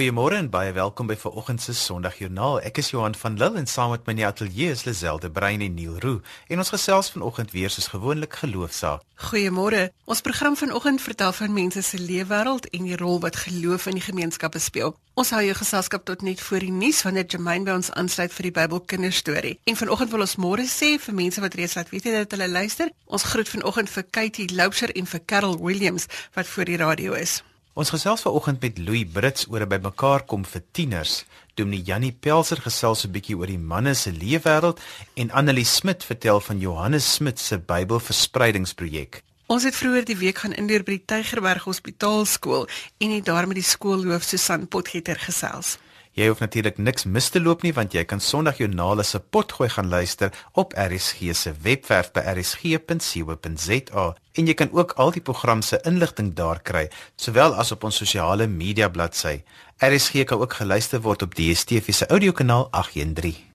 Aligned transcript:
Goeiemôre 0.00 0.38
en 0.40 0.46
baie 0.48 0.70
welkom 0.72 1.10
by 1.10 1.14
vanoggend 1.20 1.60
se 1.60 1.74
Sondagjoernaal. 1.76 2.62
Ek 2.64 2.78
is 2.80 2.88
Johan 2.88 3.12
van 3.20 3.34
Lille 3.36 3.58
en 3.60 3.66
saam 3.68 3.90
met 3.92 4.06
my 4.06 4.14
in 4.14 4.20
die 4.22 4.24
ateljee 4.24 4.72
is 4.72 4.86
Liselde 4.86 5.28
Brein 5.28 5.60
en 5.60 5.74
Neil 5.76 5.98
Roo. 6.00 6.22
En 6.48 6.62
ons 6.62 6.70
gesels 6.72 7.10
vanoggend 7.12 7.52
weer 7.52 7.68
soos 7.68 7.90
gewoonlik 7.92 8.38
geloofsaak. 8.40 9.04
Goeiemôre. 9.28 9.90
Ons 10.08 10.24
program 10.24 10.56
vanoggend 10.56 11.04
vertel 11.04 11.34
van 11.36 11.52
mense 11.52 11.82
se 11.84 12.00
lewenswêreld 12.00 12.70
en 12.78 12.88
die 12.88 12.96
rol 12.96 13.20
wat 13.20 13.36
geloof 13.42 13.90
in 13.92 14.00
die 14.00 14.06
gemeenskappe 14.06 14.62
speel. 14.64 14.96
Ons 15.20 15.34
hou 15.36 15.42
jou 15.44 15.58
geselskap 15.60 16.08
tot 16.08 16.24
net 16.24 16.40
voor 16.40 16.64
die 16.64 16.72
nuus 16.72 17.02
wanneer 17.04 17.28
Jermaine 17.28 17.68
by 17.68 17.76
ons 17.82 17.92
aansluit 17.92 18.32
vir 18.32 18.48
die 18.48 18.54
Bybel 18.56 18.80
kinderstorie. 18.80 19.58
En 19.68 19.76
vanoggend 19.76 20.14
wil 20.16 20.24
ons 20.24 20.36
môre 20.40 20.64
sê 20.64 20.94
vir 20.96 21.18
mense 21.20 21.44
wat 21.44 21.60
reeds 21.60 21.76
laat 21.76 21.92
weet 21.92 22.08
dat 22.08 22.38
hulle 22.38 22.48
luister. 22.48 22.88
Ons 23.04 23.28
groet 23.34 23.52
vanoggend 23.52 23.92
vir 23.92 24.08
Katie 24.08 24.48
Loubser 24.56 24.96
en 24.96 25.12
vir 25.12 25.24
Carol 25.26 25.60
Williams 25.60 26.08
wat 26.32 26.48
voor 26.48 26.72
die 26.72 26.80
radio 26.80 27.12
is. 27.20 27.42
Ons 27.78 27.92
gesels 27.94 28.24
vanoggend 28.26 28.58
met 28.64 28.78
Louis 28.82 29.06
Brits 29.06 29.46
oor 29.46 29.62
'n 29.62 29.68
bymekaar 29.68 30.24
kom 30.26 30.44
vir 30.44 30.62
tieners. 30.72 31.24
Dominee 31.54 31.82
Jannie 31.82 32.12
Pelser 32.12 32.58
gesels 32.60 33.04
'n 33.04 33.12
bietjie 33.12 33.36
oor 33.36 33.46
die 33.46 33.58
manne 33.58 33.94
se 33.94 34.10
leefwêreld 34.10 34.80
en 35.14 35.30
Annelie 35.30 35.64
Smit 35.64 36.04
vertel 36.04 36.40
van 36.40 36.58
Johannes 36.58 37.14
Smit 37.14 37.38
se 37.38 37.58
Bybelverspreidingsprojek. 37.58 39.22
Ons 39.46 39.62
het 39.62 39.76
vroeër 39.76 40.04
die 40.04 40.16
week 40.16 40.38
gaan 40.38 40.52
inloer 40.52 40.82
by 40.82 40.98
die 40.98 41.04
Tygerberg 41.06 41.62
Hospitaal 41.62 42.24
skool 42.24 42.68
en 42.98 43.10
het 43.10 43.24
daar 43.24 43.46
met 43.46 43.56
die 43.56 43.70
skoolhoof 43.70 44.22
Susan 44.22 44.68
Potgieter 44.68 45.16
gesels. 45.16 45.78
Jy 46.18 46.26
hoef 46.26 46.40
natuurlik 46.42 46.78
niks 46.82 47.04
mis 47.06 47.28
te 47.30 47.38
loop 47.38 47.60
nie 47.62 47.70
want 47.76 47.92
jy 47.94 48.02
kan 48.08 48.18
Sondag 48.20 48.58
Jornale 48.58 49.04
se 49.06 49.20
potgooi 49.22 49.68
gaan 49.70 49.92
luister 49.92 50.32
op 50.58 50.72
RSG 50.74 51.30
se 51.38 51.52
webwerf 51.62 52.10
by 52.16 52.24
rsg.co.za 52.32 54.06
en 54.34 54.50
jy 54.50 54.56
kan 54.58 54.74
ook 54.74 54.96
al 54.98 55.14
die 55.14 55.22
program 55.22 55.62
se 55.62 55.78
inligting 55.86 56.32
daar 56.34 56.62
kry 56.66 56.88
sowel 57.14 57.54
as 57.54 57.70
op 57.70 57.86
ons 57.86 58.02
sosiale 58.02 58.48
media 58.50 58.90
bladsy. 58.90 59.38
RSG 59.78 60.26
kan 60.26 60.42
ook 60.42 60.58
geluister 60.58 61.00
word 61.06 61.22
op 61.22 61.38
DStv 61.38 61.94
se 61.94 62.10
audiokanaal 62.10 62.68
813. 62.70 63.49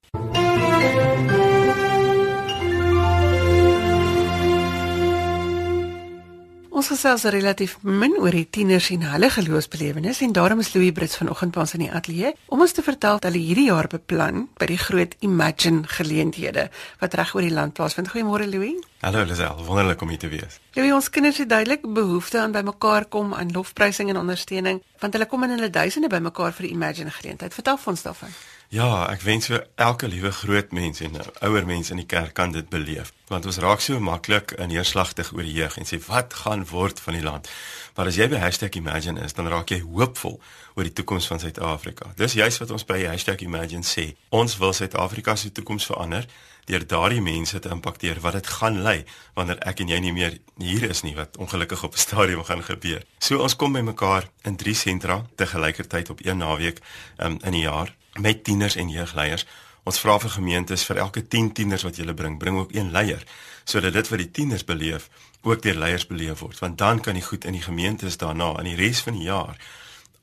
Ons 6.76 6.90
gesels 6.92 7.22
relatief 7.32 7.78
min 7.80 8.18
oor 8.20 8.34
die 8.36 8.48
tieners 8.52 8.90
en 8.92 9.06
hulle 9.08 9.30
geloofsbelewenis 9.32 10.18
en 10.26 10.34
daarom 10.36 10.58
is 10.60 10.74
Louis 10.74 10.92
Brits 10.92 11.16
vanoggend 11.16 11.54
by 11.54 11.62
ons 11.62 11.70
in 11.78 11.86
die 11.86 11.88
ateljee 11.88 12.34
om 12.52 12.60
ons 12.60 12.74
te 12.76 12.82
vertel 12.84 13.16
dat 13.16 13.30
hulle 13.30 13.40
hierdie 13.40 13.70
jaar 13.70 13.86
beplan 13.88 14.42
by 14.60 14.68
die 14.68 14.76
groot 14.82 15.14
Imagine 15.24 15.88
geleenthede 15.88 16.66
wat 17.00 17.16
reg 17.16 17.32
oor 17.32 17.46
die 17.46 17.54
land 17.56 17.72
plaasvind. 17.78 18.10
Goeiemôre 18.12 18.44
Louis. 18.50 18.76
Hallo 19.00 19.24
Lisel, 19.24 19.62
wonderlik 19.64 20.04
om 20.04 20.12
hier 20.12 20.20
te 20.20 20.28
wees. 20.28 20.60
Louis, 20.76 20.92
ons 20.98 21.08
kinders 21.08 21.40
het 21.40 21.48
duidelik 21.48 21.88
behoefte 21.96 22.42
aan 22.42 22.52
bymekaar 22.52 23.08
kom 23.08 23.32
aan 23.32 23.56
lofprysing 23.56 24.12
en 24.12 24.20
ondersteuning 24.26 24.82
want 25.00 25.16
hulle 25.16 25.30
kom 25.32 25.48
in 25.48 25.56
hulle 25.56 25.72
duisende 25.72 26.12
bymekaar 26.12 26.52
vir 26.60 26.68
die 26.68 26.74
Imagine 26.76 27.16
geleentheid. 27.22 27.56
Vertel 27.56 27.80
ons 27.86 28.04
daarvan. 28.04 28.36
Ja, 28.68 29.06
ek 29.06 29.20
wens 29.22 29.46
vir 29.46 29.62
elke 29.78 30.08
liewe 30.10 30.32
groot 30.34 30.72
mens 30.74 30.98
en 31.00 31.14
ouer 31.46 31.66
mens 31.66 31.92
in 31.94 32.00
die 32.00 32.06
kerk 32.06 32.32
kan 32.34 32.50
dit 32.50 32.66
beleef. 32.68 33.12
Want 33.30 33.46
ons 33.46 33.60
raak 33.62 33.80
so 33.80 34.00
maklik 34.02 34.56
neerslagtig 34.58 35.30
oor 35.34 35.46
die 35.46 35.54
jeug 35.54 35.76
en 35.78 35.86
sê 35.86 36.00
wat 36.08 36.34
gaan 36.42 36.64
word 36.66 36.98
van 37.00 37.14
die 37.14 37.22
land. 37.22 37.46
Maar 37.94 38.10
as 38.10 38.18
jy 38.18 38.26
by 38.28 38.40
#imagine 38.74 39.22
is, 39.22 39.32
dan 39.32 39.46
raak 39.46 39.70
jy 39.70 39.80
hoopvol 39.80 40.40
oor 40.74 40.82
die 40.82 40.92
toekoms 40.92 41.26
van 41.26 41.38
Suid-Afrika. 41.38 42.10
Dis 42.16 42.32
juist 42.32 42.58
wat 42.58 42.70
ons 42.70 42.84
by 42.84 43.06
#imagine 43.38 43.84
sê. 43.84 44.16
Ons 44.28 44.58
wil 44.58 44.72
Suid-Afrika 44.72 45.36
se 45.36 45.52
toekoms 45.52 45.86
verander 45.86 46.26
deur 46.64 46.86
daardie 46.86 47.22
mense 47.22 47.58
te 47.58 47.68
impakteer 47.68 48.20
wat 48.20 48.32
dit 48.32 48.46
gaan 48.46 48.82
lei 48.82 49.04
wanneer 49.34 49.58
ek 49.58 49.80
en 49.80 49.88
jy 49.88 49.98
nie 50.00 50.12
meer 50.12 50.38
hier 50.58 50.90
is 50.90 51.02
nie 51.02 51.14
wat 51.14 51.36
ongelukkig 51.36 51.84
op 51.84 51.94
'n 51.94 51.98
stadium 51.98 52.44
gaan 52.44 52.62
gebeur. 52.62 53.02
So 53.18 53.38
ons 53.38 53.56
kom 53.56 53.72
bymekaar 53.72 54.28
in 54.42 54.56
drie 54.56 54.74
sentra 54.74 55.24
te 55.36 55.46
gelykertyd 55.46 56.10
op 56.10 56.26
een 56.26 56.38
naweek 56.38 56.80
um, 57.18 57.38
in 57.44 57.54
'n 57.54 57.60
jaar 57.60 57.94
met 58.18 58.44
tieners 58.44 58.76
en 58.76 58.88
jeugleiers. 58.88 59.46
Ons 59.86 60.00
vra 60.02 60.18
vir 60.18 60.30
gemeentes 60.30 60.84
vir 60.84 60.98
elke 61.02 61.22
10 61.22 61.52
tieners 61.52 61.84
wat 61.86 61.96
jy 61.96 62.14
bring, 62.14 62.38
bring 62.38 62.58
ook 62.58 62.74
een 62.74 62.90
leier 62.90 63.22
sodat 63.64 63.92
dit 63.92 64.08
wat 64.08 64.18
die 64.18 64.30
tieners 64.30 64.64
beleef 64.64 65.08
ook 65.42 65.62
deur 65.62 65.78
leiers 65.78 66.06
beleef 66.06 66.38
word. 66.42 66.58
Want 66.58 66.78
dan 66.78 67.00
kan 67.00 67.14
die 67.14 67.22
goed 67.22 67.44
in 67.44 67.52
die 67.52 67.62
gemeentes 67.62 68.16
daarna 68.16 68.56
in 68.58 68.70
die 68.70 68.78
res 68.78 69.00
van 69.06 69.18
die 69.18 69.26
jaar 69.26 69.58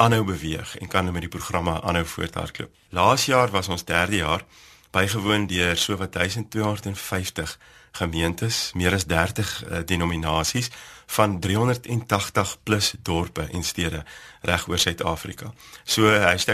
aanhou 0.03 0.23
beweeg 0.27 0.75
en 0.77 0.87
kan 0.87 1.05
hulle 1.05 1.15
met 1.15 1.27
die 1.27 1.31
programme 1.31 1.81
aanhou 1.81 2.05
voorthardloop. 2.05 2.71
Laas 2.89 3.25
jaar 3.25 3.51
was 3.51 3.67
ons 3.67 3.85
derde 3.85 4.15
jaar 4.15 4.43
bygewoon 4.91 5.47
deur 5.47 5.77
sowat 5.77 6.13
1250 6.13 7.57
gemeentes, 7.93 8.71
meer 8.73 8.93
as 8.93 9.05
30 9.05 9.63
uh, 9.63 9.77
denominasies 9.85 10.69
van 11.13 11.39
380 11.39 12.57
plus 12.63 12.93
dorpe 13.01 13.45
en 13.51 13.63
stede 13.63 14.03
reg 14.41 14.67
oor 14.67 14.79
Suid-Afrika. 14.79 15.53
So 15.83 16.09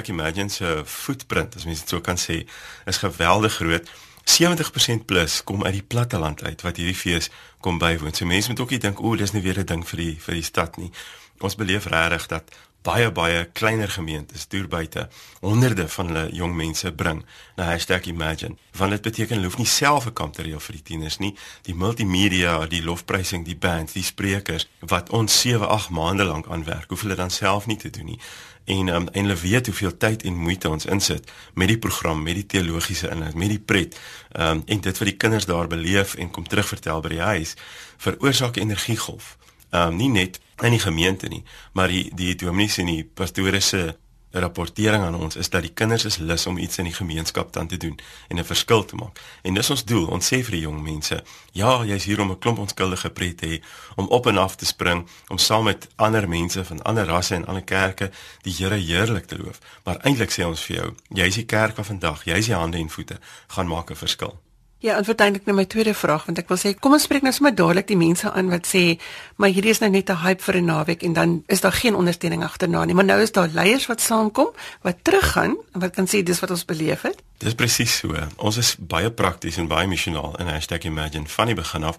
#imagine 0.07 0.49
se 0.49 0.81
footprint, 0.85 1.55
as 1.55 1.65
mens 1.65 1.79
dit 1.79 1.89
so 1.89 2.01
kan 2.01 2.17
sê, 2.17 2.43
is 2.85 2.97
geweldig 2.97 3.53
groot. 3.53 3.89
70% 4.29 5.05
plus 5.05 5.43
kom 5.43 5.63
uit 5.63 5.73
die 5.73 5.83
platteland 5.83 6.43
uit 6.43 6.61
wat 6.61 6.77
hierdie 6.77 6.95
fees 6.95 7.29
kom 7.59 7.77
bywoon. 7.77 8.13
So 8.13 8.25
mense 8.25 8.49
moet 8.49 8.59
ook 8.59 8.69
nie 8.69 8.79
dink 8.79 9.01
o, 9.01 9.15
dis 9.15 9.31
nie 9.31 9.41
weer 9.41 9.59
'n 9.59 9.65
ding 9.65 9.87
vir 9.87 9.97
die 9.97 10.17
vir 10.19 10.33
die 10.33 10.43
stad 10.43 10.77
nie. 10.77 10.91
Ons 11.39 11.55
beleef 11.55 11.85
regtig 11.85 12.27
dat 12.27 12.51
baie 12.81 13.11
baie 13.11 13.45
kleiner 13.53 13.89
gemeentes 13.89 14.47
deur 14.47 14.67
buite 14.67 15.09
honderde 15.39 15.87
van 15.87 16.07
hulle 16.07 16.29
jong 16.35 16.55
mense 16.55 16.91
bring 16.91 17.25
na 17.55 17.77
#imagine. 18.05 18.55
Want 18.77 18.91
dit 18.91 19.01
beteken 19.01 19.35
hulle 19.35 19.47
hoef 19.47 19.57
nie 19.57 19.65
self 19.65 20.05
'n 20.05 20.13
kamp 20.13 20.33
te 20.33 20.41
reël 20.41 20.59
vir 20.59 20.75
die 20.75 20.83
tieners 20.83 21.17
nie. 21.17 21.35
Die 21.61 21.75
multimedia, 21.75 22.65
die 22.67 22.83
lofprysing, 22.83 23.45
die 23.45 23.57
bands, 23.57 23.93
die 23.93 24.03
sprekers 24.03 24.67
wat 24.79 25.09
ons 25.09 25.41
7, 25.41 25.67
8 25.67 25.89
maande 25.89 26.23
lank 26.23 26.47
aanwerk, 26.47 26.89
hoef 26.89 27.01
hulle 27.01 27.15
dan 27.15 27.29
self 27.29 27.65
nie 27.65 27.77
te 27.77 27.89
doen 27.89 28.05
nie. 28.05 28.19
En 28.65 28.87
um, 28.87 29.07
en 29.07 29.21
hulle 29.25 29.35
weet 29.35 29.65
hoeveel 29.65 29.97
tyd 29.97 30.23
en 30.23 30.35
moeite 30.35 30.69
ons 30.69 30.85
insit 30.85 31.31
met 31.53 31.67
die 31.67 31.77
program, 31.77 32.23
met 32.23 32.35
die 32.35 32.45
teologiese 32.45 33.09
inhoud, 33.09 33.33
met 33.33 33.49
die 33.49 33.59
pret. 33.59 33.99
Um, 34.31 34.61
en 34.65 34.79
dit 34.79 34.97
wat 34.97 35.07
die 35.07 35.17
kinders 35.17 35.45
daar 35.45 35.67
beleef 35.67 36.13
en 36.15 36.31
kom 36.31 36.47
terugvertel 36.47 37.01
by 37.01 37.09
die 37.09 37.21
huis 37.21 37.53
veroorsaak 37.97 38.55
energiegolf 38.55 39.37
um, 39.71 39.95
nie 39.95 40.09
net 40.09 40.39
in 40.61 40.71
die 40.71 40.79
gemeente 40.79 41.27
nie, 41.27 41.43
maar 41.73 41.87
die 41.87 42.11
die 42.15 42.35
dominees 42.35 42.77
en 42.77 42.85
die 42.85 43.03
pastore 43.03 43.59
se 43.59 43.97
rapportering 44.31 45.03
aan 45.03 45.15
ons 45.15 45.35
is 45.35 45.49
dat 45.49 45.61
die 45.65 45.73
kinders 45.73 46.05
is 46.05 46.17
lus 46.17 46.45
om 46.45 46.57
iets 46.57 46.77
in 46.77 46.85
die 46.85 46.93
gemeenskap 46.93 47.53
dan 47.53 47.67
te 47.67 47.77
doen 47.77 47.99
en 48.27 48.37
'n 48.37 48.45
verskil 48.45 48.85
te 48.85 48.95
maak. 48.95 49.19
En 49.41 49.53
dis 49.53 49.69
ons 49.69 49.85
doel. 49.85 50.07
Ons 50.07 50.25
sê 50.33 50.43
vir 50.43 50.51
die 50.51 50.61
jong 50.61 50.81
mense, 50.81 51.23
ja, 51.51 51.83
jy's 51.85 52.03
hier 52.03 52.21
om 52.21 52.31
'n 52.31 52.39
klomp 52.39 52.57
onskuldige 52.57 53.09
pret 53.09 53.37
te 53.37 53.45
hê, 53.45 53.63
om 53.95 54.07
op 54.07 54.27
en 54.27 54.37
af 54.37 54.55
te 54.55 54.65
spring, 54.65 55.07
om 55.27 55.37
saam 55.37 55.63
met 55.63 55.87
ander 55.95 56.29
mense 56.29 56.65
van 56.65 56.81
ander 56.81 57.05
rasse 57.05 57.35
en 57.35 57.45
ander 57.45 57.63
kerke 57.63 58.11
die 58.41 58.53
Here 58.53 58.75
heerlik 58.75 59.25
te 59.25 59.37
loof. 59.37 59.59
Maar 59.83 59.97
eintlik 59.97 60.31
sê 60.31 60.43
ons 60.45 60.61
vir 60.61 60.75
jou, 60.75 60.95
jy's 61.07 61.35
die 61.35 61.45
kerk 61.45 61.75
van 61.75 61.85
vandag, 61.85 62.23
jy's 62.23 62.45
die 62.45 62.55
hande 62.55 62.77
en 62.77 62.89
voete, 62.89 63.19
gaan 63.47 63.67
maak 63.67 63.89
'n 63.89 63.95
verskil. 63.95 64.39
Ja, 64.79 64.95
en 64.95 65.03
verduidelik 65.03 65.43
nou 65.45 65.57
my 65.57 65.65
tweede 65.67 65.91
vraag 65.93 66.23
want 66.29 66.39
ek 66.39 66.47
wil 66.47 66.57
sê 66.59 66.71
kom 66.71 66.93
ons 66.95 67.03
spreek 67.03 67.25
nou 67.25 67.33
sommer 67.35 67.51
dadelik 67.51 67.89
die 67.89 67.97
mense 67.99 68.29
aan 68.31 68.47
wat 68.47 68.67
sê 68.69 68.83
maar 69.35 69.51
hierdie 69.51 69.73
is 69.75 69.81
nou 69.83 69.89
net 69.91 70.09
'n 70.09 70.21
hype 70.23 70.43
vir 70.43 70.55
'n 70.55 70.65
naweek 70.65 71.03
en 71.03 71.13
dan 71.13 71.43
is 71.47 71.61
daar 71.61 71.75
geen 71.75 71.95
ondersteuning 71.95 72.43
agterna 72.43 72.85
nie. 72.85 72.95
Maar 72.95 73.05
nou 73.05 73.19
is 73.21 73.31
daar 73.31 73.49
leiers 73.51 73.87
wat 73.87 74.01
saamkom, 74.01 74.53
wat 74.81 75.03
teruggaan 75.03 75.57
en 75.73 75.79
wat 75.79 75.91
kan 75.95 76.07
sê 76.07 76.23
dis 76.23 76.39
wat 76.39 76.49
ons 76.49 76.65
beleef 76.65 77.01
het. 77.01 77.21
Dis 77.37 77.53
presies 77.53 77.97
so. 77.97 78.15
Ons 78.37 78.57
is 78.57 78.75
baie 78.79 79.11
prakties 79.11 79.57
en 79.57 79.67
baie 79.67 79.87
missionaal 79.87 80.39
in 80.39 80.47
#imagine 80.83 81.27
van 81.27 81.45
die 81.45 81.55
begin 81.55 81.83
af 81.83 81.97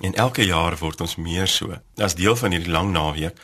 en 0.00 0.14
elke 0.14 0.44
jaar 0.44 0.78
word 0.78 1.00
ons 1.00 1.16
meer 1.16 1.46
so. 1.46 1.78
As 1.96 2.14
deel 2.14 2.36
van 2.36 2.50
hierdie 2.50 2.72
lang 2.72 2.92
naweek 2.92 3.36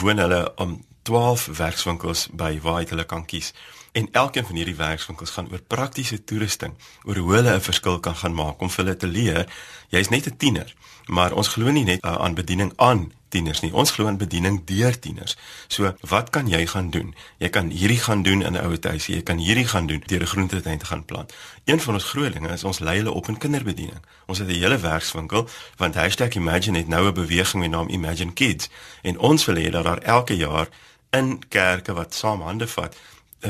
woon 0.00 0.18
hulle 0.18 0.52
om 0.56 0.84
12 1.02 1.46
werkswinkels 1.46 2.28
by 2.32 2.60
waar 2.62 2.88
hulle 2.88 3.04
kan 3.04 3.24
kies. 3.24 3.52
En 3.96 4.08
elkeen 4.12 4.44
van 4.44 4.56
hierdie 4.56 4.76
werkswinkels 4.76 5.30
gaan 5.30 5.46
oor 5.50 5.62
praktiese 5.72 6.18
toerusting, 6.24 6.74
oor 7.08 7.16
hoe 7.16 7.34
hulle 7.34 7.52
'n 7.54 7.60
verskil 7.60 8.00
kan 8.00 8.16
gaan 8.16 8.34
maak 8.34 8.60
om 8.60 8.70
vir 8.70 8.84
hulle 8.84 8.96
te 8.96 9.06
leer. 9.06 9.46
Jy's 9.88 10.08
net 10.08 10.26
'n 10.26 10.36
tiener, 10.36 10.74
maar 11.06 11.32
ons 11.32 11.48
glo 11.48 11.70
nie 11.70 11.84
net 11.84 12.04
uh, 12.04 12.14
aan 12.14 12.34
bediening 12.34 12.72
aan 12.76 13.12
tieners 13.28 13.60
nie. 13.60 13.72
Ons 13.72 13.90
glo 13.90 14.06
aan 14.06 14.16
bediening 14.16 14.64
deur 14.64 14.98
tieners. 14.98 15.36
So, 15.68 15.94
wat 16.00 16.30
kan 16.30 16.48
jy 16.48 16.66
gaan 16.66 16.90
doen? 16.90 17.14
Jy 17.38 17.48
kan 17.48 17.70
hierdie 17.70 17.98
gaan 17.98 18.22
doen 18.22 18.42
in 18.42 18.52
'n 18.52 18.64
ouer 18.64 18.78
huis. 18.80 19.06
Jy 19.06 19.22
kan 19.22 19.38
hierdie 19.38 19.66
gaan 19.66 19.86
doen 19.86 20.02
deur 20.06 20.22
'n 20.22 20.26
groentetuin 20.26 20.78
te 20.78 20.86
gaan 20.86 21.04
plant. 21.04 21.32
Een 21.64 21.80
van 21.80 21.94
ons 21.94 22.04
grootlinge 22.04 22.52
is 22.52 22.64
ons 22.64 22.78
lei 22.78 22.96
hulle 22.96 23.12
op 23.12 23.28
in 23.28 23.38
kinderbediening. 23.38 24.02
Ons 24.26 24.38
het 24.38 24.48
'n 24.48 24.60
hele 24.60 24.78
werkswinkel 24.78 25.48
want 25.76 25.94
#imagine 26.34 26.78
het 26.78 26.88
nou 26.88 27.08
'n 27.08 27.14
beweging 27.14 27.62
met 27.62 27.70
naam 27.70 27.88
Imagine 27.88 28.32
Kids 28.32 28.68
en 29.02 29.18
ons 29.18 29.44
wil 29.44 29.56
hê 29.56 29.70
dat 29.70 29.84
daar 29.84 29.98
elke 29.98 30.36
jaar 30.36 30.68
in 31.10 31.48
kerke 31.48 31.92
wat 31.92 32.14
saam 32.14 32.40
hande 32.40 32.68
vat 32.68 32.96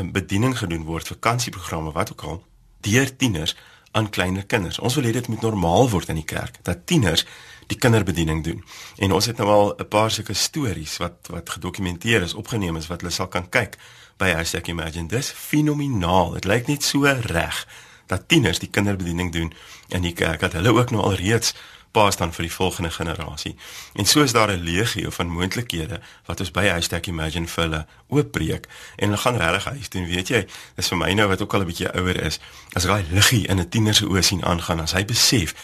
bediening 0.04 0.58
gedoen 0.58 0.84
word, 0.84 1.08
vakansieprogramme, 1.08 1.92
wat 1.92 2.12
ook 2.12 2.22
al, 2.22 2.44
deur 2.80 3.16
tieners 3.16 3.56
aan 3.96 4.10
kleiner 4.10 4.46
kinders. 4.46 4.78
Ons 4.78 4.94
wil 4.94 5.04
hê 5.08 5.12
dit 5.16 5.28
moet 5.28 5.40
normaal 5.40 5.88
word 5.90 6.08
in 6.12 6.20
die 6.20 6.28
kerk 6.28 6.58
dat 6.62 6.86
tieners 6.86 7.24
die 7.66 7.78
kinderbediening 7.78 8.44
doen. 8.44 8.64
En 9.02 9.12
ons 9.12 9.26
het 9.26 9.36
nou 9.40 9.48
al 9.50 9.74
'n 9.78 9.88
paar 9.88 10.10
sulke 10.10 10.34
stories 10.34 10.96
wat 10.96 11.28
wat 11.30 11.50
gedokumenteer 11.50 12.22
is, 12.22 12.34
opgeneem 12.34 12.76
is 12.76 12.86
wat 12.86 13.00
hulle 13.00 13.12
sal 13.12 13.28
kan 13.28 13.48
kyk 13.48 13.76
by 14.16 14.34
#imagine. 14.66 15.08
Dis 15.08 15.30
fenomenaal. 15.30 16.30
Dit 16.30 16.44
lyk 16.44 16.66
net 16.66 16.82
so 16.82 17.04
reg 17.04 17.66
dat 18.06 18.28
tieners 18.28 18.58
die 18.58 18.70
kinderbediening 18.70 19.32
doen 19.32 19.52
in 19.88 20.02
die 20.02 20.12
kerk 20.12 20.40
dat 20.40 20.52
hulle 20.52 20.72
ook 20.72 20.90
nou 20.90 21.02
al 21.02 21.14
reeds 21.14 21.54
pas 21.90 22.16
dan 22.16 22.32
vir 22.32 22.42
die 22.42 22.52
volgende 22.52 22.90
generasie. 22.90 23.56
En 23.94 24.04
so 24.04 24.22
is 24.22 24.32
daar 24.32 24.50
'n 24.50 24.62
legio 24.62 25.10
van 25.10 25.26
moontlikhede 25.26 26.00
wat 26.26 26.40
ons 26.40 26.50
by 26.50 26.80
#imagine 27.06 27.46
vir 27.46 27.64
hulle 27.64 27.86
oopbreek 28.08 28.66
en 28.96 29.08
hulle 29.08 29.20
gaan 29.20 29.36
regtig 29.36 29.64
huis 29.64 29.88
doen, 29.88 30.06
weet 30.06 30.28
jy? 30.28 30.46
Dis 30.74 30.88
vir 30.88 30.98
my 30.98 31.12
nou 31.12 31.28
wat 31.28 31.42
ook 31.42 31.54
al 31.54 31.60
'n 31.60 31.66
bietjie 31.66 31.94
ouer 31.94 32.24
is, 32.24 32.40
as 32.72 32.82
daai 32.82 33.04
liggie 33.10 33.46
in 33.46 33.58
'n 33.58 33.68
tiener 33.68 33.94
se 33.94 34.04
oë 34.04 34.20
sien 34.22 34.44
aangaan, 34.44 34.80
as 34.80 34.92
hy 34.92 35.04
besef 35.04 35.54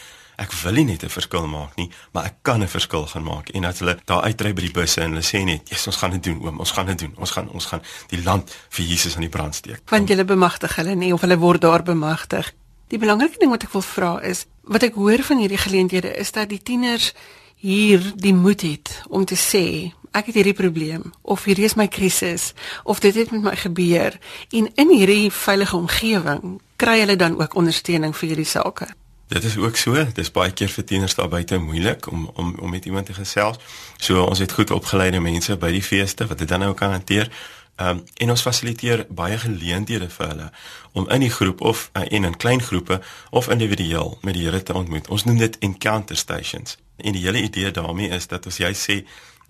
ek 0.41 0.53
wil 0.63 0.73
nie 0.73 0.85
net 0.85 1.03
'n 1.03 1.09
verskil 1.09 1.47
maak 1.47 1.75
nie, 1.75 1.89
maar 2.11 2.25
ek 2.25 2.35
kan 2.41 2.61
'n 2.61 2.67
verskil 2.67 3.05
gaan 3.07 3.23
maak 3.23 3.49
en 3.49 3.61
dat 3.61 3.79
hulle 3.79 3.97
daar 4.05 4.23
uitry 4.23 4.53
by 4.53 4.61
die 4.61 4.71
busse 4.71 5.01
en 5.01 5.09
hulle 5.09 5.23
sê 5.23 5.43
net, 5.43 5.69
"Jesus, 5.69 5.87
ons 5.87 5.95
gaan 5.97 6.11
dit 6.11 6.23
doen, 6.23 6.41
oom, 6.41 6.59
ons 6.59 6.71
gaan 6.71 6.85
dit 6.85 6.99
doen. 6.99 7.13
Ons 7.17 7.31
gaan 7.31 7.49
ons 7.49 7.65
gaan 7.65 7.81
die 8.07 8.23
land 8.23 8.55
vir 8.69 8.85
Jesus 8.85 9.15
aan 9.15 9.21
die 9.21 9.29
brand 9.29 9.55
steek." 9.55 9.81
Want 9.89 10.09
jy 10.09 10.25
bemagtig 10.25 10.75
hulle 10.75 10.95
nie 10.95 11.13
of 11.13 11.21
hulle 11.21 11.37
word 11.37 11.61
daar 11.61 11.83
bemagtig. 11.83 12.53
Die 12.87 12.97
belangrike 12.97 13.39
ding 13.39 13.51
wat 13.51 13.63
ek 13.63 13.71
wil 13.71 13.81
vra 13.81 14.19
is, 14.21 14.45
wat 14.63 14.83
ek 14.83 14.95
hoor 14.99 15.23
van 15.23 15.43
hierdie 15.43 15.61
geleenthede 15.61 16.13
is 16.15 16.31
dat 16.31 16.49
die 16.49 16.61
tieners 16.63 17.13
hier 17.55 18.01
die 18.15 18.33
moed 18.33 18.61
het 18.61 19.01
om 19.09 19.25
te 19.25 19.35
sê 19.39 19.91
ek 20.13 20.29
het 20.29 20.35
hierdie 20.39 20.57
probleem 20.57 21.11
of 21.21 21.45
hierdie 21.47 21.65
is 21.65 21.77
my 21.79 21.87
krisis 21.87 22.51
of 22.83 22.99
dit 23.03 23.15
het 23.15 23.31
met 23.31 23.43
my 23.43 23.55
gebeur 23.55 24.17
en 24.51 24.69
in 24.75 24.91
hierdie 24.93 25.31
veilige 25.31 25.77
omgewing 25.77 26.59
kry 26.75 26.99
hulle 26.99 27.15
dan 27.15 27.39
ook 27.39 27.55
ondersteuning 27.55 28.15
vir 28.17 28.33
hierdie 28.33 28.49
sake. 28.49 28.87
Dit 29.33 29.43
is 29.43 29.57
ook 29.57 29.75
so, 29.79 29.95
dit 29.95 30.17
is 30.21 30.31
baie 30.31 30.51
keer 30.51 30.69
vir 30.69 30.85
tieners 30.85 31.15
daar 31.15 31.29
buite 31.31 31.57
moeilik 31.57 32.07
om 32.11 32.27
om 32.35 32.53
om 32.59 32.69
met 32.69 32.85
iemand 32.85 33.05
te 33.05 33.15
gesels. 33.17 33.57
So 33.97 34.23
ons 34.23 34.39
het 34.43 34.51
goed 34.51 34.71
opgeleide 34.71 35.19
mense 35.19 35.57
by 35.57 35.71
die 35.71 35.83
feeste 35.83 36.27
wat 36.27 36.43
dit 36.43 36.47
dan 36.47 36.59
nou 36.59 36.73
kan 36.77 36.91
hanteer. 36.91 37.31
Ehm 37.75 37.89
um, 37.89 38.03
en 38.13 38.29
ons 38.29 38.41
fasiliteer 38.41 39.05
baie 39.09 39.37
geleenthede 39.37 40.09
vir 40.09 40.27
hulle 40.27 40.49
om 40.91 41.09
in 41.09 41.23
die 41.25 41.31
groep 41.33 41.61
of 41.61 41.89
uh, 41.93 42.03
en 42.05 42.23
in 42.23 42.37
klein 42.37 42.61
groepe 42.61 43.01
of 43.29 43.49
individueel 43.49 44.17
met 44.21 44.33
die 44.33 44.43
Here 44.45 44.63
te 44.63 44.73
ontmoet. 44.73 45.07
Ons 45.07 45.23
noem 45.23 45.37
dit 45.37 45.57
encounter 45.57 46.17
stations. 46.17 46.77
En 46.97 47.17
die 47.17 47.23
hele 47.25 47.41
idee 47.41 47.71
daarmee 47.71 48.09
is 48.09 48.27
dat 48.27 48.45
as 48.45 48.57
jy 48.61 48.73
sê 48.77 48.99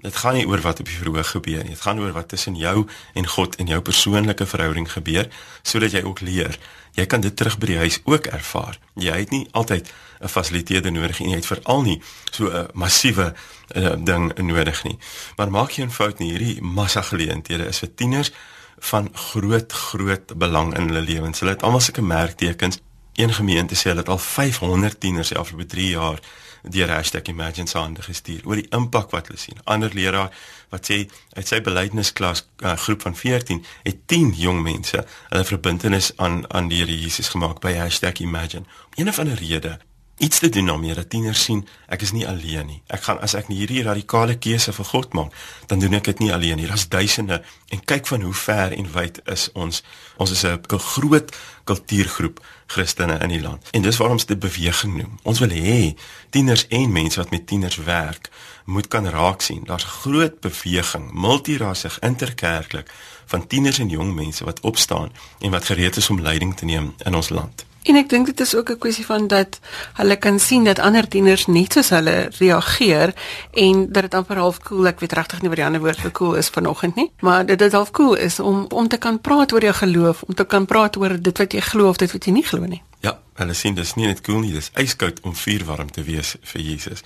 dit 0.03 0.15
gaan 0.15 0.33
nie 0.33 0.47
oor 0.47 0.61
wat 0.63 0.79
op 0.79 0.87
die 0.87 0.95
verhoog 0.95 1.29
gebeur 1.35 1.63
nie. 1.63 1.75
Dit 1.75 1.81
gaan 1.81 1.99
oor 1.99 2.15
wat 2.15 2.29
tussen 2.31 2.55
jou 2.55 2.87
en 3.13 3.27
God 3.27 3.55
en 3.55 3.67
jou 3.67 3.81
persoonlike 3.81 4.45
verhouding 4.45 4.87
gebeur 4.91 5.27
sodat 5.61 5.91
jy 5.91 6.03
ook 6.07 6.23
leer. 6.23 6.59
Jy 6.93 7.05
kan 7.05 7.21
dit 7.21 7.35
terug 7.35 7.57
by 7.57 7.65
die 7.71 7.77
huis 7.77 7.99
ook 8.05 8.27
ervaar. 8.29 8.77
Jy 9.01 9.13
het 9.17 9.31
nie 9.33 9.47
altyd 9.51 9.89
'n 10.21 10.27
fasiliteerder 10.27 10.91
nodig 10.91 11.19
nie. 11.19 11.29
Jy 11.29 11.35
het 11.35 11.45
veral 11.45 11.81
nie 11.81 12.01
so 12.31 12.49
'n 12.49 12.67
massiewe 12.73 13.33
uh, 13.75 13.93
ding 13.97 14.33
nodig 14.37 14.83
nie. 14.83 14.97
Maar 15.35 15.51
maak 15.51 15.71
geen 15.71 15.91
fout 15.91 16.19
nie, 16.19 16.29
hierdie 16.29 16.61
massa 16.61 17.01
geleenthede 17.01 17.67
is 17.67 17.79
vir 17.79 17.93
tieners 17.95 18.31
van 18.77 19.09
groot 19.13 19.71
groot 19.71 20.37
belang 20.37 20.75
in 20.77 20.87
hulle 20.87 21.01
lewens. 21.01 21.39
Hulle 21.39 21.51
het 21.51 21.63
almal 21.63 21.79
sulke 21.79 22.01
merktekens. 22.01 22.79
Een 23.13 23.33
gemeente 23.33 23.75
sê 23.75 23.83
hulle 23.83 23.99
het 23.99 24.09
al 24.09 24.17
500 24.17 24.99
tieners 24.99 25.29
die 25.29 25.37
afgelope 25.37 25.65
3 25.65 25.89
jaar 25.89 26.19
deur 26.63 27.03
#imagine 27.27 27.67
se 27.67 27.77
hande 27.77 28.01
gestuur 28.01 28.41
oor 28.45 28.55
die 28.55 28.67
impak 28.69 29.11
wat 29.11 29.27
hulle 29.27 29.39
sien. 29.39 29.57
Ander 29.63 29.93
leraar 29.93 30.31
wat 30.69 30.89
sê 30.91 31.07
uit 31.33 31.47
sy 31.47 31.61
belydensklas 31.61 32.47
uh, 32.63 32.73
groep 32.77 33.01
van 33.01 33.15
14 33.15 33.65
het 33.83 34.07
10 34.07 34.33
jong 34.37 34.61
mense 34.63 35.05
hulle 35.29 35.45
verbintenis 35.45 36.11
aan 36.17 36.43
aan 36.53 36.67
die 36.67 36.83
Here 36.83 36.99
Jesus 36.99 37.27
gemaak 37.27 37.59
by 37.59 37.75
#imagine. 38.19 38.63
Om 38.63 38.93
een 38.95 39.09
of 39.09 39.19
ander 39.19 39.35
rede 39.35 39.79
iets 40.17 40.39
te 40.39 40.49
doen 40.49 40.65
daarmee 40.65 40.93
dat 40.93 41.09
tieners 41.09 41.43
sien 41.43 41.67
ek 41.87 42.01
is 42.01 42.11
nie 42.11 42.27
alleen 42.27 42.65
nie. 42.65 42.81
Ek 42.87 43.03
gaan 43.03 43.19
as 43.19 43.33
ek 43.33 43.49
hierdie 43.49 43.83
radikale 43.83 44.37
keuse 44.37 44.73
vir 44.73 44.85
God 44.85 45.13
maak, 45.13 45.33
dan 45.67 45.79
doen 45.81 45.97
ek 45.97 46.11
dit 46.11 46.19
nie 46.19 46.33
alleen 46.33 46.61
nie. 46.61 46.67
Daar's 46.69 46.87
duisende 46.87 47.41
en 47.73 47.83
kyk 47.85 48.07
van 48.07 48.21
hoe 48.21 48.33
ver 48.33 48.75
en 48.77 48.91
wyd 48.93 49.19
is 49.25 49.49
ons. 49.53 49.83
Ons 50.17 50.31
is 50.31 50.43
'n 50.45 50.59
groot 50.69 51.35
kultuurgroep 51.63 52.39
Christene 52.67 53.17
in 53.19 53.29
die 53.29 53.41
land. 53.41 53.67
En 53.71 53.81
dis 53.81 53.97
waarom 53.97 54.17
ons 54.17 54.25
dit 54.25 54.39
beweging 54.39 54.95
noem. 54.95 55.19
Ons 55.23 55.39
wil 55.39 55.49
hê 55.49 55.95
tieners 56.29 56.67
en 56.67 56.91
mense 56.91 57.19
wat 57.19 57.31
met 57.31 57.47
tieners 57.47 57.75
werk, 57.75 58.29
moet 58.65 58.87
kan 58.87 59.09
raak 59.09 59.41
sien. 59.41 59.63
Daar's 59.65 59.83
groot 59.83 60.39
beweging, 60.39 61.11
multirassig, 61.11 61.99
interkerklik 61.99 62.91
van 63.25 63.47
tieners 63.47 63.79
en 63.79 63.89
jong 63.89 64.13
mense 64.15 64.43
wat 64.43 64.59
opstaan 64.59 65.11
en 65.39 65.51
wat 65.51 65.65
gereed 65.65 65.95
is 65.95 66.09
om 66.09 66.21
leiding 66.21 66.55
te 66.55 66.65
neem 66.65 66.93
in 66.97 67.15
ons 67.15 67.29
land. 67.29 67.65
En 67.83 67.97
ek 67.99 68.09
dink 68.09 68.25
dit 68.25 68.39
is 68.39 68.55
ook 68.55 68.69
'n 68.69 68.77
kwessie 68.77 69.05
van 69.05 69.27
dat 69.27 69.59
hulle 69.93 70.15
kan 70.15 70.39
sien 70.39 70.63
dat 70.63 70.79
ander 70.79 71.07
tieners 71.07 71.45
net 71.47 71.73
soos 71.73 71.89
hulle 71.89 72.31
reageer 72.39 73.13
en 73.51 73.91
dat 73.91 74.03
dit 74.03 74.13
amper 74.13 74.37
half 74.37 74.59
cool, 74.59 74.87
ek 74.87 74.99
weet 74.99 75.13
regtig 75.13 75.41
nie 75.41 75.49
wat 75.49 75.57
die 75.57 75.65
ander 75.65 75.81
woord 75.81 75.99
vir 75.99 76.11
cool 76.11 76.35
is 76.35 76.49
vanoggend 76.49 76.95
nie, 76.95 77.11
maar 77.19 77.45
dit 77.45 77.61
is 77.61 77.71
half 77.71 77.91
cool 77.91 78.15
is 78.15 78.39
om 78.39 78.65
om 78.69 78.87
te 78.87 78.97
kan 78.97 79.21
praat 79.21 79.51
oor 79.53 79.61
jou 79.61 79.73
geloof, 79.73 80.21
om 80.21 80.33
te 80.33 80.45
kan 80.45 80.65
praat 80.65 80.97
oor 80.97 81.21
dit 81.21 81.37
wat 81.37 81.53
jy 81.53 81.59
glo 81.59 81.89
of 81.89 81.97
dit 81.97 82.11
wat 82.11 82.25
jy 82.25 82.31
nie 82.31 82.45
glo 82.45 82.65
nie. 82.65 82.81
Ja, 82.99 83.19
hulle 83.33 83.53
sien 83.53 83.75
dis 83.75 83.93
nie 83.93 84.07
net 84.07 84.21
cool 84.21 84.39
nie, 84.39 84.53
dis 84.53 84.71
yskoud 84.79 85.19
om 85.21 85.35
vuurwarm 85.35 85.91
te 85.91 86.03
wees 86.03 86.35
vir 86.41 86.61
Jesus. 86.61 87.03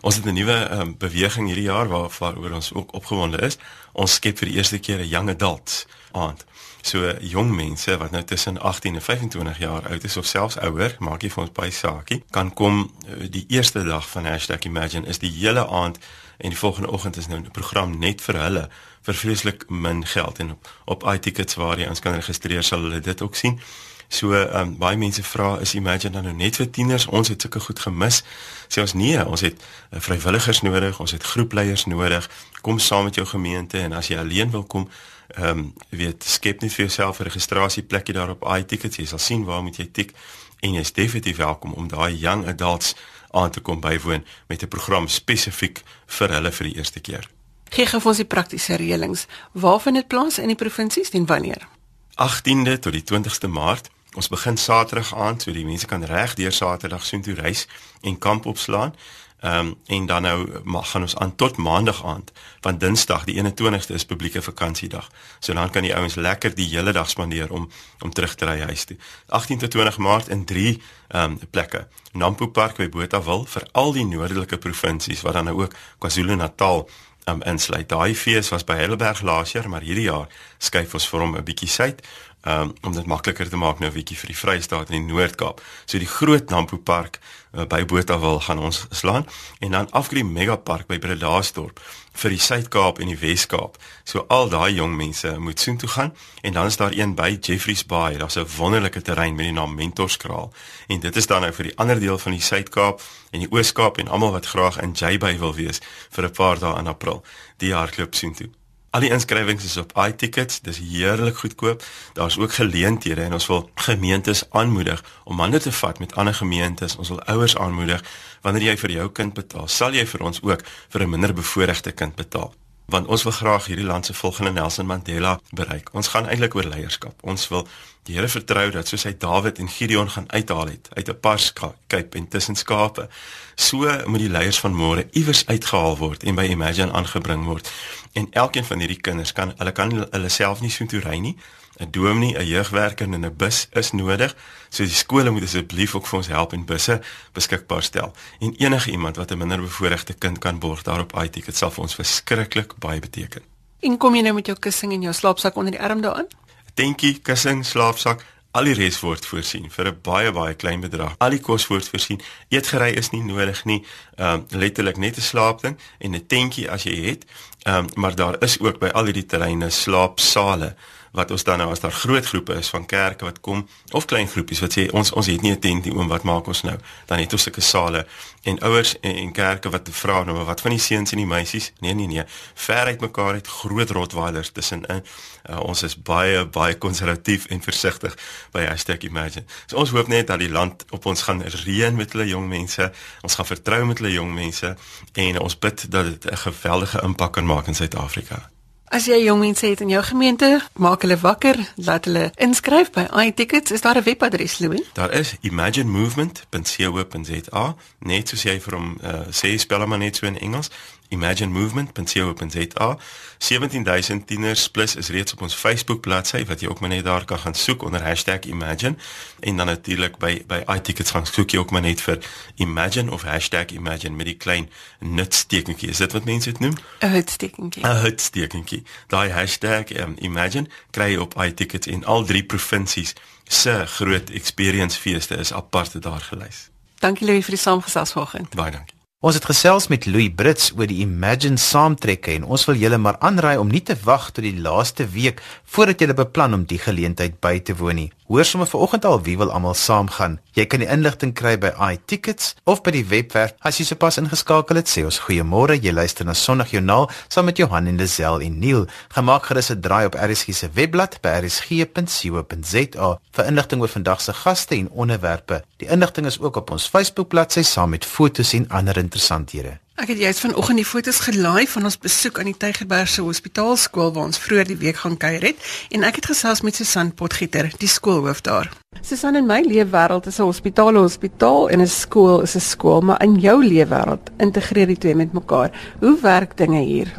Ons 0.00 0.16
het 0.16 0.26
'n 0.26 0.34
nuwe 0.34 0.70
um, 0.70 0.94
beweging 0.98 1.46
hierdie 1.46 1.68
jaar 1.68 1.88
waar 1.88 2.10
waaroor 2.18 2.52
ons 2.52 2.74
ook 2.74 2.94
opgewonde 2.94 3.38
is. 3.38 3.58
Ons 3.92 4.14
skep 4.14 4.38
vir 4.38 4.48
die 4.48 4.56
eerste 4.56 4.78
keer 4.78 4.98
'n 4.98 5.08
young 5.08 5.28
adults 5.28 5.86
aand. 6.12 6.44
So 6.82 7.12
jong 7.20 7.54
mense 7.54 7.96
wat 7.96 8.10
nou 8.10 8.22
tussen 8.24 8.60
18 8.60 8.94
en 8.94 9.02
25 9.02 9.58
jaar 9.58 9.88
oud 9.88 10.04
is 10.04 10.16
of 10.16 10.26
selfs 10.26 10.56
ouer, 10.58 10.96
maak 10.98 11.22
nie 11.22 11.30
vir 11.30 11.42
ons 11.42 11.52
baie 11.52 11.70
saakie, 11.70 12.22
kan 12.30 12.52
kom 12.54 12.90
eh, 13.06 13.28
die 13.30 13.44
eerste 13.48 13.84
dag 13.84 14.08
van 14.08 14.26
#imagine 14.60 15.06
is 15.06 15.18
die 15.18 15.30
hele 15.30 15.66
aand 15.68 15.98
en 16.38 16.48
die 16.48 16.58
volgende 16.58 16.90
oggend 16.90 17.16
is 17.16 17.26
nou 17.26 17.38
'n 17.38 17.50
program 17.50 17.98
net 17.98 18.20
vir 18.20 18.34
hulle 18.34 18.68
vir 19.02 19.14
vreeslik 19.14 19.64
min 19.68 20.06
geld 20.06 20.38
en 20.38 20.50
op, 20.50 20.68
op 20.84 21.06
iTickets 21.14 21.54
waar 21.54 21.78
jy 21.78 21.88
ons 21.88 22.00
kan 22.00 22.14
registreer 22.14 22.62
sal 22.62 22.80
hulle 22.80 23.00
dit 23.00 23.22
ook 23.22 23.34
sien. 23.34 23.60
So 24.08 24.32
ehm 24.34 24.60
um, 24.60 24.78
baie 24.78 24.96
mense 24.96 25.22
vra 25.22 25.58
is 25.60 25.74
Imagine 25.74 26.12
dan 26.12 26.24
nou 26.24 26.34
net 26.34 26.56
vir 26.56 26.70
tieners? 26.70 27.06
Ons 27.06 27.28
het 27.28 27.40
sulke 27.40 27.60
goed 27.60 27.78
gemis. 27.78 28.24
Sê 28.68 28.82
ons 28.82 28.92
nee, 28.92 29.26
ons 29.26 29.40
het 29.40 29.54
uh, 29.92 30.00
vrywilligers 30.00 30.60
nodig, 30.66 30.98
ons 31.00 31.10
het 31.10 31.22
groepleiers 31.22 31.84
nodig. 31.86 32.30
Kom 32.60 32.78
saam 32.78 33.04
met 33.04 33.14
jou 33.14 33.26
gemeente 33.26 33.78
en 33.78 33.92
as 33.92 34.10
jy 34.10 34.18
alleen 34.18 34.50
wil 34.50 34.64
kom, 34.64 34.88
ehm 35.34 35.58
um, 35.58 35.72
weet 35.88 36.24
skep 36.24 36.60
net 36.60 36.72
vir 36.72 36.86
jouself 36.86 37.20
'n 37.20 37.22
registrasieplekkie 37.22 38.14
daar 38.14 38.30
op 38.30 38.46
iTickets. 38.58 38.96
Jy 38.96 39.06
sal 39.06 39.18
sien 39.18 39.44
waar 39.44 39.62
moet 39.62 39.76
jy 39.76 39.88
tik 39.92 40.12
en 40.60 40.72
jy 40.72 40.80
is 40.80 40.92
definitief 40.92 41.36
welkom 41.36 41.72
om 41.72 41.88
daai 41.88 42.16
young 42.18 42.46
adults 42.46 42.94
aan 43.30 43.50
te 43.50 43.60
kom 43.60 43.80
bywoon 43.80 44.24
met 44.46 44.62
'n 44.62 44.68
program 44.68 45.08
spesifiek 45.08 45.82
vir 46.06 46.28
hulle 46.30 46.52
vir 46.52 46.66
die 46.66 46.76
eerste 46.76 47.00
keer. 47.00 47.28
Gee 47.70 47.86
gou 47.86 48.00
ons 48.04 48.16
die 48.16 48.24
praktiese 48.24 48.76
reëlings. 48.76 49.26
Waar 49.52 49.80
vind 49.80 49.96
dit 49.96 50.08
plaas 50.08 50.38
in 50.38 50.46
die 50.46 50.56
provinsies 50.56 51.10
en 51.10 51.26
wanneer? 51.26 51.68
18de 52.14 52.78
tot 52.78 52.92
die 52.92 53.04
20ste 53.04 53.48
Maart. 53.48 53.90
Ons 54.14 54.28
begin 54.28 54.56
Saterdag 54.56 55.14
aand, 55.14 55.42
so 55.42 55.52
die 55.52 55.64
mense 55.64 55.86
kan 55.86 56.04
reg 56.04 56.34
deur 56.34 56.52
Saterdag 56.52 57.06
soontoe 57.06 57.34
reis 57.34 57.66
en 58.02 58.18
kamp 58.18 58.46
opslaan. 58.46 58.94
Ehm 59.40 59.66
um, 59.66 59.76
en 59.86 60.06
dan 60.06 60.22
nou 60.22 60.48
gaan 60.82 61.00
ons 61.00 61.16
aan 61.16 61.34
tot 61.36 61.56
maandag 61.56 62.04
aand 62.04 62.32
want 62.60 62.80
dinsdag 62.80 63.24
die 63.24 63.42
21ste 63.42 63.94
is 63.94 64.04
publieke 64.04 64.42
vakansiedag. 64.42 65.10
So 65.38 65.52
dan 65.52 65.70
kan 65.70 65.82
die 65.82 65.94
ouens 65.96 66.14
lekker 66.14 66.54
die 66.54 66.68
hele 66.68 66.92
dag 66.92 67.10
spandeer 67.10 67.52
om 67.52 67.70
om 67.98 68.12
terug 68.12 68.34
te 68.34 68.44
ry 68.44 68.60
huis 68.60 68.84
toe. 68.84 68.96
18 69.26 69.58
tot 69.58 69.70
20 69.70 69.98
Maart 69.98 70.28
in 70.28 70.44
3 70.44 70.82
ehm 71.08 71.22
um, 71.30 71.38
plekke. 71.50 71.86
Nampo 72.12 72.46
Park 72.48 72.76
by 72.76 72.88
Botawil 72.88 73.46
vir 73.46 73.68
al 73.72 73.92
die 73.92 74.04
noordelike 74.04 74.58
provinsies 74.58 75.20
wat 75.20 75.32
dan 75.32 75.44
nou 75.44 75.62
ook 75.62 75.74
KwaZulu-Natal 75.98 76.88
um, 77.28 77.42
insluit. 77.42 77.88
Daai 77.88 78.14
fees 78.14 78.48
was 78.48 78.64
by 78.64 78.74
Heidelberg 78.74 79.22
laas 79.22 79.52
jaar, 79.52 79.68
maar 79.68 79.84
hierdie 79.84 80.08
jaar 80.08 80.28
skuif 80.58 80.94
ons 80.94 81.08
vir 81.08 81.20
hom 81.20 81.36
'n 81.36 81.44
bietjie 81.44 81.68
suid 81.68 82.02
um, 82.44 82.74
om 82.82 82.92
dit 82.92 83.06
makliker 83.06 83.48
te 83.48 83.56
maak 83.56 83.78
nou 83.78 83.90
'n 83.90 83.94
bietjie 83.94 84.16
vir 84.16 84.26
die 84.26 84.36
Vrystaat 84.36 84.90
en 84.90 85.06
die 85.06 85.12
Noord-Kaap. 85.12 85.60
So 85.86 85.98
die 85.98 86.06
groot 86.06 86.50
Nampo 86.50 86.76
Park 86.76 87.18
uh, 87.52 87.66
by 87.66 87.84
Botawil 87.84 88.40
gaan 88.40 88.58
ons 88.58 88.86
slaan 88.90 89.26
en 89.58 89.70
dan 89.70 89.90
afgrie 89.90 90.24
Mega 90.24 90.56
Park 90.56 90.86
by 90.86 90.98
Bredasdorp 90.98 91.80
vir 92.20 92.34
die 92.34 92.40
Suid-Kaap 92.42 92.98
en 93.00 93.08
die 93.12 93.18
Wes-Kaap. 93.18 93.78
So 94.04 94.24
al 94.28 94.50
daai 94.50 94.74
jong 94.74 94.96
mense 94.98 95.30
moet 95.38 95.60
soontoe 95.60 95.88
gaan 95.88 96.14
en 96.42 96.52
dan 96.52 96.66
is 96.66 96.76
daar 96.76 96.94
een 96.96 97.14
by 97.14 97.38
Jeffreys 97.40 97.86
Bay. 97.86 98.18
Daar's 98.18 98.36
'n 98.36 98.46
wonderlike 98.56 99.02
terrein 99.02 99.34
met 99.34 99.44
die 99.44 99.52
naam 99.52 99.74
Mentorskraal 99.74 100.52
en 100.88 101.00
dit 101.00 101.16
is 101.16 101.26
dan 101.26 101.40
nou 101.40 101.52
vir 101.52 101.64
die 101.64 101.76
ander 101.76 102.00
deel 102.00 102.18
van 102.18 102.32
die 102.32 102.42
Suid-Kaap 102.42 103.00
en 103.30 103.40
die 103.40 103.50
Oos-Kaap 103.50 103.98
en 103.98 104.08
almal 104.08 104.32
wat 104.32 104.46
graag 104.46 104.80
in 104.80 104.92
J-Bay 104.92 105.38
wil 105.38 105.54
wees 105.54 105.80
vir 106.10 106.24
'n 106.24 106.32
paar 106.32 106.58
dae 106.58 106.78
in 106.78 106.86
April. 106.86 107.24
Die 107.56 107.74
hardloop 107.74 108.14
soontoe. 108.14 108.59
Al 108.90 109.04
die 109.04 109.10
inskrywings 109.14 109.64
is 109.64 109.76
op 109.78 109.92
iTickets, 110.02 110.60
dis 110.66 110.80
heerlik 110.82 111.36
goedkoop. 111.36 111.84
Daar's 112.12 112.38
ook 112.38 112.52
geleenthede 112.52 113.22
en 113.22 113.32
ons 113.32 113.46
wil 113.46 113.70
gemeentes 113.74 114.42
aanmoedig 114.50 115.04
om 115.24 115.38
hande 115.38 115.60
te 115.60 115.72
vat 115.72 115.98
met 115.98 116.14
ander 116.14 116.34
gemeentes. 116.34 116.96
Ons 116.96 117.08
wil 117.08 117.22
ouers 117.22 117.56
aanmoedig 117.56 118.02
wanneer 118.42 118.62
jy 118.62 118.76
vir 118.76 118.90
jou 118.90 119.06
kind 119.14 119.34
betaal, 119.34 119.68
sal 119.68 119.94
jy 119.94 120.06
vir 120.06 120.26
ons 120.26 120.42
ook 120.42 120.66
vir 120.88 121.02
'n 121.02 121.10
minder 121.10 121.34
bevoorregte 121.34 121.92
kind 121.92 122.14
betaal 122.16 122.54
want 122.90 123.06
ons 123.06 123.22
wil 123.22 123.32
graag 123.32 123.66
hierdie 123.70 123.86
land 123.86 124.06
se 124.06 124.14
volgende 124.14 124.52
Nelson 124.52 124.86
Mandela 124.86 125.40
bereik. 125.50 125.88
Ons 125.92 126.08
gaan 126.08 126.26
eintlik 126.28 126.54
oor 126.54 126.64
leierskap. 126.64 127.14
Ons 127.22 127.48
wil 127.48 127.66
die 128.08 128.16
Here 128.16 128.28
vertrou 128.28 128.70
dat 128.74 128.88
soos 128.88 129.04
hy 129.06 129.12
Dawid 129.18 129.58
en 129.58 129.68
Gideon 129.68 130.10
gaan 130.10 130.26
uithaal 130.32 130.72
het 130.72 130.88
uit 130.96 131.08
'n 131.08 131.20
pars 131.20 131.52
kyk 131.86 132.14
en 132.14 132.28
tussen 132.28 132.56
skape, 132.56 133.08
so 133.54 133.76
moet 134.06 134.18
die 134.20 134.30
leiers 134.30 134.60
van 134.60 134.74
môre 134.74 135.06
iewers 135.10 135.46
uitgehaal 135.46 135.96
word 135.96 136.22
en 136.22 136.34
by 136.34 136.44
Imagine 136.44 136.92
aangebring 136.92 137.44
word. 137.44 137.70
En 138.12 138.26
elkeen 138.30 138.64
van 138.64 138.78
hierdie 138.78 139.00
kinders 139.00 139.32
kan 139.32 139.52
hulle 139.56 139.72
kan 139.72 140.06
hulle 140.10 140.28
self 140.28 140.60
nie 140.60 140.70
so 140.70 140.86
toe 140.86 141.00
ry 141.00 141.18
nie. 141.18 141.36
'n 141.80 141.90
dominee, 141.90 142.38
'n 142.38 142.46
jeugwerker 142.46 143.06
en 143.12 143.24
'n 143.24 143.36
bus 143.36 143.68
is 143.72 143.92
nodig. 143.92 144.36
So 144.68 144.84
die 144.84 144.92
skole 144.92 145.30
moet 145.30 145.42
asseblief 145.42 145.94
ook 145.94 146.06
vir 146.06 146.18
ons 146.18 146.28
help 146.28 146.52
en 146.52 146.64
busse 146.64 147.00
beskikbaar 147.32 147.82
stel. 147.82 148.12
En 148.38 148.54
enige 148.56 148.90
iemand 148.90 149.16
wat 149.16 149.30
'n 149.30 149.38
minderbevoorregte 149.38 150.12
kind 150.12 150.38
kan 150.38 150.58
borg 150.58 150.82
daarop 150.82 151.16
IT, 151.22 151.44
dit 151.44 151.56
sal 151.56 151.70
vir 151.70 151.82
ons 151.82 151.94
verskriklik 151.94 152.78
baie 152.78 153.00
beteken. 153.00 153.42
En 153.80 153.96
kom 153.96 154.14
jy 154.14 154.22
nou 154.22 154.34
met 154.34 154.46
jou 154.46 154.58
kussing 154.58 154.92
en 154.92 155.02
jou 155.02 155.14
slaapsak 155.14 155.56
onder 155.56 155.72
die 155.72 155.80
arm 155.80 156.00
daarin? 156.00 156.26
Tentjie, 156.74 157.18
kussing, 157.18 157.66
slaapsak, 157.66 158.24
al 158.50 158.66
die 158.66 158.74
res 158.74 159.00
word 159.00 159.26
voorsien 159.26 159.70
vir 159.70 159.86
'n 159.88 159.98
baie 160.02 160.32
baie 160.32 160.54
klein 160.54 160.80
bedrag. 160.80 161.14
Al 161.18 161.30
die 161.30 161.40
kos 161.40 161.66
word 161.66 161.88
voorsien. 161.88 162.20
Eetgery 162.48 162.90
is 162.90 163.10
nie 163.10 163.22
nodig 163.22 163.64
nie. 163.64 163.84
Ehm 164.16 164.34
um, 164.34 164.46
letterlik 164.50 164.96
net 164.96 165.16
'n 165.16 165.20
slaapding 165.20 165.78
en 165.98 166.14
'n 166.14 166.26
tentjie 166.26 166.70
as 166.70 166.82
jy 166.82 166.96
het. 167.08 167.24
Ehm 167.62 167.76
um, 167.76 167.86
maar 167.94 168.14
daar 168.14 168.36
is 168.42 168.60
ook 168.60 168.78
by 168.78 168.88
al 168.88 169.04
hierdie 169.04 169.26
terreine 169.26 169.70
slaapsale 169.70 170.74
wat 171.10 171.30
ons 171.30 171.44
dan 171.44 171.58
nou 171.58 171.70
as 171.70 171.80
daar 171.80 171.92
groot 171.92 172.26
groepe 172.26 172.54
is 172.54 172.68
van 172.68 172.86
kerke 172.86 173.24
wat 173.24 173.40
kom 173.40 173.68
of 173.90 174.04
klein 174.04 174.28
groepies 174.28 174.60
wat 174.62 174.76
sê 174.78 174.86
ons 174.94 175.12
ons 175.12 175.26
het 175.26 175.42
nie 175.42 175.52
'n 175.52 175.58
tent 175.58 175.84
nie 175.84 175.94
oom 175.94 176.08
wat 176.08 176.22
maak 176.22 176.46
ons 176.46 176.62
nou? 176.62 176.76
Dan 177.06 177.18
het 177.18 177.32
ons 177.32 177.42
sulke 177.42 177.60
sale 177.60 178.06
en 178.42 178.60
ouers 178.60 179.00
en, 179.00 179.14
en 179.14 179.32
kerke 179.32 179.70
wat 179.70 179.88
vra 179.90 180.24
nou 180.24 180.44
wat 180.44 180.60
van 180.60 180.70
die 180.70 180.78
seuns 180.78 181.12
en 181.12 181.18
die 181.18 181.26
meisies? 181.26 181.72
Nee 181.80 181.94
nee 181.94 182.06
nee. 182.06 182.24
Ver 182.54 182.84
uit 182.84 183.00
mekaar 183.00 183.34
het 183.34 183.46
groot 183.46 183.90
rotweilers 183.90 184.50
tussenin. 184.50 185.04
Uh, 185.50 185.60
ons 185.60 185.82
is 185.82 186.02
baie 186.02 186.46
baie 186.46 186.78
konservatief 186.78 187.46
en 187.46 187.62
versigtig 187.62 188.16
by 188.52 188.68
#imagine. 189.00 189.44
So 189.66 189.76
ons 189.76 189.90
hoop 189.90 190.08
net 190.08 190.26
dat 190.26 190.38
die 190.38 190.50
land 190.50 190.84
op 190.90 191.06
ons 191.06 191.22
gaan 191.22 191.42
reën 191.42 191.96
met 191.96 192.12
hulle 192.12 192.26
jong 192.26 192.48
mense. 192.48 192.92
Ons 193.20 193.34
gaan 193.34 193.46
vertrou 193.46 193.84
met 193.84 193.98
hulle 193.98 194.12
jong 194.12 194.34
mense 194.34 194.76
en 195.12 195.40
ons 195.40 195.58
bid 195.58 195.90
dat 195.90 196.04
dit 196.04 196.32
'n 196.32 196.36
geweldige 196.36 197.02
impak 197.02 197.32
kan 197.32 197.46
maak 197.46 197.66
in 197.66 197.74
Suid-Afrika 197.74 198.50
As 198.90 199.04
jy 199.06 199.20
jong 199.22 199.38
mense 199.38 199.62
het 199.66 199.80
in 199.84 199.88
jou 199.92 200.00
gemeente, 200.02 200.48
maak 200.74 201.04
hulle 201.06 201.14
wakker, 201.22 201.54
laat 201.78 202.04
hulle 202.08 202.32
inskryf 202.42 202.88
by 202.90 203.04
iTickets. 203.22 203.70
Is 203.70 203.86
daar 203.86 203.96
'n 203.96 204.02
webadres, 204.02 204.58
Louis? 204.58 204.82
Daar 204.92 205.12
is 205.12 205.36
imaginemovement.co.za. 205.40 207.76
Net 207.98 208.28
soos 208.28 208.42
jy 208.42 208.60
vir 208.60 208.74
hom 208.74 208.98
uh, 209.02 209.20
sê, 209.30 209.58
spel 209.58 209.80
hom 209.80 209.98
net 209.98 210.16
so 210.16 210.26
in 210.26 210.38
Engels 210.38 210.70
imaginemovement.co.za 211.10 212.98
17000 213.38 214.26
tieners 214.26 214.70
plus 214.70 214.96
is 214.96 215.08
reeds 215.08 215.32
op 215.32 215.42
ons 215.42 215.54
Facebook 215.54 216.00
bladsy 216.00 216.44
wat 216.44 216.60
jy 216.60 216.68
ook 216.68 216.80
maar 216.80 216.92
net 216.92 217.04
daar 217.04 217.24
kan 217.24 217.38
gaan 217.38 217.54
soek 217.54 217.82
onder 217.82 218.02
#imagine. 218.46 218.96
En 219.40 219.56
dan 219.56 219.66
natuurlik 219.66 220.18
by 220.18 220.42
by 220.46 220.62
iTickets 220.66 221.10
gaan 221.10 221.26
soek 221.26 221.50
jy 221.50 221.58
ook 221.58 221.70
maar 221.70 221.80
net 221.80 222.00
vir 222.00 222.18
imagine 222.54 223.10
of 223.10 223.24
#imagine 223.72 224.16
met 224.16 224.26
die 224.26 224.36
klein 224.36 224.70
nutstekentjie 224.98 225.88
is 225.88 225.96
dit 225.96 226.12
wat 226.12 226.24
mense 226.24 226.50
dit 226.50 226.60
noem? 226.60 226.74
'n 227.00 227.10
nutstekentjie 227.10 227.86
'n 227.86 228.02
nutstekentjie 228.02 228.82
daai 229.06 229.30
hashtag 229.30 229.90
um, 229.90 230.14
imagine 230.18 230.68
kry 230.90 231.10
jy 231.10 231.16
op 231.16 231.34
iTickets 231.42 231.86
in 231.86 232.04
al 232.04 232.24
drie 232.24 232.44
provinsies 232.44 233.14
se 233.44 233.86
groot 233.86 234.30
experience 234.30 234.98
feeste 234.98 235.36
is 235.36 235.52
apart 235.52 236.02
daar 236.02 236.20
gelys. 236.20 236.68
Dankie 236.98 237.26
Louis 237.26 237.44
vir 237.44 237.54
die 237.54 237.62
saamgesels 237.62 238.12
vanoggend. 238.12 238.54
Baie 238.54 238.70
dankie 238.70 238.99
Ons 239.20 239.36
het 239.36 239.44
gesels 239.44 239.90
met 239.92 240.06
Louis 240.08 240.30
Brits 240.32 240.70
oor 240.72 240.86
die 240.88 241.02
Imagine 241.04 241.60
saamtrekke 241.60 242.32
en 242.38 242.46
ons 242.56 242.62
wil 242.64 242.78
julle 242.80 242.96
maar 242.96 243.18
aanraai 243.20 243.58
om 243.60 243.68
nie 243.68 243.82
te 243.84 243.92
wag 244.06 244.30
tot 244.32 244.46
die 244.46 244.54
laaste 244.64 245.04
week 245.12 245.42
voordat 245.74 246.00
jy 246.00 246.14
beplan 246.16 246.56
om 246.56 246.64
die 246.64 246.78
geleentheid 246.80 247.36
by 247.44 247.58
te 247.60 247.76
woon 247.76 248.00
nie. 248.00 248.06
Hoor 248.30 248.44
sommer 248.44 248.68
vanoggend 248.70 249.04
al 249.04 249.22
wie 249.26 249.32
wil 249.38 249.50
almal 249.50 249.74
saamgaan. 249.74 250.36
Jy 250.54 250.64
kan 250.70 250.78
die 250.84 250.86
inligting 250.86 251.32
kry 251.34 251.56
by 251.58 251.72
iTickets 251.82 252.52
of 252.62 252.78
by 252.86 252.92
die 252.94 253.02
webwerf. 253.10 253.56
As 253.66 253.80
jy 253.80 253.88
sopas 253.88 254.20
ingeskakel 254.22 254.78
het, 254.78 254.86
sê 254.86 255.02
ons 255.02 255.18
goeiemôre. 255.24 255.74
Jy 255.82 255.90
luister 255.90 256.28
na 256.28 256.36
Sondagjoernaal 256.38 257.08
saam 257.26 257.50
met 257.50 257.58
Johan 257.58 257.90
en 257.90 257.98
Lisel 257.98 258.38
en 258.46 258.60
Neil. 258.62 258.86
Gemaak 259.16 259.50
gerus 259.50 259.72
'n 259.74 259.82
draai 259.82 260.06
op 260.06 260.14
RSG 260.14 260.54
se 260.54 260.70
webblad 260.70 261.18
by 261.22 261.42
rsg.co.za 261.42 263.10
vir 263.34 263.46
inligting 263.50 263.82
oor 263.82 263.94
vandag 263.98 264.20
se 264.20 264.32
gaste 264.32 264.74
en 264.76 264.90
onderwerpe. 264.90 265.64
Die 265.78 265.90
inligting 265.90 266.26
is 266.26 266.38
ook 266.38 266.56
op 266.56 266.70
ons 266.70 266.86
Facebookbladsy 266.86 267.62
saam 267.62 267.90
met 267.90 268.04
fotos 268.04 268.52
en 268.52 268.68
ander 268.68 268.96
interessanthede. 268.96 269.78
Ek 269.98 270.12
het 270.12 270.20
jous 270.22 270.38
vanoggend 270.40 270.78
die 270.78 270.86
foto's 270.86 271.18
gelaai 271.24 271.66
van 271.68 271.88
ons 271.88 271.96
besoek 271.98 272.38
aan 272.38 272.48
die 272.50 272.56
Tygerbergse 272.56 273.24
Hospitaalskool 273.26 274.12
waar 274.14 274.28
ons 274.28 274.38
vroeër 274.38 274.68
die 274.70 274.76
week 274.78 275.00
gaan 275.02 275.16
kuier 275.18 275.42
het 275.48 275.64
en 275.90 276.06
ek 276.06 276.20
het 276.20 276.28
gesels 276.30 276.62
met 276.62 276.78
Susan 276.78 277.10
Potgieter, 277.16 277.72
die 277.82 277.90
skoolhoof 277.90 278.40
daar. 278.46 278.70
Susan, 279.02 279.36
in 279.36 279.48
my 279.50 279.60
leefwêreld 279.66 280.26
is 280.30 280.38
'n 280.38 280.46
hospitaal 280.46 280.92
'n 280.92 281.02
hospitaal 281.02 281.68
en 281.70 281.80
'n 281.80 281.86
skool 281.86 282.40
is 282.42 282.54
'n 282.54 282.60
skool, 282.60 283.00
maar 283.00 283.22
in 283.22 283.34
jou 283.40 283.64
leefwêreld 283.64 284.30
integreer 284.38 284.86
die 284.86 284.98
twee 284.98 285.14
met 285.14 285.32
mekaar. 285.32 285.70
Hoe 286.00 286.18
werk 286.20 286.56
dinge 286.56 286.80
hier? 286.80 287.12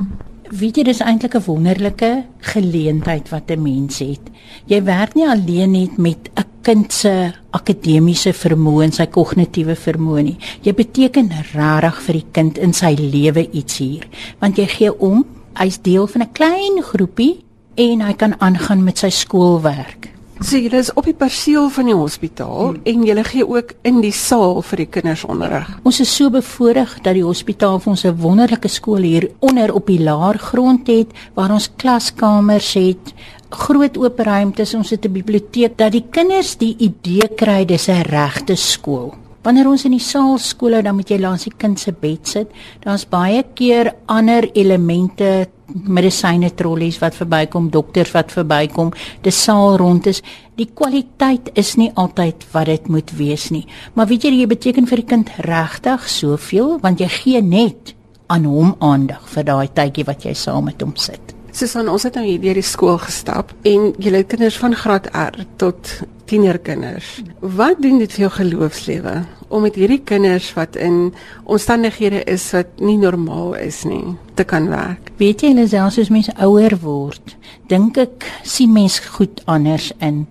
Weet 0.50 0.76
jy 0.76 0.84
dis 0.84 1.00
eintlik 1.00 1.36
'n 1.36 1.44
wonderlike 1.46 2.26
geleentheid 2.40 3.30
wat 3.30 3.52
'n 3.52 3.62
mens 3.62 4.00
het. 4.00 4.26
Jy 4.66 4.84
werk 4.84 5.14
nie 5.16 5.28
alleen 5.28 5.72
net 5.72 5.98
met 5.98 6.30
'n 6.36 6.51
kind 6.64 6.94
se 6.94 7.34
akademiese 7.52 8.34
vermoë 8.34 8.84
en 8.88 8.92
sy 8.92 9.08
kognitiewe 9.12 9.76
vermoë 9.76 10.24
nie. 10.24 10.38
Jy 10.64 10.74
beteken 10.78 11.32
regtig 11.54 12.02
vir 12.06 12.20
die 12.20 12.28
kind 12.34 12.58
in 12.58 12.74
sy 12.74 12.94
lewe 13.00 13.48
iets 13.52 13.78
hier, 13.82 14.08
want 14.40 14.58
jy 14.58 14.68
gee 14.68 14.94
om, 14.94 15.26
hy's 15.60 15.82
deel 15.84 16.08
van 16.08 16.22
'n 16.24 16.34
klein 16.34 16.84
groepie 16.84 17.44
en 17.76 18.02
hy 18.02 18.14
kan 18.14 18.36
aangaan 18.40 18.84
met 18.84 18.98
sy 18.98 19.10
skoolwerk. 19.10 20.12
So 20.42 20.58
julle 20.58 20.80
is 20.82 20.90
op 20.98 21.06
die 21.06 21.14
perseel 21.14 21.68
van 21.70 21.86
die 21.86 21.96
hospitaal 21.96 22.72
hmm. 22.72 22.80
en 22.90 23.04
julle 23.06 23.24
gee 23.28 23.46
ook 23.46 23.76
in 23.86 24.00
die 24.02 24.14
saal 24.16 24.64
vir 24.66 24.82
die 24.82 24.88
kinders 24.90 25.22
onderrig. 25.30 25.68
Ons 25.86 26.00
is 26.02 26.16
so 26.16 26.34
bevoorreg 26.34 26.96
dat 27.06 27.14
die 27.14 27.26
hospitaal 27.26 27.78
vir 27.80 27.92
ons 27.92 28.06
'n 28.06 28.18
wonderlike 28.18 28.68
skool 28.68 29.06
hier 29.06 29.30
onder 29.40 29.74
op 29.74 29.86
die 29.86 30.02
laer 30.02 30.40
grond 30.40 30.88
het 30.88 31.14
waar 31.36 31.54
ons 31.54 31.70
klaskamers 31.78 32.74
het, 32.74 33.14
groot 33.52 33.98
oop 33.98 34.20
ruimtes, 34.20 34.74
ons 34.74 34.90
het 34.90 35.06
'n 35.06 35.12
biblioteek 35.14 35.78
dat 35.78 35.92
die 35.92 36.06
kinders 36.10 36.56
die 36.58 36.76
idee 36.78 37.28
kry 37.36 37.66
dis 37.66 37.88
'n 37.90 38.02
regte 38.04 38.56
skool. 38.56 39.14
Wanneer 39.42 39.68
ons 39.68 39.86
in 39.86 39.92
die 39.92 40.00
saal 40.00 40.38
skool 40.38 40.74
hou, 40.74 40.82
dan 40.82 40.96
moet 40.96 41.10
jy 41.10 41.18
langs 41.18 41.44
die 41.44 41.54
kind 41.58 41.80
se 41.80 41.92
bed 41.92 42.28
sit. 42.28 42.52
Daar's 42.84 43.08
baie 43.10 43.44
keer 43.58 43.96
ander 44.06 44.46
elemente, 44.54 45.48
medisyne 45.74 46.52
trollies 46.54 47.00
wat 47.00 47.16
verbykom, 47.16 47.70
dokters 47.70 48.12
wat 48.12 48.32
verbykom, 48.32 48.92
die 49.24 49.32
saal 49.32 49.78
rond 49.78 50.06
is. 50.12 50.22
Die 50.56 50.70
kwaliteit 50.76 51.50
is 51.56 51.76
nie 51.76 51.92
altyd 51.96 52.46
wat 52.52 52.66
dit 52.66 52.88
moet 52.88 53.12
wees 53.18 53.50
nie. 53.50 53.66
Maar 53.94 54.08
weet 54.08 54.24
jy, 54.24 54.30
jy 54.30 54.48
beteken 54.48 54.88
vir 54.88 54.98
die 54.98 55.10
kind 55.10 55.30
regtig 55.48 56.08
soveel 56.10 56.78
want 56.84 57.00
jy 57.00 57.08
gee 57.08 57.42
net 57.42 57.96
aan 58.28 58.46
hom 58.46 58.76
aandag 58.80 59.26
vir 59.26 59.44
daai 59.44 59.68
tydjie 59.74 60.06
wat 60.06 60.24
jy 60.24 60.34
saam 60.38 60.70
met 60.70 60.82
hom 60.82 60.94
sit. 60.96 61.41
Susan, 61.52 61.90
ons 61.92 62.04
het 62.08 62.16
nou 62.16 62.24
hier 62.24 62.40
deur 62.40 62.56
die 62.56 62.64
skool 62.64 62.96
gestap 63.02 63.50
en 63.68 63.90
julle 64.00 64.24
kinders 64.24 64.56
van 64.62 64.76
graad 64.78 65.10
R 65.12 65.42
tot 65.60 65.90
tienerkinders. 66.32 67.18
Wat 67.44 67.82
doen 67.84 68.00
dit 68.00 68.14
vir 68.16 68.24
jou 68.24 68.30
geloofslewe 68.38 69.16
om 69.52 69.66
met 69.66 69.76
hierdie 69.76 70.00
kinders 70.08 70.48
wat 70.56 70.78
in 70.80 71.12
omstandighede 71.44 72.24
is 72.32 72.46
wat 72.56 72.80
nie 72.80 72.96
normaal 73.02 73.58
is 73.60 73.82
nie 73.84 74.16
te 74.40 74.48
kan 74.48 74.70
werk? 74.72 75.12
Weet 75.20 75.44
jy, 75.44 75.52
hulle 75.52 75.68
selfs 75.68 76.00
as 76.00 76.14
mense 76.14 76.32
ouer 76.40 76.78
word, 76.86 77.36
dink 77.68 78.00
ek 78.00 78.30
sien 78.48 78.72
mens 78.72 79.02
goed 79.18 79.44
anders 79.52 79.92
in. 80.00 80.24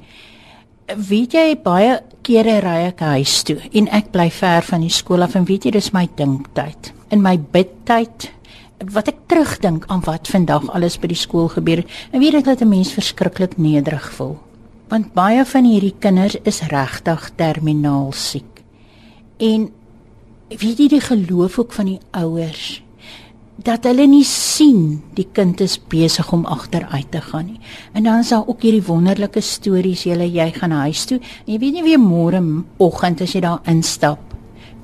Weet 0.96 1.36
jy 1.36 1.46
baie 1.60 2.00
kere 2.24 2.62
ry 2.64 2.78
ek 2.88 3.04
huis 3.12 3.42
toe 3.44 3.60
en 3.76 3.92
ek 3.92 4.08
bly 4.16 4.30
ver 4.32 4.64
van 4.72 4.88
die 4.88 4.94
skool 4.94 5.28
af 5.28 5.36
en 5.36 5.44
weet 5.44 5.68
jy 5.68 5.76
dis 5.76 5.92
my 5.92 6.08
dinktyd. 6.16 6.94
In 7.12 7.20
my 7.20 7.36
bidtyd 7.36 8.30
wat 8.88 9.08
ek 9.08 9.18
terugdink 9.28 9.84
aan 9.92 10.00
wat 10.06 10.28
vandag 10.28 10.68
alles 10.72 10.96
by 11.00 11.10
die 11.12 11.18
skool 11.18 11.50
gebeur 11.52 11.82
en 11.84 12.20
weet 12.20 12.40
ek 12.40 12.44
dat 12.44 12.62
'n 12.62 12.68
mens 12.68 12.92
verskriklik 12.92 13.58
nederig 13.58 14.12
voel. 14.12 14.38
Want 14.88 15.12
baie 15.12 15.44
van 15.44 15.64
hierdie 15.64 15.94
kinders 15.98 16.36
is 16.42 16.60
regtig 16.60 17.30
terminaal 17.36 18.12
siek. 18.12 18.62
En 19.38 19.70
weet 20.48 20.78
jy 20.78 20.88
die 20.88 21.00
geloof 21.00 21.58
ook 21.58 21.72
van 21.72 21.86
die 21.86 22.00
ouers 22.10 22.82
dat 23.60 23.84
hulle 23.84 24.06
nie 24.06 24.24
sien 24.24 25.02
die 25.14 25.28
kind 25.32 25.60
is 25.60 25.76
besig 25.78 26.32
om 26.32 26.46
agteruit 26.46 27.10
te 27.12 27.20
gaan 27.20 27.46
nie. 27.46 27.60
En 27.92 28.02
dan 28.02 28.18
is 28.18 28.28
daar 28.28 28.46
ook 28.46 28.62
hierdie 28.62 28.86
wonderlike 28.86 29.40
stories 29.40 30.04
jy 30.04 30.16
jy 30.16 30.50
gaan 30.52 30.70
huis 30.70 31.04
toe 31.04 31.18
en 31.18 31.52
jy 31.52 31.58
weet 31.58 31.72
nie 31.72 31.82
weer 31.82 32.00
môre 32.00 32.64
oggend 32.78 33.20
as 33.20 33.32
jy 33.32 33.40
daar 33.40 33.60
instap 33.66 34.29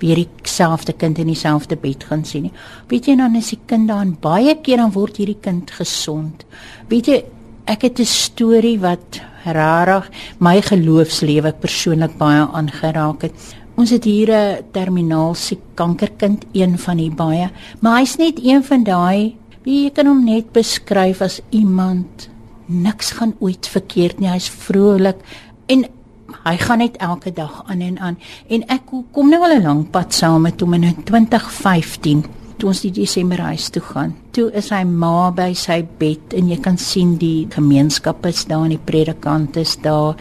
weer 0.00 0.17
dieselfde 0.43 0.93
kind 0.93 1.19
in 1.19 1.26
dieselfde 1.26 1.76
bed 1.76 2.05
gaan 2.05 2.25
sien 2.25 2.43
nie. 2.49 2.53
Weet 2.88 3.07
jy 3.07 3.17
dan 3.17 3.37
is 3.37 3.50
die 3.50 3.61
kind 3.67 3.88
dan 3.88 4.17
baie 4.21 4.55
keer 4.62 4.76
dan 4.76 4.93
word 4.93 5.17
hierdie 5.17 5.41
kind 5.41 5.71
gesond. 5.71 6.45
Weet 6.88 7.07
jy 7.07 7.25
ek 7.67 7.83
het 7.83 8.00
'n 8.00 8.05
storie 8.05 8.79
wat 8.79 9.21
rarig 9.45 10.11
my 10.38 10.61
geloofslewe 10.61 11.53
persoonlik 11.53 12.19
baie 12.19 12.47
aangeraak 12.53 13.23
het. 13.23 13.33
Ons 13.76 13.91
het 13.91 14.05
hier 14.05 14.31
'n 14.33 14.65
terminaal 14.73 15.35
siek 15.35 15.61
kankerkind, 15.75 16.45
een 16.53 16.79
van 16.79 16.97
die 16.97 17.11
baie, 17.11 17.50
maar 17.81 17.99
hy's 17.99 18.17
net 18.17 18.38
een 18.43 18.65
van 18.65 18.85
daai 18.85 19.37
wie 19.65 19.85
jy 19.85 19.91
kan 19.91 20.07
hom 20.07 20.25
net 20.25 20.53
beskryf 20.53 21.21
as 21.21 21.41
iemand 21.50 22.29
niks 22.67 23.11
gaan 23.11 23.35
ooit 23.38 23.67
verkeerd 23.67 24.21
nie. 24.21 24.29
Hy's 24.29 24.49
vrolik 24.49 25.17
en 25.67 25.85
hy 26.45 26.56
gaan 26.56 26.78
net 26.78 26.97
elke 26.97 27.33
dag 27.33 27.62
aan 27.66 27.80
en 27.80 27.99
aan 27.99 28.18
en 28.49 28.64
ek 28.68 28.83
kom 29.12 29.30
nou 29.30 29.42
al 29.42 29.59
'n 29.59 29.62
lang 29.62 29.90
pad 29.90 30.14
saam 30.14 30.42
met 30.42 30.61
hom 30.61 30.75
in 30.75 30.95
2015 31.04 32.25
toe 32.56 32.71
ons 32.73 32.80
die 32.80 32.92
Desember 32.92 33.40
huis 33.50 33.68
toe 33.71 33.83
gaan. 33.83 34.14
Toe 34.37 34.49
is 34.56 34.71
hy 34.73 34.83
ma 34.88 35.30
by 35.30 35.52
sy 35.54 35.83
bed 36.00 36.35
en 36.37 36.49
jy 36.49 36.59
kan 36.64 36.78
sien 36.80 37.16
die 37.21 37.47
gemeenskap 37.52 38.25
is 38.26 38.45
daar 38.49 38.64
en 38.64 38.71
die 38.71 38.87
predikant 38.90 39.56
is 39.61 39.76
daar 39.85 40.16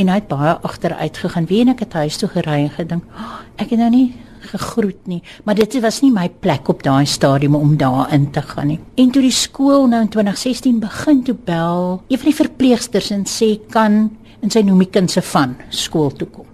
en 0.00 0.08
hy 0.08 0.14
het 0.14 0.28
baie 0.30 0.56
agteruit 0.62 1.16
gegaan. 1.16 1.48
Wie 1.50 1.60
en 1.64 1.74
ek 1.74 1.84
het 1.84 1.92
huis 1.92 2.18
toe 2.20 2.30
gery 2.32 2.64
en 2.64 2.70
gedink, 2.70 3.04
oh, 3.18 3.40
ek 3.60 3.74
het 3.74 3.82
nou 3.82 3.90
nie 3.92 4.08
gegroet 4.50 5.06
nie, 5.10 5.20
maar 5.44 5.58
dit 5.58 5.74
was 5.84 6.00
nie 6.00 6.10
my 6.14 6.24
plek 6.42 6.70
op 6.72 6.80
daai 6.82 7.04
stadium 7.06 7.54
om 7.58 7.74
daar 7.78 8.08
in 8.14 8.30
te 8.32 8.42
gaan 8.42 8.70
nie. 8.72 8.78
En 8.96 9.10
toe 9.12 9.22
die 9.22 9.34
skool 9.34 9.84
nou 9.90 10.00
in 10.06 10.08
2016 10.08 10.80
begin 10.80 11.20
toe 11.26 11.36
bel, 11.36 12.00
een 12.08 12.22
van 12.22 12.30
die 12.30 12.38
verpleegsters 12.38 13.10
en 13.14 13.26
sê 13.28 13.52
kan 13.70 14.06
en 14.42 14.50
sy 14.50 14.62
noem 14.62 14.78
die 14.78 14.90
kind 14.90 15.10
se 15.10 15.22
van 15.22 15.56
skool 15.70 16.10
toe 16.10 16.28
kom. 16.28 16.46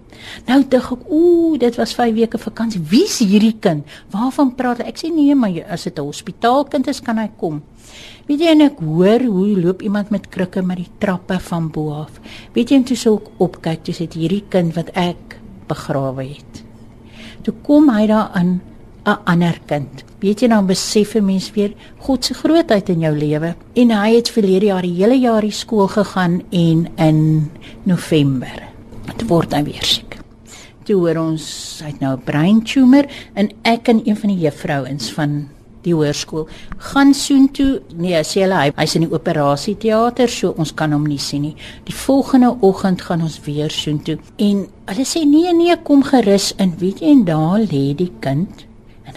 Nou 0.47 0.59
dink 0.63 0.75
ek, 0.91 1.07
ooh, 1.07 1.55
dit 1.59 1.75
was 1.79 1.93
5 1.95 2.15
weke 2.17 2.39
vakansie. 2.41 2.81
Wie's 2.91 3.19
hierdie 3.23 3.55
kind? 3.63 3.87
Waarvan 4.11 4.53
praat 4.57 4.81
hy? 4.81 4.89
Ek 4.91 4.99
sê 4.99 5.11
nee, 5.13 5.35
maar 5.35 5.55
as 5.69 5.83
dit 5.83 5.99
'n 5.99 6.03
hospitaalkind 6.03 6.87
is, 6.87 6.99
kan 6.99 7.17
hy 7.17 7.29
kom. 7.37 7.61
Weet 8.27 8.39
jy 8.39 8.51
en 8.51 8.61
ek 8.61 8.79
hoor 8.79 9.23
hoe 9.23 9.59
loop 9.61 9.81
iemand 9.81 10.09
met 10.11 10.29
krikke 10.29 10.61
met 10.61 10.77
die 10.77 10.91
trappe 10.99 11.39
van 11.39 11.69
bo 11.71 11.93
af. 11.93 12.19
Weet 12.53 12.71
jy 12.71 12.77
en 12.77 12.83
toe 12.83 12.97
sou 12.97 13.15
ek 13.17 13.29
opkyk, 13.39 13.85
dis 13.85 13.97
dit 13.97 14.13
hierdie 14.13 14.43
kind 14.49 14.75
wat 14.75 14.89
ek 14.95 15.39
begrawe 15.67 16.23
het. 16.23 16.63
Toe 17.43 17.53
kom 17.63 17.89
hy 17.89 18.07
daar 18.07 18.31
in 18.35 18.59
'n 19.05 19.17
ander 19.25 19.59
kind. 19.65 20.03
Weet 20.19 20.41
jy 20.41 20.47
dan 20.49 20.65
besef 20.65 21.15
'n 21.15 21.25
mens 21.25 21.51
weer 21.53 21.73
God 21.99 22.25
se 22.25 22.33
grootheid 22.33 22.89
in 22.89 22.99
jou 22.99 23.15
lewe. 23.17 23.55
En 23.73 23.91
hy 23.91 24.15
het 24.15 24.29
verlede 24.29 24.65
jaar 24.65 24.81
die 24.81 24.95
hele 24.97 25.19
jaar 25.19 25.41
die 25.41 25.51
skool 25.51 25.87
gegaan 25.87 26.41
en 26.49 26.87
in 26.97 27.51
November 27.83 28.63
het 29.05 29.27
word 29.27 29.53
hy 29.53 29.63
weer 29.63 29.83
siek. 29.83 30.17
Toe 30.83 30.95
hoor 30.95 31.17
ons 31.17 31.81
hy 31.83 31.91
het 31.91 31.99
nou 31.99 32.15
'n 32.15 32.23
brain 32.23 32.63
tumor 32.63 33.05
en 33.33 33.49
ek 33.63 33.87
en 33.87 34.01
een 34.05 34.17
van 34.17 34.29
die 34.29 34.39
juffrouens 34.39 35.11
van 35.13 35.49
die 35.83 35.93
hoërskool 35.93 36.47
gaan 36.77 37.13
soontoe. 37.13 37.81
Nee 37.95 38.23
sê 38.23 38.41
hulle 38.41 38.55
hy, 38.55 38.71
hy's 38.75 38.95
in 38.95 39.05
die 39.05 39.13
operasieteater 39.13 40.29
so 40.29 40.53
ons 40.57 40.73
kan 40.73 40.91
hom 40.91 41.05
nie 41.05 41.19
sien 41.19 41.41
nie. 41.41 41.55
Die 41.85 41.95
volgende 41.95 42.57
oggend 42.61 43.01
gaan 43.01 43.21
ons 43.21 43.39
weer 43.45 43.69
soontoe. 43.69 44.17
En 44.37 44.67
hulle 44.85 45.05
sê 45.05 45.25
nee 45.25 45.53
nee 45.53 45.77
kom 45.83 46.03
gerus 46.03 46.53
in. 46.57 46.73
Weet 46.79 46.99
jy 46.99 47.11
en 47.11 47.23
daar 47.23 47.59
lê 47.59 47.93
die 47.95 48.11
kind 48.19 48.65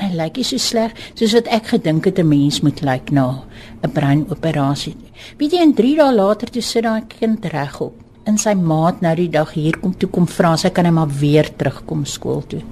hy 0.01 0.11
lyk 0.17 0.37
nie 0.37 0.45
so 0.45 0.59
sleg 0.59 0.93
soos 1.15 1.35
wat 1.39 1.49
ek 1.49 1.73
gedink 1.77 2.05
het 2.05 2.19
'n 2.19 2.29
mens 2.29 2.63
moet 2.63 2.83
lyk 2.83 3.13
na 3.13 3.45
'n 3.85 3.93
brein 3.93 4.27
operasie 4.31 4.97
weet 5.39 5.53
jy 5.53 5.63
en 5.63 5.75
3 5.75 5.97
dae 5.97 6.13
later 6.13 6.49
toe 6.51 6.63
sit 6.63 6.85
daai 6.85 7.03
kind 7.09 7.45
regop 7.45 7.95
in 8.31 8.39
sy 8.41 8.55
maat 8.55 9.01
nou 9.05 9.13
die 9.19 9.31
dag 9.33 9.53
hier 9.57 9.79
kom 9.81 9.95
toe 9.99 10.11
kom 10.13 10.27
vra 10.29 10.55
sy 10.61 10.71
kan 10.75 10.89
hy 10.89 10.93
maar 10.95 11.11
weer 11.21 11.49
terugkom 11.59 12.05
skool 12.09 12.43
toe. 12.51 12.63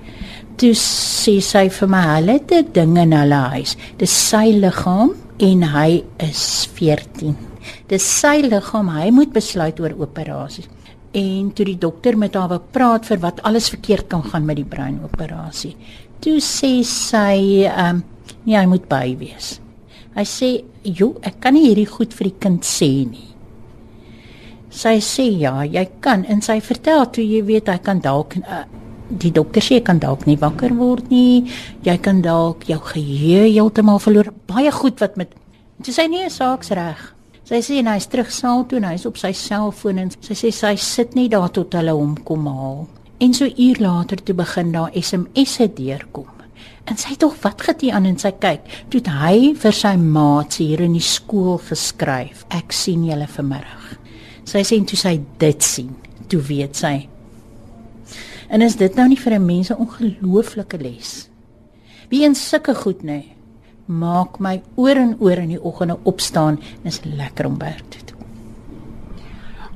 Toe 0.59 0.73
sê 0.77 1.39
sy 1.45 1.69
vir 1.73 1.91
my 1.91 2.03
hulle 2.15 2.39
het 2.39 2.53
'n 2.53 2.73
ding 2.73 2.97
in 2.99 3.13
hulle 3.13 3.43
huis. 3.55 3.77
Dis 3.99 4.15
sy 4.31 4.47
liggaam 4.65 5.15
en 5.39 5.63
hy 5.63 6.05
is 6.19 6.69
14. 6.75 7.37
Dis 7.89 8.03
sy 8.03 8.43
liggaam, 8.43 8.89
hy 8.89 9.11
moet 9.11 9.33
besluit 9.33 9.81
oor 9.81 9.95
operasies. 9.99 10.69
En 11.13 11.53
toe 11.53 11.65
die 11.65 11.79
dokter 11.79 12.19
met 12.19 12.35
haar 12.35 12.49
wou 12.49 12.61
praat 12.73 13.07
vir 13.07 13.19
wat 13.19 13.43
alles 13.43 13.71
verkeerd 13.71 14.09
kan 14.09 14.23
gaan 14.23 14.45
met 14.45 14.57
die 14.57 14.65
breinoperasie. 14.65 15.77
Toe 16.25 16.41
sê 16.43 16.73
sy 16.83 17.65
ehm 17.69 18.01
um, 18.01 18.05
nee, 18.45 18.57
hy 18.57 18.67
moet 18.67 18.89
by 18.91 19.15
wees. 19.21 19.59
Hy 20.17 20.25
sê, 20.27 20.65
"Jo, 20.83 21.15
ek 21.23 21.41
kan 21.41 21.55
nie 21.55 21.69
hierdie 21.69 21.87
goed 21.87 22.15
vir 22.15 22.31
die 22.31 22.39
kind 22.41 22.65
sê 22.65 23.07
nie." 23.07 23.29
Sy 24.71 24.99
sê 25.01 25.27
ja, 25.41 25.65
jy 25.65 25.89
kan 26.01 26.25
en 26.25 26.41
sy 26.43 26.61
vertel 26.61 27.07
toe 27.07 27.25
jy 27.25 27.43
weet 27.43 27.69
hy 27.69 27.79
kan 27.79 28.01
dalk 28.01 28.37
uh, 28.37 28.65
die 29.09 29.31
dokter 29.31 29.63
sê 29.63 29.81
kan 29.85 29.99
dalk 29.99 30.27
nie 30.27 30.37
wakker 30.37 30.75
word 30.77 31.11
nie. 31.11 31.51
Jy 31.83 31.97
kan 31.99 32.21
dalk 32.23 32.65
jou 32.69 32.79
geheue 32.79 33.49
heeltemal 33.49 33.99
verloor. 33.99 34.33
Baie 34.47 34.71
goed 34.71 35.01
wat 35.01 35.17
met 35.17 35.35
Sy 35.79 35.93
sê 35.95 36.09
nee, 36.11 36.27
saaks 36.27 36.73
reg. 36.75 36.99
Sy 37.47 37.61
sê 37.63 37.77
en 37.79 37.87
hy's 37.93 38.09
terug 38.11 38.33
saal 38.35 38.65
toe 38.67 38.81
en 38.81 38.89
hy's 38.91 39.05
op 39.07 39.17
sy 39.21 39.31
selfoon 39.31 40.01
en 40.03 40.09
sy 40.11 40.35
sê 40.35 40.51
sy 40.51 40.73
sit 40.83 41.15
nie 41.15 41.29
daar 41.31 41.53
tot 41.55 41.77
hulle 41.79 41.95
hom 41.95 42.17
kom 42.27 42.49
haal. 42.51 42.81
En 43.19 43.35
so 43.35 43.49
uur 43.57 43.79
later 43.81 44.23
toe 44.23 44.35
begin 44.35 44.73
daar 44.73 44.91
SMS'e 44.95 45.73
deurkom. 45.75 46.31
En 46.85 46.97
sy 46.97 47.17
tog 47.19 47.35
wat 47.43 47.67
het 47.67 47.83
hy 47.83 47.91
aan 47.93 48.07
en 48.09 48.19
sy 48.19 48.31
kyk, 48.41 48.65
toe 48.89 49.03
hy 49.21 49.53
vir 49.59 49.75
sy 49.75 49.95
maats 50.01 50.61
hier 50.63 50.81
in 50.87 50.95
die 50.97 51.05
skool 51.05 51.59
geskryf. 51.59 52.47
Ek 52.55 52.73
sien 52.73 53.05
julle 53.05 53.27
vanmiddag. 53.29 53.91
Sy 54.49 54.63
sê 54.65 54.79
toe 54.87 54.97
sy 54.97 55.19
dit 55.43 55.63
sien, 55.63 55.91
toe 56.31 56.41
weet 56.41 56.79
sy. 56.79 56.95
En 58.49 58.65
is 58.65 58.79
dit 58.81 58.95
nou 58.97 59.09
nie 59.09 59.21
vir 59.21 59.35
'n 59.35 59.47
mens 59.47 59.71
'n 59.71 59.83
ongelooflike 59.85 60.79
les? 60.79 61.29
Wie 62.09 62.25
in 62.25 62.35
sulke 62.35 62.75
goed 62.75 63.03
nê, 63.03 63.25
maak 63.87 64.39
my 64.41 64.63
oor 64.77 64.97
en 64.97 65.17
oor 65.21 65.39
in 65.39 65.49
die 65.49 65.63
oggende 65.63 65.99
opstaan 66.05 66.59
en 66.59 66.87
is 66.87 67.01
lekker 67.05 67.47
om 67.47 67.59
werk 67.59 67.91
te. 67.91 68.08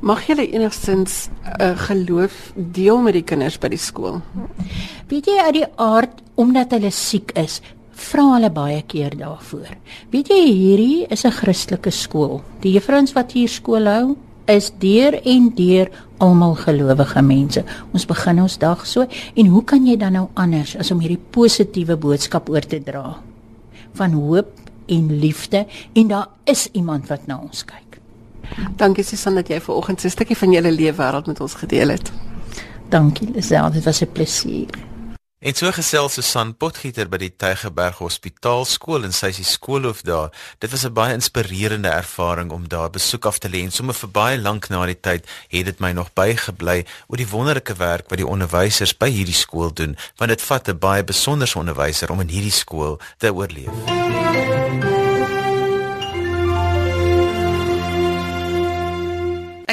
Mag 0.03 0.25
jy 0.27 0.35
enigstens 0.51 1.29
'n 1.29 1.63
uh, 1.63 1.79
geloof 1.79 2.53
deel 2.55 2.99
met 2.99 3.15
die 3.15 3.23
kinders 3.23 3.59
by 3.59 3.69
die 3.71 3.79
skool? 3.79 4.19
Weet 5.07 5.27
jy 5.31 5.37
uit 5.39 5.55
die 5.55 5.69
aard 5.79 6.23
omdat 6.35 6.73
hulle 6.75 6.91
siek 6.91 7.31
is, 7.39 7.61
vra 7.95 8.25
hulle 8.33 8.51
baie 8.51 8.83
keer 8.83 9.15
daarvoor. 9.15 9.71
Weet 10.11 10.29
jy 10.29 10.41
hierdie 10.51 11.07
is 11.07 11.25
'n 11.25 11.31
Christelike 11.31 11.91
skool. 11.91 12.43
Die 12.61 12.73
juffrouens 12.73 13.13
wat 13.13 13.33
hier 13.33 13.49
skool 13.49 13.87
hou, 13.87 14.17
is 14.47 14.73
deur 14.79 15.15
en 15.23 15.55
deur 15.55 15.89
almal 16.19 16.55
gelowige 16.55 17.23
mense. 17.23 17.65
Ons 17.93 18.07
begin 18.07 18.43
ons 18.43 18.59
dag 18.59 18.87
so 18.87 19.07
en 19.35 19.47
hoe 19.47 19.65
kan 19.65 19.87
jy 19.87 19.97
dan 19.97 20.13
nou 20.13 20.29
anders 20.35 20.77
as 20.77 20.91
om 20.91 20.99
hierdie 20.99 21.23
positiewe 21.31 21.97
boodskap 21.97 22.51
oor 22.51 22.67
te 22.67 22.83
dra 22.83 23.23
van 23.95 24.13
hoop 24.13 24.51
en 24.87 25.19
liefde 25.21 25.67
en 25.93 26.09
daar 26.09 26.29
is 26.45 26.69
iemand 26.73 27.07
wat 27.07 27.27
na 27.27 27.39
ons 27.39 27.65
kyk. 27.65 27.92
Dankie 28.77 29.05
Susan 29.05 29.35
dat 29.35 29.49
jy 29.49 29.61
ver 29.61 29.75
oggend 29.75 30.01
so 30.01 30.07
'n 30.07 30.11
stukkie 30.11 30.37
van 30.37 30.53
jou 30.53 30.71
lewe 30.71 30.97
wêreld 30.97 31.27
met 31.27 31.41
ons 31.41 31.55
gedeel 31.55 31.89
het. 31.89 32.13
Dankie 32.89 33.31
Lisel, 33.31 33.71
dit 33.71 33.85
was 33.85 34.01
'n 34.01 34.13
plesier. 34.13 34.91
En 35.43 35.55
so 35.59 35.73
gesels 35.75 36.15
Susan 36.15 36.53
Potgieter 36.55 37.09
by 37.11 37.19
die 37.19 37.33
Tygerberg 37.35 37.97
Hospitaal 37.99 38.63
skool 38.71 39.03
en 39.09 39.11
sy 39.17 39.33
is 39.33 39.41
die 39.41 39.47
skoolhoof 39.49 40.05
daar. 40.07 40.31
Dit 40.63 40.71
was 40.71 40.85
'n 40.87 40.95
baie 40.95 41.15
inspirerende 41.15 41.89
ervaring 41.89 42.53
om 42.53 42.69
daar 42.69 42.91
besoek 42.91 43.27
af 43.27 43.39
te 43.39 43.49
lê 43.49 43.65
en 43.65 43.73
sommer 43.73 43.95
vir 43.95 44.09
baie 44.09 44.39
lank 44.39 44.69
na 44.69 44.87
die 44.87 45.01
tyd 45.01 45.27
het 45.49 45.65
dit 45.65 45.81
my 45.81 45.93
nog 45.93 46.13
bygebly 46.15 46.87
oor 47.09 47.17
die 47.17 47.29
wonderlike 47.29 47.75
werk 47.75 48.09
wat 48.09 48.19
die 48.19 48.27
onderwysers 48.27 48.97
by 48.97 49.11
hierdie 49.11 49.35
skool 49.35 49.75
doen, 49.75 49.97
want 50.17 50.31
dit 50.31 50.43
vat 50.43 50.69
'n 50.69 50.79
baie 50.79 51.05
besonderse 51.05 51.59
onderwyser 51.59 52.11
om 52.11 52.21
in 52.21 52.29
hierdie 52.29 52.59
skool 52.63 53.01
te 53.19 53.35
oorleef. 53.35 54.92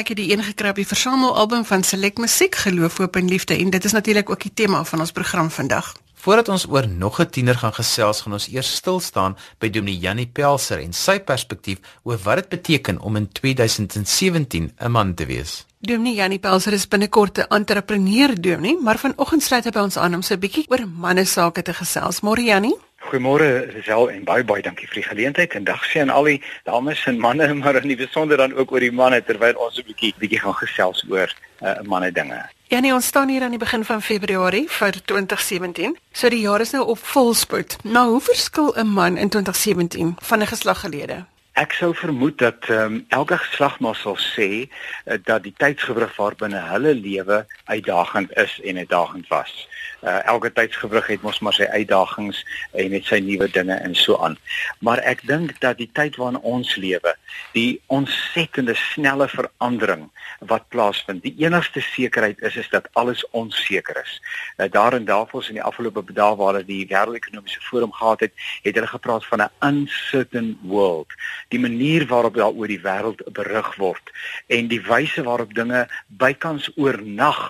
Ek 0.00 0.14
het 0.14 0.16
die 0.16 0.30
een 0.32 0.40
gekry 0.40 0.70
op 0.72 0.78
die 0.80 0.86
versamelalbum 0.88 1.64
van 1.68 1.82
Select 1.84 2.18
Musiek 2.18 2.54
Geloof 2.56 2.96
Hoop 2.96 3.16
en 3.20 3.26
Liefde 3.28 3.58
en 3.60 3.70
dit 3.70 3.84
is 3.84 3.92
natuurlik 3.92 4.30
ook 4.30 4.40
die 4.40 4.52
tema 4.54 4.84
van 4.84 5.00
ons 5.04 5.12
program 5.12 5.50
vandag. 5.50 5.90
Voordat 6.14 6.48
ons 6.48 6.64
oor 6.68 6.88
nog 6.88 7.20
'n 7.20 7.28
tiener 7.30 7.54
gaan 7.54 7.74
gesels, 7.74 8.20
gaan 8.20 8.32
ons 8.32 8.48
eers 8.48 8.74
stil 8.74 9.00
staan 9.00 9.36
by 9.58 9.70
Dominee 9.70 9.98
Jannie 9.98 10.26
Pelser 10.26 10.78
en 10.78 10.92
sy 10.92 11.20
perspektief 11.20 11.78
oor 12.02 12.18
wat 12.22 12.36
dit 12.36 12.48
beteken 12.48 13.00
om 13.00 13.16
in 13.16 13.28
2017 13.32 14.72
'n 14.78 14.90
man 14.90 15.14
te 15.14 15.26
wees. 15.26 15.66
Dominee 15.78 16.14
Jannie 16.14 16.38
Pelser 16.38 16.72
is 16.72 16.88
binnekort 16.88 17.38
'n 17.38 17.46
entrepreneur 17.48 18.40
dominee, 18.40 18.78
maar 18.80 18.98
vanoggend 18.98 19.42
sluit 19.42 19.64
hy 19.64 19.70
by 19.70 19.80
ons 19.80 19.96
aan 19.96 20.14
om 20.14 20.22
so 20.22 20.34
'n 20.34 20.40
bietjie 20.40 20.64
oor 20.68 20.88
manne 20.88 21.24
sake 21.24 21.62
te 21.62 21.74
gesels. 21.74 22.20
Môre 22.20 22.42
Jannie? 22.42 22.76
Goeiemôre 23.00 23.72
Gisel 23.72 24.10
en 24.12 24.24
baie 24.28 24.44
baie 24.44 24.62
dankie 24.62 24.86
vir 24.88 25.00
die 25.00 25.06
geleentheid 25.08 25.54
en 25.56 25.64
dag 25.64 25.84
sien 25.88 26.10
al 26.12 26.28
die 26.28 26.40
dames 26.68 27.00
en 27.08 27.18
manne 27.18 27.48
maar 27.62 27.80
in 27.80 27.88
die 27.88 27.96
besonder 27.96 28.36
dan 28.36 28.52
ook 28.52 28.72
oor 28.72 28.84
die 28.84 28.92
manne 28.92 29.22
terwyl 29.24 29.56
ons 29.56 29.78
'n 29.80 29.86
bietjie 29.88 30.12
bietjie 30.20 30.40
gaan 30.44 30.58
gesels 30.60 31.04
oor 31.08 31.32
uh, 31.62 31.80
manne 31.82 32.12
dinge. 32.12 32.44
Ja 32.68 32.80
nee, 32.80 32.92
ons 32.94 33.06
staan 33.06 33.28
hier 33.28 33.42
aan 33.42 33.56
die 33.56 33.58
begin 33.58 33.84
van 33.84 34.02
Februarie 34.02 34.68
vir 34.68 34.92
2017. 35.04 35.96
So 36.12 36.28
die 36.28 36.44
jaar 36.44 36.60
is 36.60 36.70
nou 36.70 36.84
op 36.86 36.98
volspoed. 36.98 37.76
Nou 37.82 38.10
hoe 38.10 38.20
verskil 38.20 38.74
'n 38.76 38.86
man 38.86 39.16
in 39.16 39.28
2017 39.28 40.16
van 40.20 40.38
'n 40.40 40.46
geslag 40.46 40.80
gelede? 40.80 41.24
Ek 41.52 41.72
sou 41.72 41.94
vermoed 41.94 42.38
dat 42.38 42.68
um, 42.68 43.04
elke 43.08 43.38
geslag 43.38 43.80
maar 43.80 43.96
sal 43.96 44.16
sê 44.16 44.48
uh, 44.66 45.18
dat 45.24 45.42
die 45.42 45.54
tydsgewrig 45.56 46.16
waarbinne 46.16 46.60
hulle 46.70 46.94
lewe 46.94 47.46
uitdagend 47.64 48.36
is 48.36 48.60
en 48.64 48.76
uitdagend 48.76 49.28
was 49.28 49.66
uh, 50.02 50.26
elke 50.26 50.52
tydsgewrig 50.52 51.06
het 51.06 51.22
mos 51.22 51.38
maar 51.38 51.54
sy 51.56 51.66
uitdagings 51.70 52.40
en 52.72 52.90
met 52.92 53.06
sy 53.08 53.20
nuwe 53.24 53.48
dinge 53.52 53.74
en 53.74 53.94
so 53.98 54.16
aan. 54.24 54.36
Maar 54.84 55.02
ek 55.08 55.24
dink 55.28 55.56
dat 55.64 55.80
die 55.80 55.90
tyd 55.96 56.16
waarin 56.20 56.40
ons 56.46 56.74
lewe, 56.80 57.14
die 57.54 57.80
ontsettende 57.92 58.74
snelle 58.78 59.28
verandering 59.30 60.08
wat 60.48 60.68
plaasvind, 60.72 61.22
die 61.24 61.34
enigste 61.44 61.82
sekerheid 61.84 62.40
is 62.46 62.56
is 62.60 62.70
dat 62.72 62.88
alles 63.00 63.24
onseker 63.36 64.00
is. 64.02 64.16
Uh, 64.56 64.70
daar 64.70 64.96
in 64.96 65.08
Davos 65.08 65.48
in 65.48 65.60
die 65.60 65.66
afgelope 65.66 66.04
dae 66.12 66.36
waar 66.36 66.54
hulle 66.54 66.66
die 66.66 66.86
wêreldekonomiese 66.88 67.62
forum 67.64 67.92
gehad 67.92 68.26
het, 68.26 68.34
het 68.64 68.74
hulle 68.74 68.90
gepraat 68.90 69.26
van 69.26 69.42
'n 69.42 69.52
uncertain 69.66 70.58
world. 70.62 71.12
Die 71.50 71.60
manier 71.60 72.06
waarop 72.06 72.36
daar 72.38 72.54
oor 72.54 72.70
die 72.70 72.80
wêreld 72.82 73.22
berig 73.34 73.70
word 73.82 74.12
en 74.46 74.68
die 74.70 74.80
wyse 74.86 75.22
waarop 75.26 75.54
dinge 75.54 75.86
bykans 76.22 76.70
oornag 76.76 77.40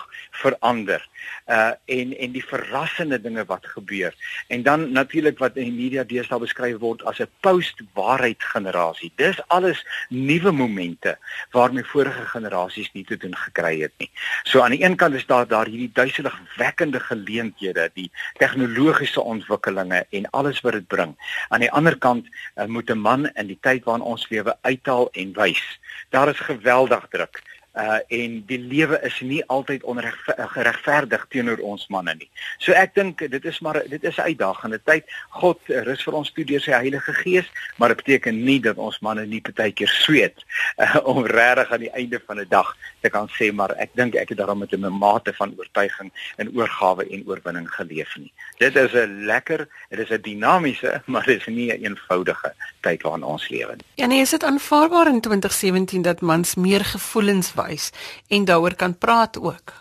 verander. 0.41 1.01
Uh 1.47 1.71
en 1.85 2.13
en 2.17 2.31
die 2.31 2.43
verrassende 2.45 3.21
dinge 3.21 3.45
wat 3.45 3.65
gebeur. 3.65 4.15
En 4.47 4.63
dan 4.63 4.91
natuurlik 4.91 5.37
wat 5.37 5.55
in 5.55 5.69
die 5.69 5.83
media 5.83 6.03
deesdae 6.03 6.39
beskryf 6.39 6.77
word 6.81 7.03
as 7.09 7.19
'n 7.19 7.29
post-waarheid 7.45 8.43
generasie. 8.53 9.11
Dis 9.15 9.39
alles 9.47 9.85
nuwe 10.09 10.51
momente 10.51 11.17
waarmee 11.51 11.83
vorige 11.83 12.25
generasies 12.25 12.91
nie 12.93 13.05
te 13.05 13.17
doen 13.17 13.35
gekry 13.35 13.81
het 13.81 13.93
nie. 13.97 14.09
So 14.43 14.61
aan 14.61 14.71
die 14.71 14.83
een 14.83 14.95
kant 14.95 15.15
is 15.15 15.25
daar 15.25 15.47
daar 15.47 15.65
hierdie 15.65 15.91
duiseligwekkende 15.93 16.99
geleenthede, 16.99 17.89
die 17.93 18.11
tegnologiese 18.37 19.21
ontwikkelinge 19.21 20.05
en 20.09 20.29
alles 20.29 20.61
wat 20.61 20.73
dit 20.73 20.87
bring. 20.87 21.15
Aan 21.49 21.59
die 21.59 21.71
ander 21.71 21.97
kant 21.97 22.27
uh, 22.55 22.65
moet 22.65 22.89
'n 22.89 22.99
man 22.99 23.29
in 23.33 23.47
die 23.47 23.59
tyd 23.61 23.83
waarin 23.83 24.05
ons 24.05 24.29
lewe 24.29 24.57
uithaal 24.61 25.09
en 25.11 25.33
wys. 25.33 25.79
Daar 26.09 26.29
is 26.29 26.39
geweldig 26.39 27.07
druk 27.09 27.41
uh 27.73 27.99
en 28.07 28.43
die 28.47 28.59
lewe 28.59 28.99
is 29.07 29.19
nie 29.23 29.39
altyd 29.47 29.83
onregverdig 29.83 31.25
teenoor 31.29 31.61
ons 31.63 31.87
manne 31.87 32.15
nie. 32.19 32.29
So 32.59 32.75
ek 32.75 32.95
dink 32.95 33.23
dit 33.31 33.45
is 33.45 33.59
maar 33.59 33.81
dit 33.87 34.03
is 34.03 34.17
'n 34.17 34.27
uitdagende 34.31 34.79
tyd. 34.83 35.05
God 35.29 35.59
rus 35.67 36.03
vir 36.03 36.13
ons 36.13 36.31
toe 36.31 36.45
deur 36.45 36.59
sy 36.59 36.71
Heilige 36.71 37.13
Gees, 37.13 37.47
maar 37.77 37.87
dit 37.87 37.97
beteken 38.03 38.43
nie 38.43 38.59
dat 38.59 38.77
ons 38.77 38.99
manne 38.99 39.25
nie 39.25 39.41
partykeer 39.41 39.87
sweet 39.87 40.43
uh, 40.77 40.97
om 41.11 41.25
regtig 41.25 41.71
aan 41.71 41.79
die 41.79 41.93
einde 41.95 42.21
van 42.25 42.39
'n 42.39 42.49
dag 42.49 42.75
te 43.01 43.09
kan 43.09 43.29
sê 43.37 43.51
maar 43.53 43.73
ek 43.77 43.93
dink 43.99 44.15
ek 44.15 44.29
het 44.29 44.37
daarom 44.37 44.59
met 44.59 44.73
'n 44.73 44.97
mate 44.97 45.33
van 45.33 45.53
oortuiging 45.57 46.11
en 46.37 46.51
oorgawe 46.55 47.07
en 47.09 47.23
oorwinning 47.27 47.69
geleef 47.69 48.15
nie. 48.17 48.31
Dit 48.57 48.75
is 48.75 48.93
'n 48.93 49.25
lekker, 49.25 49.67
dit 49.89 49.99
is 49.99 50.09
'n 50.09 50.21
dinamiese, 50.21 51.01
maar 51.05 51.25
dit 51.25 51.39
is 51.39 51.45
nie 51.47 51.71
'n 51.73 51.83
eenvoudige 51.83 52.53
tyd 52.81 53.01
waarin 53.01 53.23
ons 53.23 53.49
lewe 53.49 53.75
nie. 53.75 53.85
Ja 53.95 54.05
nee, 54.05 54.21
is 54.21 54.29
dit 54.29 54.43
aanvaarbaar 54.43 55.07
in 55.07 55.21
2017 55.21 56.01
dat 56.01 56.21
mans 56.21 56.55
meer 56.55 56.85
gevoelens 56.85 57.53
wys 57.53 57.91
en 58.27 58.45
daaroor 58.45 58.75
kan 58.75 58.97
praat 58.97 59.39
ook. 59.39 59.73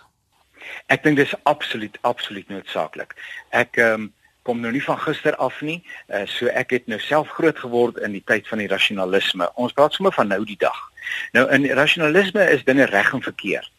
Ek 0.86 1.02
dink 1.02 1.16
dis 1.16 1.34
absoluut 1.42 1.98
absoluut 2.00 2.48
noodsaaklik. 2.48 3.14
Ek 3.50 3.76
ehm 3.76 3.92
um, 3.92 4.12
kom 4.42 4.60
nou 4.60 4.72
nie 4.72 4.82
van 4.82 4.98
gister 4.98 5.36
af 5.36 5.60
nie. 5.60 5.82
Uh, 6.08 6.24
so 6.26 6.46
ek 6.46 6.70
het 6.70 6.86
nou 6.86 6.98
self 7.00 7.28
groot 7.28 7.58
geword 7.58 7.98
in 8.00 8.12
die 8.16 8.24
tyd 8.24 8.48
van 8.48 8.58
die 8.58 8.70
rasionalisme. 8.70 9.50
Ons 9.54 9.72
praat 9.76 9.92
sommer 9.92 10.14
van 10.16 10.28
nou 10.32 10.44
die 10.44 10.58
dag. 10.58 10.89
Nou 11.32 11.50
in 11.50 11.66
rasionalisme 11.76 12.50
is 12.50 12.64
dinge 12.64 12.84
reg 12.84 13.12
en 13.12 13.22
verkeerd. 13.22 13.70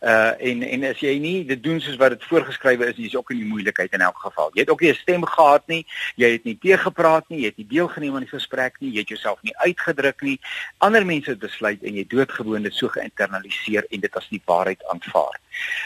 Uh 0.00 0.32
en 0.40 0.62
en 0.62 0.84
as 0.88 1.00
jy 1.04 1.18
nie 1.20 1.44
dit 1.44 1.60
doen 1.62 1.80
soos 1.80 1.98
wat 2.00 2.14
dit 2.14 2.22
voorgeskrywe 2.24 2.86
is, 2.88 2.96
jy's 2.96 3.16
ook 3.18 3.34
in 3.34 3.42
die 3.42 3.48
moeilikheid 3.50 3.92
in 3.92 4.00
elk 4.00 4.16
geval. 4.22 4.48
Jy 4.54 4.62
het 4.64 4.70
ook 4.72 4.80
nie 4.80 4.92
'n 4.92 4.96
stem 4.96 5.24
gehad 5.24 5.66
nie, 5.68 5.84
jy 6.16 6.30
het 6.32 6.44
nie 6.44 6.56
teëgepraat 6.62 7.28
nie, 7.28 7.40
jy 7.40 7.50
het 7.52 7.56
nie 7.56 7.66
deelgeneem 7.66 8.14
aan 8.14 8.24
die 8.24 8.36
gesprek 8.36 8.80
nie, 8.80 8.92
jy 8.92 9.04
het 9.04 9.12
jouself 9.12 9.42
nie 9.42 9.56
uitgedruk 9.56 10.20
nie. 10.22 10.40
Ander 10.78 11.06
mense 11.06 11.30
het 11.30 11.38
besluit 11.38 11.82
en 11.82 11.94
jy 11.94 12.06
doodgewoon 12.08 12.62
dit 12.62 12.74
so 12.74 12.88
geïnternaliseer 12.88 13.84
en 13.90 14.00
dit 14.00 14.16
as 14.16 14.28
die 14.28 14.42
waarheid 14.44 14.84
aanvaar. 14.88 15.36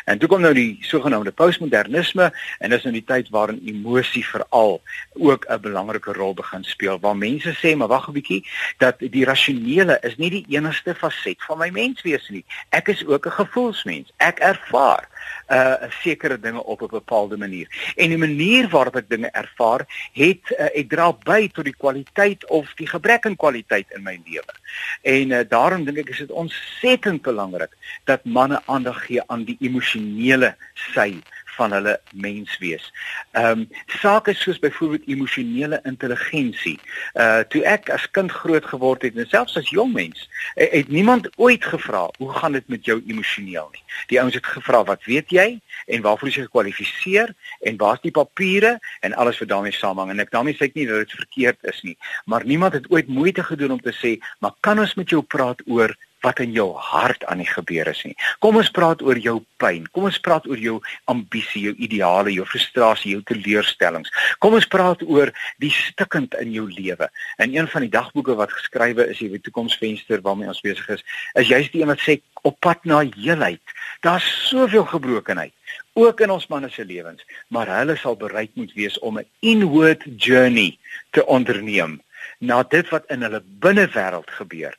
En 0.04 0.18
toe 0.18 0.28
kom 0.28 0.40
nou 0.40 0.52
die 0.54 0.78
sogenaamde 0.80 1.32
postmodernisme 1.32 2.32
en 2.58 2.70
dis 2.70 2.82
nou 2.82 2.92
die 2.92 3.04
tyd 3.04 3.28
waarin 3.34 3.62
emosie 3.64 4.24
veral 4.26 4.80
ook 5.12 5.46
'n 5.48 5.60
belangrike 5.60 6.12
rol 6.12 6.34
begin 6.34 6.64
speel 6.64 7.00
waar 7.00 7.16
mense 7.16 7.54
sê 7.62 7.76
maar 7.76 7.88
wag 7.88 8.08
'n 8.08 8.12
bietjie 8.12 8.46
dat 8.78 8.98
die 8.98 9.24
rasionele 9.24 9.98
is 10.02 10.16
nie 10.16 10.30
die 10.30 10.46
enigste 10.48 10.94
faset 10.94 11.42
van 11.42 11.58
my 11.58 11.70
menswees 11.70 12.28
nie. 12.28 12.44
Ek 12.68 12.88
is 12.88 13.06
ook 13.06 13.26
'n 13.26 13.30
gevoelsmens. 13.30 14.12
Ek 14.16 14.38
ervaar 14.38 15.08
uh 15.48 15.90
sekere 16.02 16.40
dinge 16.40 16.64
op 16.64 16.82
'n 16.82 16.86
bepaalde 16.90 17.36
manier. 17.36 17.68
En 17.96 18.08
die 18.08 18.18
manier 18.18 18.68
waarop 18.68 18.96
ek 18.96 19.08
dinge 19.08 19.30
ervaar, 19.30 19.86
het 20.12 20.50
uh, 20.50 20.68
ek 20.74 20.88
dra 20.88 21.12
by 21.12 21.48
tot 21.48 21.64
die 21.64 21.76
kwaliteit 21.76 22.46
of 22.48 22.72
die 22.74 22.86
gebrek 22.86 23.26
aan 23.26 23.36
kwaliteit 23.36 23.86
in 23.96 24.02
my 24.02 24.20
lewe. 24.24 24.54
En 25.02 25.30
uh, 25.30 25.40
daarom 25.48 25.84
dink 25.84 25.98
ek 25.98 26.08
is 26.08 26.18
dit 26.18 26.30
ontsettend 26.30 27.22
belangrik 27.22 27.72
dat 28.04 28.24
manne 28.24 28.62
aandag 28.66 29.04
gee 29.06 29.22
aan 29.26 29.44
die 29.44 29.56
emosionele 29.60 30.56
sy 30.94 31.20
van 31.56 31.72
hulle 31.72 32.00
menswees. 32.12 32.92
Ehm 33.32 33.64
um, 33.64 33.68
sake 33.86 34.34
soos 34.34 34.58
byvoorbeeld 34.58 35.06
emosionele 35.06 35.80
intelligensie. 35.84 36.78
Uh 37.14 37.42
toe 37.48 37.64
ek 37.64 37.90
as 37.94 38.10
kind 38.10 38.32
groot 38.32 38.64
geword 38.64 39.02
het 39.02 39.16
en 39.16 39.28
selfs 39.28 39.56
as 39.56 39.70
jong 39.70 39.92
mens, 39.92 40.28
het 40.54 40.88
niemand 40.88 41.28
ooit 41.36 41.64
gevra 41.64 42.08
hoe 42.18 42.32
gaan 42.32 42.52
dit 42.52 42.68
met 42.68 42.84
jou 42.84 43.02
emosioneel 43.06 43.68
nie. 43.72 43.82
Die 44.06 44.20
ouens 44.20 44.34
het 44.34 44.46
gevra 44.46 44.84
wat 44.84 45.04
weet 45.04 45.30
jy 45.30 45.60
en 45.86 46.02
waarvoor 46.02 46.28
is 46.28 46.38
jy 46.38 46.46
gekwalifiseer 46.48 47.34
en 47.60 47.76
waar's 47.76 48.02
die 48.02 48.14
papiere 48.14 48.78
en 49.00 49.14
alles 49.14 49.38
wat 49.38 49.48
daarmee 49.48 49.72
saamhang 49.72 50.10
en 50.10 50.24
ek 50.24 50.32
daarmee 50.34 50.56
sê 50.58 50.68
ek 50.70 50.78
nie 50.78 50.86
dat 50.88 51.04
dit 51.04 51.18
verkeerd 51.18 51.70
is 51.70 51.82
nie, 51.86 51.96
maar 52.30 52.44
niemand 52.44 52.78
het 52.78 52.90
ooit 52.90 53.08
moeite 53.08 53.44
gedoen 53.44 53.76
om 53.76 53.82
te 53.82 53.94
sê, 53.94 54.16
maar 54.38 54.56
kan 54.60 54.78
ons 54.78 54.94
met 54.98 55.10
jou 55.10 55.22
praat 55.22 55.62
oor 55.66 55.94
wat 56.24 56.40
in 56.42 56.52
jou 56.56 56.70
hart 56.80 57.24
aan 57.30 57.42
die 57.42 57.48
gebeur 57.48 57.88
is 57.92 58.02
nie. 58.06 58.14
Kom 58.44 58.58
ons 58.60 58.70
praat 58.74 59.02
oor 59.04 59.18
jou 59.20 59.38
pyn. 59.62 59.86
Kom 59.92 60.08
ons 60.08 60.20
praat 60.24 60.46
oor 60.50 60.60
jou 60.60 60.78
ambisie, 61.10 61.66
jou 61.68 61.74
ideale, 61.86 62.32
jou 62.34 62.46
frustrasie, 62.48 63.14
jou 63.14 63.22
teleurstellings. 63.28 64.12
Kom 64.44 64.56
ons 64.58 64.68
praat 64.70 65.02
oor 65.06 65.32
die 65.62 65.72
stikkend 65.74 66.36
in 66.40 66.52
jou 66.56 66.66
lewe. 66.70 67.10
In 67.42 67.56
een 67.56 67.68
van 67.70 67.86
die 67.86 67.92
dagboeke 67.92 68.36
wat 68.38 68.54
geskrywe 68.56 69.08
is, 69.12 69.20
hierdie 69.22 69.42
toekomsvenster 69.44 70.24
waarmee 70.24 70.50
ons 70.52 70.64
besig 70.64 70.96
is, 70.98 71.04
is 71.40 71.50
juist 71.52 71.74
die 71.74 71.84
een 71.84 71.92
wat 71.92 72.04
sê 72.04 72.20
op 72.44 72.58
pad 72.64 72.84
na 72.88 73.02
heelheid. 73.16 73.76
Daar's 74.04 74.26
soveel 74.48 74.84
gebrokenheid 74.88 75.54
ook 75.94 76.20
in 76.20 76.30
ons 76.30 76.46
manne 76.50 76.68
se 76.70 76.84
lewens, 76.84 77.22
maar 77.48 77.70
hulle 77.70 77.96
sal 77.96 78.16
bereid 78.18 78.50
moet 78.58 78.72
wees 78.74 78.98
om 78.98 79.18
'n 79.18 79.26
inward 79.40 80.02
journey 80.16 80.78
te 81.10 81.26
onderneem 81.26 82.00
na 82.46 82.62
dit 82.62 82.88
wat 82.92 83.06
in 83.14 83.22
hulle 83.26 83.40
binnewêreld 83.64 84.30
gebeur 84.38 84.76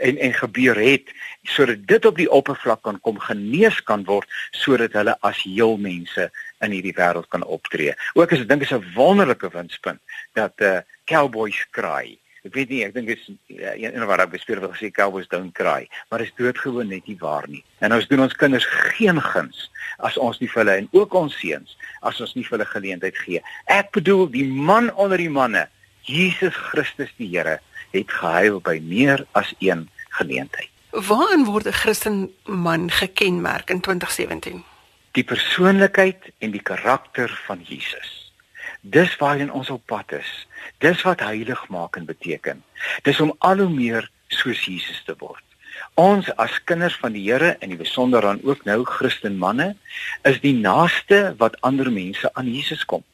en 0.00 0.20
en 0.28 0.34
gebeur 0.34 0.78
het 0.82 1.10
sodat 1.42 1.86
dit 1.86 2.06
op 2.10 2.16
die 2.16 2.30
oppervlak 2.30 2.82
kan 2.82 3.00
kom 3.00 3.18
genees 3.18 3.82
kan 3.90 4.04
word 4.04 4.38
sodat 4.50 4.96
hulle 4.98 5.16
as 5.30 5.42
heel 5.42 5.76
mense 5.76 6.30
in 6.64 6.74
hierdie 6.74 6.94
wêreld 6.96 7.28
kan 7.32 7.44
optree. 7.44 7.94
Ook 8.14 8.32
as 8.32 8.44
ek 8.44 8.48
dink 8.48 8.62
is 8.62 8.72
'n 8.72 8.94
wonderlike 8.94 9.50
winspunt 9.50 10.00
dat 10.34 10.54
eh 10.56 10.76
uh, 10.76 10.80
cowboys 11.04 11.66
cry. 11.70 12.18
Ek 12.46 12.54
weet 12.54 12.68
nie, 12.68 12.84
ek 12.86 12.94
dink 12.94 13.08
is 13.08 13.24
ja, 13.46 13.72
een 13.74 14.06
wat 14.06 14.20
ek 14.20 14.30
bespeur 14.30 14.60
wil 14.60 14.70
gesê 14.70 14.90
cowboys 14.94 15.28
don't 15.28 15.54
cry, 15.54 15.88
maar 16.08 16.20
is 16.20 16.32
doodgewoon 16.38 16.88
net 16.88 17.06
nie 17.06 17.16
waar 17.18 17.48
nie. 17.48 17.64
En 17.78 17.92
ons 17.92 18.06
doen 18.08 18.20
ons 18.20 18.36
kinders 18.40 18.64
geen 18.64 19.20
guns 19.20 19.70
as 19.98 20.16
ons 20.16 20.38
nie 20.38 20.48
vir 20.48 20.62
hulle 20.62 20.76
en 20.76 20.88
ook 20.92 21.14
ons 21.14 21.34
seuns 21.40 21.74
as 22.00 22.20
ons 22.20 22.34
nie 22.34 22.44
vir 22.46 22.58
hulle 22.58 22.70
geleentheid 22.70 23.18
gee. 23.18 23.42
Ek 23.66 23.90
bedoel 23.90 24.30
die 24.30 24.46
man 24.46 24.92
onder 24.94 25.18
die 25.18 25.32
manne 25.32 25.66
Jesus 26.08 26.54
Christus 26.56 27.10
die 27.20 27.28
Here 27.28 27.58
het 27.92 28.12
gehuil 28.12 28.62
by 28.64 28.78
meer 28.80 29.26
as 29.36 29.50
een 29.60 29.88
geleentheid. 30.16 30.70
Waarin 30.90 31.44
word 31.44 31.66
'n 31.68 31.80
Christen 31.82 32.32
man 32.44 32.90
gekenmerk 32.90 33.70
in 33.70 33.80
2017? 33.80 34.64
Die 35.12 35.24
persoonlikheid 35.24 36.32
en 36.38 36.50
die 36.50 36.62
karakter 36.62 37.28
van 37.46 37.60
Jesus. 37.62 38.32
Dis 38.80 39.16
waarheen 39.16 39.52
ons 39.52 39.70
op 39.70 39.82
pad 39.86 40.12
is. 40.12 40.46
Dis 40.78 41.02
wat 41.02 41.20
heiligmaking 41.20 42.06
beteken. 42.06 42.64
Dis 43.02 43.20
om 43.20 43.34
al 43.38 43.58
hoe 43.58 43.68
meer 43.68 44.10
soos 44.28 44.64
Jesus 44.64 45.02
te 45.04 45.14
word. 45.18 45.44
Ons 45.94 46.36
as 46.36 46.64
kinders 46.64 46.96
van 46.96 47.12
die 47.12 47.30
Here 47.30 47.56
en 47.60 47.68
die 47.68 47.78
besonder 47.78 48.20
dan 48.20 48.40
ook 48.42 48.64
nou 48.64 48.84
Christen 48.84 49.36
manne 49.36 49.76
is 50.22 50.40
die 50.40 50.54
naaste 50.54 51.34
wat 51.36 51.60
ander 51.60 51.92
mense 51.92 52.34
aan 52.34 52.54
Jesus 52.54 52.84
kom 52.84 53.04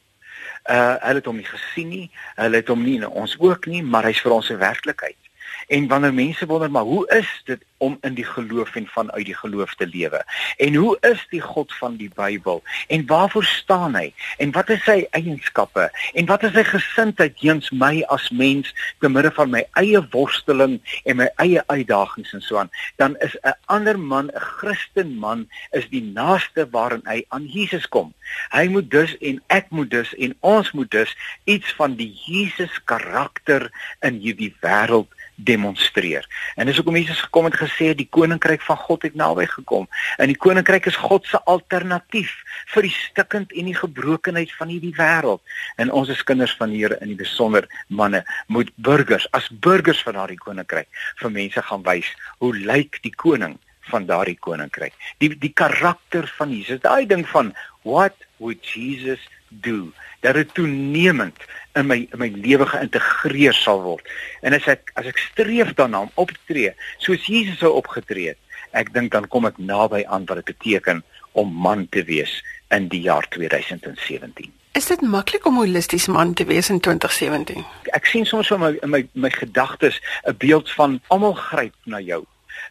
uh 0.69 0.95
hulle 1.01 1.21
het 1.21 1.25
hom 1.25 1.35
nie 1.35 1.45
gesien 1.49 1.89
nie. 1.89 2.11
Hulle 2.35 2.61
het 2.61 2.67
hom 2.67 2.83
nie 2.83 2.95
in 2.95 3.07
ons 3.07 3.35
ook 3.39 3.65
nie, 3.65 3.83
maar 3.83 4.03
hy's 4.09 4.21
vir 4.21 4.31
ons 4.31 4.49
'n 4.49 4.57
werklikheid. 4.57 5.24
En 5.67 5.87
wanneer 5.87 6.13
mense 6.13 6.45
wonder 6.45 6.71
maar 6.71 6.83
hoe 6.83 7.07
is 7.07 7.41
dit 7.45 7.63
om 7.77 7.97
in 8.01 8.13
die 8.13 8.25
geloof 8.25 8.75
en 8.75 8.87
vanuit 8.87 9.25
die 9.25 9.35
geloof 9.35 9.75
te 9.75 9.87
lewe? 9.87 10.23
En 10.57 10.75
hoe 10.75 10.97
is 11.01 11.25
die 11.29 11.41
God 11.41 11.73
van 11.73 11.95
die 11.95 12.09
Bybel? 12.15 12.63
En 12.87 13.05
waarvoor 13.05 13.43
staan 13.43 13.95
hy? 13.95 14.13
En 14.37 14.51
wat 14.51 14.69
is 14.69 14.83
sy 14.83 15.07
eienskappe? 15.09 15.89
En 16.13 16.25
wat 16.25 16.43
is 16.43 16.53
sy 16.53 16.63
gesindheid 16.63 17.37
teenoor 17.39 17.69
my 17.71 18.03
as 18.13 18.29
mens 18.29 18.71
te 18.99 19.09
midde 19.09 19.31
van 19.35 19.49
my 19.49 19.63
eie 19.79 20.01
worsteling 20.11 20.79
en 21.05 21.19
my 21.21 21.29
eie 21.41 21.63
uitdagings 21.67 22.33
en 22.33 22.41
so 22.41 22.57
aan? 22.61 22.71
Dan 23.01 23.17
is 23.25 23.37
'n 23.43 23.55
ander 23.65 23.99
man, 23.99 24.31
'n 24.33 24.39
Christen 24.39 25.17
man, 25.17 25.47
is 25.71 25.89
die 25.89 26.03
naaste 26.03 26.67
waarin 26.69 27.05
hy 27.05 27.25
aan 27.29 27.45
Jesus 27.45 27.87
kom. 27.87 28.13
Hy 28.49 28.67
moet 28.67 28.91
dus 28.91 29.17
en 29.17 29.41
ek 29.47 29.69
moet 29.69 29.89
dus 29.89 30.13
en 30.15 30.35
ons 30.39 30.71
moet 30.71 30.91
dus 30.91 31.17
iets 31.43 31.73
van 31.73 31.95
die 31.95 32.13
Jesus 32.25 32.83
karakter 32.83 33.71
in 33.99 34.19
hierdie 34.19 34.55
wêreld 34.61 35.14
demonstreer. 35.35 36.27
En 36.55 36.65
dis 36.65 36.75
hoekom 36.75 36.95
Jesus 36.95 37.21
gekom 37.27 37.49
het 37.49 37.57
gesê 37.59 37.91
die 37.95 38.07
koninkryk 38.09 38.61
van 38.61 38.77
God 38.77 39.05
het 39.07 39.15
naby 39.15 39.45
gekom. 39.51 39.87
En 40.17 40.31
die 40.31 40.37
koninkryk 40.37 40.87
is 40.91 40.95
God 40.95 41.27
se 41.27 41.41
alternatief 41.43 42.31
vir 42.73 42.87
die 42.87 42.93
stikkend 42.95 43.51
en 43.51 43.69
die 43.69 43.77
gebrokenheid 43.77 44.53
van 44.59 44.71
hierdie 44.71 44.95
wêreld. 44.97 45.43
En 45.81 45.91
ons 45.91 46.09
as 46.09 46.23
kinders 46.23 46.55
van 46.59 46.71
die 46.71 46.83
Here 46.85 46.97
in 47.01 47.13
die 47.13 47.19
besonder 47.19 47.67
manne 47.87 48.23
moet 48.47 48.71
burgers 48.75 49.27
as 49.31 49.47
burgers 49.49 50.01
van 50.03 50.19
daardie 50.19 50.39
koninkryk 50.39 50.89
vir 51.21 51.31
mense 51.31 51.61
gaan 51.61 51.85
wys 51.87 52.11
hoe 52.43 52.53
lyk 52.55 52.99
die 53.03 53.13
koning 53.15 53.57
van 53.91 54.05
daardie 54.09 54.37
koninkryk. 54.41 54.93
Die 55.21 55.31
die 55.39 55.53
karakter 55.53 56.27
van 56.37 56.53
Jesus. 56.53 56.81
Daai 56.83 57.05
ding 57.09 57.25
van 57.29 57.53
what 57.83 58.24
would 58.37 58.65
Jesus 58.65 59.19
do? 59.49 59.91
Dat 60.19 60.33
dit 60.33 60.53
toenemend 60.53 61.37
in 61.73 61.87
my 61.87 62.07
in 62.11 62.19
my 62.19 62.31
lewe 62.35 62.65
geïntegreer 62.65 63.53
sal 63.53 63.81
word. 63.83 64.07
En 64.41 64.55
as 64.57 64.67
ek 64.71 64.91
as 64.99 65.07
ek 65.11 65.21
streef 65.21 65.73
daarna 65.77 66.05
om 66.07 66.11
op 66.15 66.31
te 66.31 66.41
tree 66.49 66.73
soos 67.03 67.27
Jesus 67.27 67.59
sou 67.59 67.73
opgetree 67.75 68.33
het, 68.33 68.41
ek 68.71 68.93
dink 68.95 69.11
dan 69.15 69.27
kom 69.31 69.47
ek 69.47 69.59
naby 69.59 70.03
aan 70.07 70.27
wat 70.29 70.43
dit 70.43 70.53
beteken 70.53 71.03
om 71.35 71.51
man 71.51 71.87
te 71.91 72.03
wees 72.07 72.39
in 72.71 72.87
die 72.91 73.01
jaar 73.03 73.27
2017. 73.35 74.51
Is 74.75 74.87
dit 74.91 75.01
maklik 75.01 75.45
om 75.47 75.59
holisties 75.61 76.07
man 76.11 76.33
te 76.33 76.43
wees 76.47 76.69
in 76.69 76.79
2017? 76.83 77.63
Ek 77.95 78.07
sien 78.11 78.25
soms 78.27 78.51
in 78.51 78.59
my 78.59 78.71
in 78.83 78.91
my, 78.91 79.03
my 79.13 79.31
gedagtes 79.31 80.01
'n 80.27 80.35
beeld 80.37 80.71
van 80.71 80.99
almal 81.07 81.33
gryp 81.33 81.75
na 81.85 81.99
jou 81.99 82.25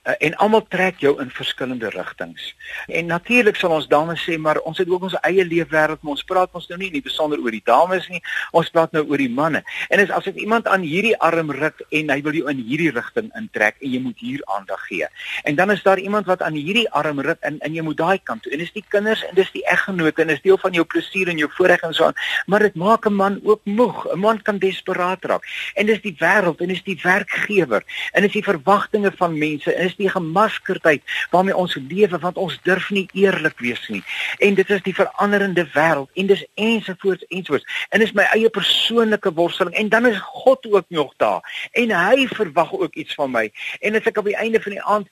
uh, 0.05 0.15
en 0.19 0.37
almal 0.43 0.67
trek 0.69 1.01
jou 1.03 1.15
in 1.23 1.31
verskillende 1.31 1.91
rigtings. 1.95 2.55
En 2.89 3.07
natuurlik 3.07 3.57
sal 3.57 3.77
ons 3.77 3.89
dames 3.89 4.21
sê, 4.25 4.39
maar 4.39 4.61
ons 4.65 4.79
het 4.79 4.89
ook 4.89 5.09
ons 5.09 5.17
eie 5.23 5.45
leefwêreld, 5.45 6.03
maar 6.03 6.17
ons 6.17 6.27
praat 6.29 6.51
ons 6.53 6.69
nou 6.69 6.79
nie 6.79 6.91
net 6.91 7.05
besonder 7.05 7.41
oor 7.43 7.55
die 7.55 7.65
dames 7.65 8.09
nie, 8.09 8.23
ons 8.53 8.71
praat 8.71 8.93
nou 8.93 9.05
oor 9.09 9.21
die 9.21 9.31
manne. 9.31 9.63
En 9.91 10.03
as 10.03 10.13
as 10.15 10.31
ek 10.31 10.41
iemand 10.41 10.69
aan 10.71 10.85
hierdie 10.87 11.17
arm 11.19 11.51
ruk 11.55 11.83
en 11.91 12.11
hy 12.13 12.21
wil 12.25 12.37
jou 12.39 12.49
in 12.51 12.63
hierdie 12.65 12.91
rigting 12.95 13.31
intrek 13.39 13.81
en 13.81 13.93
jy 13.93 14.01
moet 14.05 14.21
hier 14.23 14.43
aandag 14.57 14.81
gee. 14.89 15.09
En 15.45 15.59
dan 15.59 15.71
is 15.75 15.83
daar 15.83 15.99
iemand 15.99 16.27
wat 16.31 16.43
aan 16.43 16.57
hierdie 16.59 16.87
arm 16.91 17.21
ruk 17.21 17.41
en 17.43 17.59
en 17.65 17.75
jy 17.75 17.85
moet 17.85 17.99
daai 17.99 18.19
kant 18.23 18.43
toe. 18.45 18.53
En 18.53 18.63
dis 18.63 18.73
die 18.75 18.85
kinders 18.89 19.25
en 19.29 19.35
dis 19.35 19.51
die 19.55 19.65
eggenoot 19.71 20.19
en 20.19 20.33
dis 20.33 20.43
deel 20.45 20.59
van 20.61 20.77
jou 20.77 20.85
plesier 20.85 21.31
en 21.33 21.41
jou 21.41 21.51
voorreg 21.57 21.83
en 21.87 21.95
so 21.95 22.09
aan. 22.09 22.19
Maar 22.47 22.69
dit 22.69 22.75
maak 22.75 23.07
'n 23.07 23.15
man 23.15 23.41
ook 23.43 23.61
moeg. 23.65 24.07
'n 24.13 24.19
Man 24.25 24.43
kan 24.43 24.59
desperaat 24.59 25.25
raak. 25.25 25.45
En 25.75 25.87
dis 25.87 26.01
die 26.01 26.17
wêreld 26.19 26.61
en 26.61 26.69
dis 26.69 26.83
die 26.83 26.99
werkgewer 27.03 27.83
en 28.13 28.23
dis 28.23 28.33
die 28.33 28.43
verwagtinge 28.43 29.13
van 29.17 29.39
mense 29.39 29.73
en 29.73 29.74
is 29.75 29.97
die 29.97 30.09
gemaskerdheid 30.09 31.03
waarmee 31.31 31.57
ons 31.57 31.75
lewe 31.89 32.19
want 32.19 32.37
ons 32.37 32.59
durf 32.63 32.91
nie 32.91 33.09
eerlik 33.13 33.59
wees 33.59 33.89
nie. 33.89 34.03
En 34.39 34.55
dit 34.55 34.71
is 34.71 34.83
die 34.83 34.95
veranderende 34.95 35.67
wêreld 35.75 36.11
en 36.15 36.27
dis 36.27 36.47
ensovoorts 36.55 37.25
ensovoorts. 37.29 37.87
En 37.89 38.01
dis 38.01 38.13
my 38.13 38.27
eie 38.33 38.51
persoonlike 38.51 39.33
worsteling 39.33 39.75
en 39.75 39.89
dan 39.89 40.07
is 40.07 40.19
God 40.19 40.67
ook 40.73 40.89
nog 40.89 41.15
daar 41.17 41.69
en 41.73 41.91
hy 41.91 42.27
verwag 42.27 42.73
ook 42.73 42.95
iets 42.95 43.15
van 43.15 43.31
my. 43.31 43.51
En 43.81 43.95
as 43.95 44.11
ek 44.11 44.19
op 44.19 44.31
die 44.31 44.39
einde 44.39 44.63
van 44.63 44.77
die 44.77 44.83
aand 44.83 45.09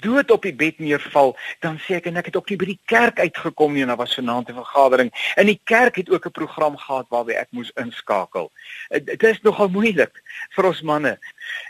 dood 0.00 0.30
op 0.30 0.42
die 0.42 0.54
bed 0.54 0.78
neerval, 0.78 1.34
dan 1.60 1.78
sê 1.84 1.98
ek 1.98 2.08
en 2.10 2.20
ek 2.20 2.30
het 2.30 2.38
ook 2.38 2.50
nie 2.50 2.58
by 2.60 2.68
die 2.72 2.80
kerk 2.90 3.20
uitgekom 3.20 3.74
nie 3.74 3.84
en 3.84 3.92
daar 3.92 4.00
was 4.00 4.16
vanaand 4.16 4.48
'n 4.50 4.60
vergadering. 4.60 5.10
In 5.36 5.46
die 5.46 5.60
kerk 5.64 5.96
het 5.96 6.10
ook 6.10 6.26
'n 6.26 6.38
program 6.40 6.76
gehad 6.76 7.06
waarby 7.08 7.32
ek 7.32 7.48
moes 7.50 7.70
inskakel. 7.76 8.50
Dit 8.88 9.22
is 9.22 9.40
nogal 9.42 9.68
moeilik 9.68 10.22
vir 10.50 10.64
ons 10.64 10.80
manne. 10.80 11.18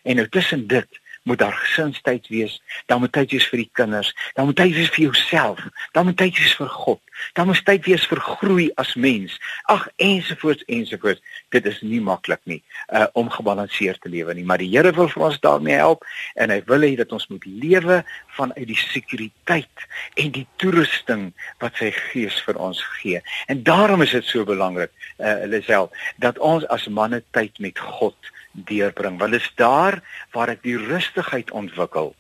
En 0.02 0.16
nou 0.16 0.28
tussen 0.28 0.66
dit 0.66 0.99
moet 1.22 1.38
daar 1.38 1.52
gesinstyd 1.52 2.28
wees, 2.28 2.62
dan 2.86 3.00
moet 3.00 3.12
tyd 3.12 3.30
wees 3.30 3.46
vir 3.48 3.62
die 3.62 3.70
kinders, 3.72 4.14
dan 4.34 4.48
moet 4.48 4.56
tyd 4.56 4.74
wees 4.74 4.90
vir 4.94 5.04
jouself, 5.04 5.60
dan 5.92 6.08
moet 6.08 6.16
tyd 6.16 6.38
wees 6.38 6.54
vir 6.56 6.70
God, 6.72 7.00
dan 7.36 7.46
moet 7.50 7.64
tyd 7.64 7.84
wees 7.84 8.06
vir 8.08 8.20
groei 8.24 8.68
as 8.80 8.94
mens. 8.94 9.36
Ag 9.72 9.88
ensovoorts 9.96 10.64
ensovoorts. 10.66 11.20
Dit 11.52 11.66
is 11.68 11.80
nie 11.84 12.00
maklik 12.00 12.40
nie 12.44 12.62
uh 12.88 13.06
om 13.12 13.30
gebalanseerd 13.30 14.00
te 14.00 14.08
lewe 14.08 14.34
nie, 14.34 14.44
maar 14.44 14.62
die 14.62 14.70
Here 14.70 14.92
wil 14.96 15.08
vir 15.10 15.26
ons 15.26 15.40
daarmee 15.42 15.76
help 15.76 16.04
en 16.34 16.52
hy 16.54 16.60
wil 16.68 16.86
hê 16.86 16.94
dat 16.96 17.12
ons 17.12 17.26
moet 17.28 17.44
lewe 17.44 18.00
vanuit 18.38 18.66
die 18.70 18.78
sekuriteit 18.78 19.86
en 20.14 20.32
die 20.34 20.46
toerusting 20.62 21.30
wat 21.60 21.76
sy 21.80 21.90
Gees 21.94 22.40
vir 22.46 22.58
ons 22.60 22.80
gee. 23.00 23.20
En 23.52 23.62
daarom 23.66 24.02
is 24.06 24.14
dit 24.16 24.24
so 24.24 24.46
belangrik, 24.48 24.92
uh 25.18 25.42
Lisel, 25.50 25.90
dat 26.22 26.38
ons 26.38 26.66
as 26.72 26.88
manne 26.88 27.22
tyd 27.36 27.58
met 27.58 27.78
God 27.78 28.16
deurbring. 28.52 29.18
Want 29.18 29.32
dit 29.32 29.40
is 29.40 29.52
daar 29.54 30.00
waar 30.32 30.48
ek 30.48 30.62
die 30.62 30.78
rustigheid 30.78 31.50
ontwikkel 31.50 32.14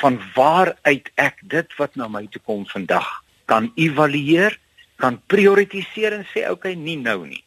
van 0.00 0.20
waaruit 0.34 1.10
ek 1.14 1.40
dit 1.42 1.76
wat 1.76 1.94
na 1.98 2.08
my 2.08 2.26
toe 2.30 2.42
kom 2.46 2.66
vandag 2.70 3.08
kan 3.50 3.72
evalueer 3.74 4.58
kan 5.02 5.18
prioritiseer 5.26 6.14
en 6.14 6.26
sê 6.30 6.46
okay 6.50 6.74
nie 6.74 6.96
nou 6.96 7.24
nie. 7.26 7.42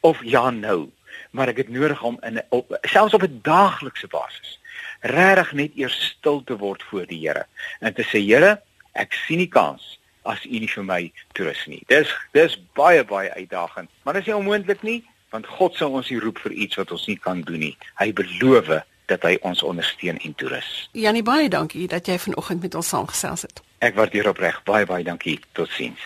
Of 0.00 0.22
ja 0.24 0.50
nou. 0.50 0.88
Maar 1.30 1.52
ek 1.52 1.66
het 1.66 1.72
nodig 1.72 2.02
om 2.02 2.16
in 2.24 2.40
op 2.48 2.72
selfs 2.82 3.14
op 3.14 3.22
'n 3.22 3.40
daaglikse 3.42 4.08
basis 4.08 4.58
regtig 5.00 5.52
net 5.52 5.76
eers 5.76 5.96
stil 6.16 6.42
te 6.44 6.56
word 6.56 6.82
voor 6.82 7.06
die 7.06 7.20
Here 7.28 7.46
en 7.80 7.94
te 7.94 8.02
sê 8.02 8.20
Here 8.24 8.62
ek 8.92 9.12
sien 9.12 9.38
nie 9.38 9.48
kans 9.48 9.98
as 10.24 10.44
u 10.44 10.58
nie 10.58 10.68
vir 10.68 10.84
my 10.84 11.12
toerus 11.32 11.66
nie. 11.66 11.82
Dis 11.86 12.10
dis 12.32 12.56
baie 12.74 13.04
baie 13.04 13.30
uitdagend. 13.34 13.90
Maar 14.02 14.14
dit 14.14 14.22
is 14.22 14.26
nie 14.26 14.36
onmoontlik 14.36 14.82
nie 14.82 15.04
want 15.30 15.46
God 15.46 15.74
sal 15.74 15.96
ons 15.98 16.10
nie 16.10 16.20
roep 16.22 16.38
vir 16.44 16.52
iets 16.52 16.76
wat 16.80 16.92
ons 16.94 17.06
nie 17.06 17.18
kan 17.18 17.40
doen 17.46 17.62
nie. 17.68 17.76
Hy 18.00 18.12
beloof 18.12 18.70
dat 19.06 19.22
hy 19.22 19.36
ons 19.46 19.62
ondersteun 19.62 20.18
en 20.18 20.34
toerus. 20.34 20.88
Janie 20.92 21.22
baie 21.22 21.48
dankie 21.48 21.86
dat 21.88 22.06
jy 22.06 22.18
vanoggend 22.18 22.62
met 22.62 22.74
ons 22.74 22.88
saamgesels 22.88 23.46
het. 23.46 23.62
Ek 23.78 23.94
waardeer 23.98 24.28
opreg 24.28 24.62
baie 24.66 24.86
baie 24.86 25.04
dankie. 25.04 25.38
Totsiens. 25.52 26.00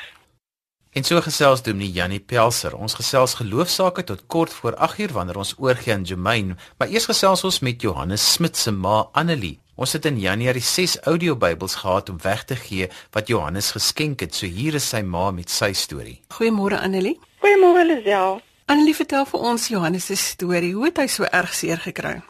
En 0.91 1.05
so 1.07 1.21
gesels 1.23 1.63
Dominee 1.63 1.93
Janie 1.95 2.19
Pelser. 2.19 2.75
Ons 2.75 2.97
gesels 2.99 3.37
geloofsaake 3.39 4.03
tot 4.05 4.25
kort 4.27 4.53
voor 4.53 4.75
8uur 4.75 5.13
wanneer 5.15 5.39
ons 5.39 5.55
oorgie 5.59 5.93
aan 5.95 6.07
Germain, 6.07 6.57
maar 6.79 6.91
eers 6.91 7.07
gesels 7.07 7.45
ons 7.47 7.61
met 7.63 7.83
Johannes 7.83 8.33
Smit 8.33 8.57
se 8.57 8.75
ma 8.75 9.05
Annelie. 9.13 9.61
Ons 9.81 9.95
het 9.95 10.05
in 10.05 10.19
Januarie 10.19 10.63
6 10.63 10.99
audio 11.09 11.37
Bybels 11.37 11.75
gehad 11.75 12.11
om 12.11 12.19
weg 12.21 12.45
te 12.45 12.57
gee 12.57 12.91
wat 13.15 13.31
Johannes 13.31 13.71
geskenk 13.71 14.21
het. 14.21 14.35
So 14.35 14.51
hier 14.51 14.75
is 14.75 14.91
sy 14.91 15.01
ma 15.07 15.31
met 15.31 15.51
sy 15.51 15.71
storie. 15.73 16.19
Goeiemôre 16.35 16.83
Annelie. 16.83 17.21
Goeiemôre 17.41 17.87
Lisel. 17.87 18.41
Annelie 18.71 18.95
vertel 18.95 19.25
vir 19.27 19.41
ons 19.51 19.65
Johannes 19.67 20.05
se 20.07 20.15
storie. 20.15 20.75
Hoe 20.77 20.85
het 20.85 20.99
hy 21.01 21.09
so 21.11 21.27
erg 21.27 21.55
seer 21.59 21.81
gekry? 21.83 22.21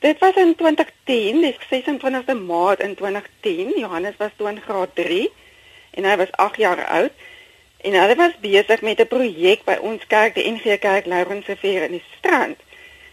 Dit 0.00 0.22
was 0.24 0.38
in 0.40 0.54
2010, 0.56 1.42
dis 1.44 1.58
26de 1.68 2.36
Maart 2.38 2.80
in 2.80 2.94
2010. 2.96 3.74
Johannes 3.82 4.16
was 4.16 4.32
toe 4.38 4.48
in 4.48 4.60
graad 4.64 4.94
3 4.96 5.26
en 6.00 6.08
hy 6.08 6.14
was 6.16 6.32
8 6.44 6.56
jaar 6.62 6.80
oud. 7.00 7.26
En 7.84 7.98
hy 8.00 8.14
was 8.16 8.38
besig 8.40 8.80
met 8.88 9.02
'n 9.04 9.06
projek 9.10 9.66
by 9.68 9.76
ons 9.90 10.06
kerk, 10.06 10.34
die 10.34 10.46
NG 10.48 10.78
Kerk 10.78 11.04
Lourensrivier 11.06 11.84
in 11.84 11.98
die 11.98 12.04
Strand. 12.16 12.56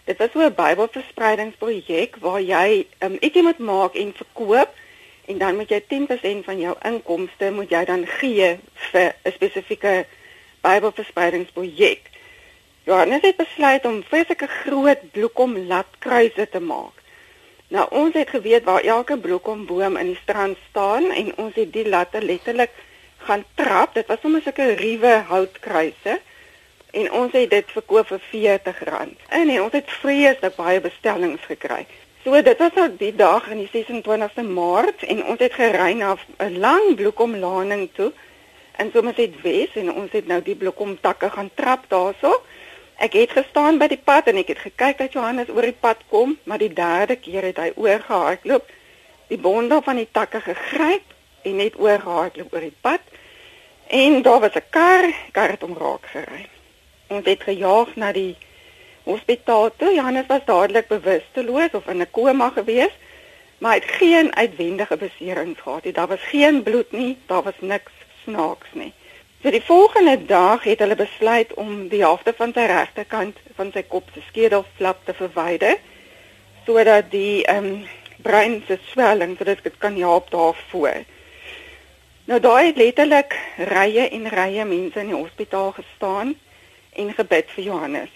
Dit 0.06 0.18
was 0.24 0.32
so 0.32 0.40
'n 0.40 0.56
Bybelverspreidingsprojek 0.56 2.16
waar 2.24 2.42
jy 2.42 2.88
um, 3.04 3.18
ietsie 3.20 3.44
moet 3.44 3.60
maak 3.60 3.96
en 3.96 4.16
verkoop 4.16 4.72
en 5.26 5.38
dan 5.38 5.56
moet 5.56 5.70
jy 5.70 5.84
10% 5.88 6.46
van 6.46 6.60
jou 6.60 6.76
inkomste 6.82 7.52
moet 7.52 7.70
jy 7.70 7.86
dan 7.86 8.08
gee 8.08 8.58
vir 8.92 9.16
'n 9.24 9.32
spesifieke 9.32 10.06
Bybelverspreidingsprojek. 10.62 12.13
Johannes 12.84 13.22
het 13.22 13.38
besluit 13.40 13.86
om 13.86 14.04
vreeslike 14.04 14.48
groot 14.48 15.12
bloekom 15.12 15.58
latkruise 15.68 16.50
te 16.52 16.60
maak. 16.60 17.00
Nou 17.72 17.86
ons 17.90 18.14
het 18.14 18.30
geweet 18.30 18.64
waar 18.64 18.84
elke 18.84 19.18
bloekomboom 19.18 19.96
in 19.98 20.10
die 20.12 20.20
strand 20.22 20.58
staan 20.70 21.08
en 21.12 21.32
ons 21.38 21.56
het 21.56 21.72
die 21.74 21.88
latte 21.88 22.20
letterlik 22.22 22.76
gaan 23.18 23.46
trap. 23.56 23.94
Dit 23.94 24.08
was 24.12 24.20
sommer 24.20 24.44
sulke 24.44 24.74
ruwe 24.76 25.14
houtkruise 25.30 26.20
en 26.92 27.12
ons 27.12 27.32
het 27.32 27.50
dit 27.50 27.72
verkoop 27.72 28.12
vir 28.12 28.20
R40. 28.20 29.16
En 29.30 29.48
nee, 29.48 29.64
ons 29.64 29.72
het 29.74 29.96
vreeslik 30.02 30.60
baie 30.60 30.82
bestellings 30.84 31.46
gekry. 31.48 31.86
So 32.24 32.42
dit 32.42 32.60
was 32.60 32.76
nou 32.76 32.90
die 33.00 33.16
dag 33.16 33.48
in 33.52 33.64
die 33.64 33.72
26ste 33.72 34.44
Maart 34.44 35.08
en 35.08 35.24
ons 35.24 35.40
het 35.40 35.56
gery 35.56 35.94
na 36.04 36.18
'n 36.40 36.60
lang 36.60 36.96
bloekomlaning 36.96 37.90
toe 37.96 38.12
en 38.76 38.92
sommer 38.94 39.16
het 39.16 39.42
Wes 39.42 39.72
en 39.76 39.94
ons 39.94 40.12
het 40.12 40.28
nou 40.28 40.42
die 40.42 40.56
bloekomtakke 40.56 41.30
gaan 41.30 41.50
trap 41.56 41.88
daarso. 41.88 42.44
Ek 43.04 43.18
het 43.20 43.34
gestaan 43.36 43.82
by 43.82 43.90
die 43.92 44.00
pad 44.00 44.30
en 44.32 44.38
ek 44.40 44.54
het 44.54 44.62
gekyk 44.64 45.02
dat 45.02 45.16
Johannes 45.18 45.50
oor 45.52 45.66
die 45.68 45.76
pad 45.76 46.06
kom, 46.08 46.38
maar 46.48 46.62
die 46.62 46.72
derde 46.72 47.18
keer 47.20 47.44
het 47.50 47.58
hy 47.60 47.74
oorgehardloop, 47.76 48.70
die 49.28 49.40
bondel 49.44 49.82
van 49.84 50.00
die 50.00 50.08
takke 50.08 50.40
gegryp 50.46 51.12
en 51.44 51.60
net 51.60 51.76
oorgehardloop 51.76 52.56
oor 52.56 52.64
die 52.64 52.78
pad. 52.86 53.04
En 53.92 54.22
daar 54.24 54.40
was 54.46 54.56
'n 54.56 54.64
kar, 54.70 55.10
kar 55.36 55.52
het 55.52 55.66
hom 55.68 55.76
raak 55.78 56.08
gery. 56.14 56.48
Ons 57.10 57.26
het 57.26 57.44
gejaag 57.44 57.96
na 57.96 58.12
die 58.12 58.38
hospitaal 59.04 59.76
toe. 59.76 59.94
Johannes 59.94 60.32
was 60.32 60.46
dadelik 60.46 60.88
bewusteloos 60.88 61.74
of 61.74 61.88
in 61.88 62.02
'n 62.02 62.12
koma 62.12 62.50
gewees, 62.50 62.96
maar 63.58 63.74
hy 63.74 63.80
het 63.80 63.92
geen 64.00 64.36
uitwendige 64.36 64.98
beserings 64.98 65.60
gehad 65.60 65.84
nie. 65.84 65.94
Daar 65.94 66.08
was 66.08 66.24
geen 66.32 66.64
bloed 66.64 66.92
nie, 66.92 67.18
daar 67.26 67.44
was 67.44 67.60
niks 67.60 67.92
snaaks 68.24 68.70
nie. 68.72 68.94
So 69.44 69.52
die 69.52 69.62
volgende 69.62 70.26
dag 70.26 70.64
het 70.64 70.80
hulle 70.80 70.96
besluit 70.96 71.54
om 71.54 71.88
die 71.92 72.00
helfte 72.00 72.32
van 72.38 72.54
sy 72.56 72.64
regterkant 72.70 73.40
van 73.58 73.74
sy 73.76 73.82
kop 73.92 74.06
se 74.16 74.22
skedelflap 74.30 75.02
te 75.04 75.16
verwyder 75.18 75.82
sodat 76.64 77.10
die 77.12 77.42
ehm 77.52 77.66
um, 77.74 77.82
brein 78.24 78.56
se 78.68 78.78
swelling 78.92 79.34
sodat 79.36 79.60
dit 79.66 79.76
kan 79.84 79.98
help 80.00 80.30
daarvoor. 80.32 81.02
Nou 82.32 82.40
daai 82.40 82.70
het 82.70 82.80
letterlik 82.80 83.36
rye 83.74 84.06
en 84.16 84.30
rye 84.32 84.64
mense 84.70 85.04
in 85.04 85.12
die 85.12 85.20
hospitaal 85.20 85.76
gestaan 85.76 86.32
en 87.04 87.12
gebid 87.20 87.52
vir 87.58 87.64
Johannes. 87.66 88.16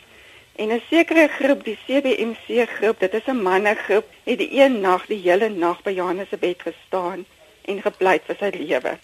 En 0.55 0.71
'n 0.71 0.81
sekere 0.89 1.27
groep, 1.27 1.65
die 1.65 1.77
CBMC 1.87 2.69
groep, 2.77 2.99
dit 2.99 3.13
is 3.13 3.27
'n 3.27 3.43
mannegroep, 3.43 4.07
het 4.23 4.37
die 4.37 4.61
een 4.61 4.79
nag 4.79 5.05
die 5.11 5.21
hele 5.27 5.49
nag 5.49 5.83
by 5.83 5.91
Johannes 5.91 6.29
se 6.29 6.37
bed 6.37 6.61
gestaan 6.61 7.25
en 7.65 7.81
gepleit 7.81 8.23
vir 8.25 8.35
sy 8.39 8.51
lewe. 8.55 8.97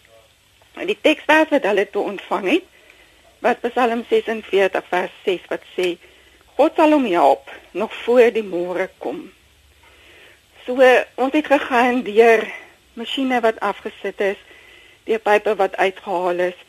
En 0.73 0.89
die 0.89 0.97
teksvers 1.01 1.51
wat 1.53 1.65
hulle 1.69 1.85
toe 1.89 2.03
ontvang 2.03 2.49
het, 2.49 2.67
wat 3.43 3.61
Psalm 3.61 4.03
46 4.09 4.89
vers 4.89 5.15
6 5.25 5.47
wat 5.51 5.63
sê: 5.75 5.95
God 6.55 6.75
sal 6.75 6.95
hom 6.95 7.05
help 7.05 7.49
nog 7.71 7.93
voor 8.03 8.31
die 8.31 8.45
môre 8.45 8.89
kom. 8.97 9.25
So 10.65 10.79
ons 11.15 11.33
het 11.33 11.49
gegaan 11.51 12.03
deur 12.07 12.45
masjiene 12.93 13.41
wat 13.43 13.59
afgesit 13.59 14.21
is, 14.21 14.39
deur 15.03 15.19
pipe 15.19 15.55
wat 15.59 15.75
uitgehaal 15.75 16.45
is, 16.51 16.59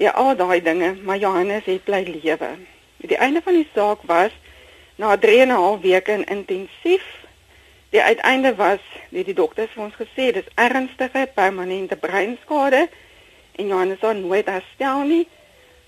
deur 0.00 0.12
al 0.12 0.34
daai 0.36 0.60
dinge, 0.62 0.96
maar 1.02 1.20
Johannes 1.22 1.64
het 1.64 1.84
bly 1.84 2.02
lewe. 2.08 2.56
Die 2.96 3.16
einde 3.16 3.42
van 3.44 3.54
die 3.54 3.68
saak 3.74 4.02
was 4.10 4.32
na 4.96 5.16
3 5.16 5.40
en 5.40 5.48
'n 5.48 5.62
half 5.62 5.80
weke 5.80 6.12
in 6.12 6.24
intensief 6.24 7.04
Die 7.96 8.02
uiteinde 8.02 8.54
was, 8.54 8.80
die, 9.08 9.24
die 9.24 9.34
dokters 9.34 9.70
het 9.72 9.80
ons 9.80 9.94
gesê, 9.96 10.32
dis 10.34 10.48
ernstige 10.54 11.28
permanente 11.34 11.96
breinskade 11.96 12.88
en 13.56 13.66
Johannes 13.66 14.00
sal 14.00 14.14
nooit 14.20 14.46
herstel 14.46 15.04
nie. 15.08 15.24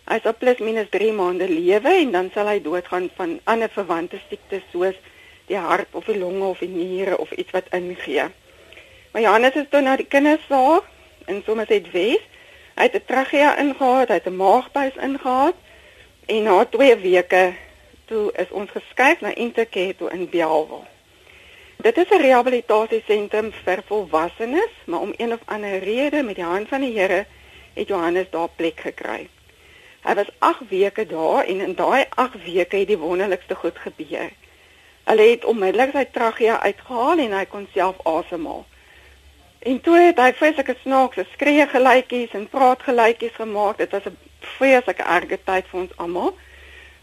Hy 0.08 0.18
sal 0.24 0.34
plus 0.40 0.60
minus 0.64 0.88
3 0.92 1.12
maande 1.12 1.48
lewe 1.48 1.92
en 2.00 2.12
dan 2.14 2.30
sal 2.34 2.48
hy 2.48 2.58
doodgaan 2.64 3.10
van 3.16 3.38
ander 3.44 3.68
verwante 3.72 4.20
siektes 4.28 4.64
soos 4.72 4.96
die 5.48 5.60
hart 5.60 5.92
of 5.92 6.08
die 6.08 6.18
longe 6.18 6.44
of 6.48 6.62
die 6.64 6.70
niere 6.72 7.18
of 7.20 7.32
iets 7.32 7.52
wat 7.56 7.68
ingee. 7.76 8.28
Maar 9.12 9.22
Johannes 9.22 9.60
is 9.60 9.68
toe 9.70 9.80
na 9.84 9.96
die 9.96 10.08
kindersaal 10.08 10.84
in 11.28 11.42
Somerset 11.44 11.90
West. 11.92 12.36
Hy 12.78 12.86
het 12.88 12.94
'n 12.94 13.06
trachea 13.06 13.56
ingehaat, 13.58 14.08
hy 14.08 14.14
het 14.14 14.28
'n 14.28 14.36
maagbuis 14.36 14.96
ingehaat 14.96 15.56
en 16.26 16.42
na 16.42 16.64
2 16.64 16.96
weke 16.96 17.54
toe 18.06 18.32
is 18.32 18.50
ons 18.50 18.70
geskuif 18.70 19.20
na 19.20 19.34
Intercare 19.34 19.96
toe 19.96 20.10
in 20.10 20.28
Bellville. 20.28 20.86
Dit 21.76 21.96
is 21.96 22.10
'n 22.10 22.20
rehabilitasiesentrum 22.20 23.52
vir 23.64 23.82
volwassenes, 23.86 24.72
maar 24.84 25.00
om 25.00 25.14
een 25.16 25.32
of 25.32 25.40
ander 25.44 25.78
rede 25.78 26.22
met 26.22 26.34
die 26.34 26.44
hand 26.44 26.68
van 26.68 26.80
die 26.80 26.98
Here 26.98 27.26
het 27.78 27.88
Johannes 27.88 28.30
daar 28.30 28.50
plek 28.56 28.80
gekry. 28.80 29.28
Hy 30.02 30.14
was 30.14 30.30
8 30.38 30.68
weke 30.68 31.06
daar 31.06 31.44
en 31.44 31.60
in 31.60 31.74
daai 31.74 32.04
8 32.14 32.44
weke 32.44 32.76
het 32.76 32.88
die 32.88 32.98
wonderlikste 32.98 33.54
goed 33.54 33.78
gebeur. 33.78 34.30
Hulle 35.08 35.30
het 35.30 35.44
onmiddellik 35.44 35.94
sy 35.94 36.04
trachea 36.12 36.60
uitgehaal 36.60 37.22
en 37.24 37.32
hy 37.32 37.44
kon 37.48 37.68
self 37.72 37.96
asemhaal. 38.04 38.66
En 39.58 39.80
toe 39.80 39.96
het 39.98 40.20
hy 40.22 40.32
vreeslike 40.38 40.76
snaakse 40.82 41.24
skree 41.32 41.66
geluitjies 41.66 42.34
en 42.36 42.48
praat 42.48 42.82
geluitjies 42.82 43.34
gemaak. 43.34 43.78
Dit 43.78 43.90
was 43.90 44.06
'n 44.06 44.18
vreeslike 44.56 45.02
erge 45.02 45.38
tyd 45.44 45.64
vir 45.70 45.80
ons 45.80 45.96
almal. 45.96 46.36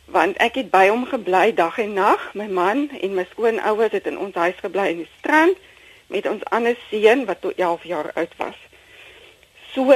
Want 0.05 0.37
ek 0.37 0.55
het 0.55 0.69
by 0.69 0.87
hom 0.87 1.05
gebly 1.05 1.53
dag 1.53 1.77
en 1.77 1.93
nag. 1.93 2.33
My 2.33 2.47
man 2.47 2.89
en 3.01 3.13
my 3.13 3.25
skoonouers 3.31 3.91
het 3.91 4.07
in 4.07 4.17
ons 4.17 4.35
huis 4.35 4.59
gebly 4.61 4.87
in 4.89 4.97
die 4.97 5.11
strand 5.17 5.57
met 6.07 6.27
ons 6.27 6.43
ander 6.43 6.77
seun 6.89 7.25
wat 7.25 7.41
toe 7.41 7.53
11 7.55 7.83
jaar 7.83 8.11
oud 8.13 8.33
was. 8.37 8.57
So 9.73 9.91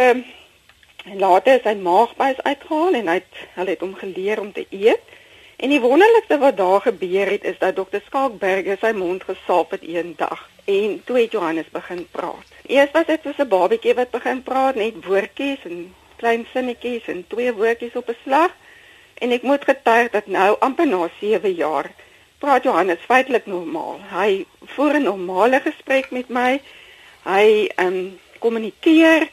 later 1.06 1.56
is 1.56 1.64
sy 1.64 1.76
maagbuis 1.76 2.42
uitgehaal 2.44 2.94
en 2.94 3.08
hy 3.08 3.18
het 3.22 3.68
het 3.70 3.80
hom 3.80 3.96
geleer 3.96 4.40
om 4.40 4.52
te 4.52 4.66
eet. 4.70 5.02
En 5.60 5.70
die 5.70 5.82
wonderlikste 5.82 6.38
wat 6.38 6.58
daar 6.58 6.82
gebeur 6.82 7.28
het 7.28 7.44
is 7.44 7.58
dat 7.60 7.76
dokter 7.76 8.02
Skalkberger 8.06 8.78
sy 8.80 8.92
mond 8.96 9.24
gesalp 9.24 9.72
het 9.72 9.84
eendag 9.84 10.50
en 10.66 11.02
toe 11.06 11.18
het 11.20 11.32
Johannes 11.32 11.70
begin 11.72 12.06
praat. 12.12 12.54
Eers 12.68 12.92
was 12.94 13.06
dit 13.06 13.20
soos 13.24 13.40
'n 13.40 13.48
babatjie 13.48 13.94
wat 13.94 14.12
begin 14.12 14.44
praat, 14.44 14.76
net 14.76 15.06
woordjies 15.06 15.64
en 15.64 15.96
klein 16.16 16.48
sinnetjies 16.54 17.08
en 17.08 17.26
twee 17.28 17.54
woordjies 17.54 17.96
op 17.96 18.10
'n 18.10 18.18
slag. 18.24 18.52
En 19.14 19.32
ek 19.32 19.42
moet 19.42 19.64
getuig 19.64 20.12
dat 20.12 20.28
nou 20.28 20.56
amper 20.60 20.88
na 20.88 21.10
7 21.20 21.54
jaar 21.54 21.92
praat 22.38 22.64
Johannes 22.64 23.00
feitelik 23.08 23.46
normaal. 23.46 24.00
Hy 24.12 24.46
voer 24.66 24.94
'n 24.94 25.04
normale 25.04 25.60
gesprek 25.60 26.12
met 26.12 26.30
my. 26.30 26.62
Hy 27.24 27.72
ehm 27.76 27.88
um, 27.88 28.20
kommunikeer 28.40 29.30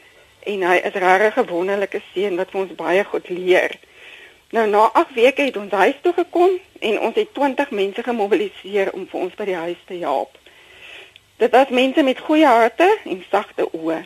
en 0.51 0.63
hy 0.69 0.77
is 0.89 0.97
regtig 1.03 1.37
'n 1.37 1.49
wonderlike 1.51 2.01
seun 2.13 2.35
wat 2.39 2.51
vir 2.51 2.61
ons 2.61 2.75
baie 2.75 3.03
goed 3.03 3.29
leer. 3.29 3.79
Nou 4.49 4.67
na 4.67 4.89
8 4.93 5.13
weke 5.13 5.41
het 5.41 5.57
ons 5.57 5.71
huis 5.71 5.95
toe 6.01 6.13
gekom 6.13 6.59
en 6.79 6.99
ons 6.99 7.15
het 7.15 7.33
20 7.33 7.69
mense 7.69 8.03
gemobiliseer 8.03 8.91
om 8.93 9.07
vir 9.07 9.19
ons 9.19 9.35
by 9.35 9.45
die 9.45 9.55
huis 9.55 9.81
te 9.85 9.97
help. 9.99 10.37
Dit 11.37 11.51
was 11.51 11.69
mense 11.69 12.03
met 12.03 12.19
goeie 12.19 12.45
harte 12.45 12.87
en 13.03 13.25
sagte 13.29 13.67
oë. 13.71 14.05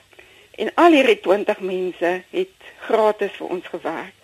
En 0.51 0.71
al 0.75 0.91
hierdie 0.91 1.19
20 1.19 1.60
mense 1.60 2.23
het 2.30 2.71
gratis 2.88 3.38
vir 3.38 3.47
ons 3.47 3.67
gewerk. 3.67 4.17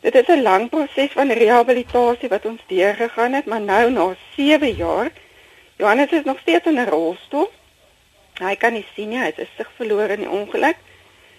Dit 0.00 0.14
is 0.14 0.28
'n 0.28 0.42
lang 0.42 0.68
proses 0.70 1.12
van 1.12 1.30
rehabilitasie 1.30 2.28
wat 2.28 2.44
ons 2.44 2.60
deurgegaan 2.66 3.32
het, 3.32 3.46
maar 3.46 3.60
nou 3.60 3.90
na 3.90 4.14
7 4.36 4.74
jaar, 4.74 5.10
Johannes 5.76 6.10
is 6.10 6.24
nog 6.24 6.38
steeds 6.38 6.66
in 6.66 6.78
'n 6.80 6.88
rolstoel. 6.88 7.50
Hy 8.38 8.54
kan 8.56 8.72
nie 8.72 8.86
sien 8.94 9.08
nie, 9.08 9.18
hy 9.18 9.32
het 9.36 9.48
sig 9.56 9.70
verloor 9.76 10.10
in 10.10 10.20
die 10.20 10.30
ongeluk. 10.30 10.76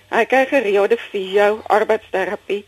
Hy 0.08 0.24
kry 0.26 0.46
gereelde 0.48 0.96
fisio, 1.10 1.62
arbeidsterapie. 1.68 2.64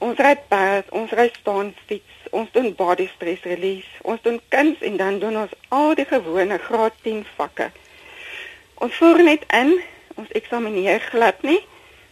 Ons 0.00 0.20
ry 0.24 0.32
pad, 0.48 0.86
ons 0.96 1.10
ry 1.12 1.26
staan 1.34 1.74
fiets, 1.88 2.20
ons 2.32 2.48
doen 2.54 2.70
body 2.78 3.04
stress 3.10 3.44
release, 3.44 3.90
ons 4.08 4.22
doen 4.24 4.38
kuns 4.48 4.80
en 4.88 4.96
dan 4.96 5.18
doen 5.20 5.36
ons 5.42 5.52
al 5.76 5.92
die 5.98 6.06
gewone 6.08 6.56
graad 6.64 6.96
10 7.04 7.20
vakke. 7.36 7.68
Ons 8.80 8.96
voer 8.96 9.20
net 9.26 9.44
in, 9.52 9.74
ons 10.16 10.32
eksamineer 10.40 11.04
glad 11.10 11.44
nie. 11.44 11.58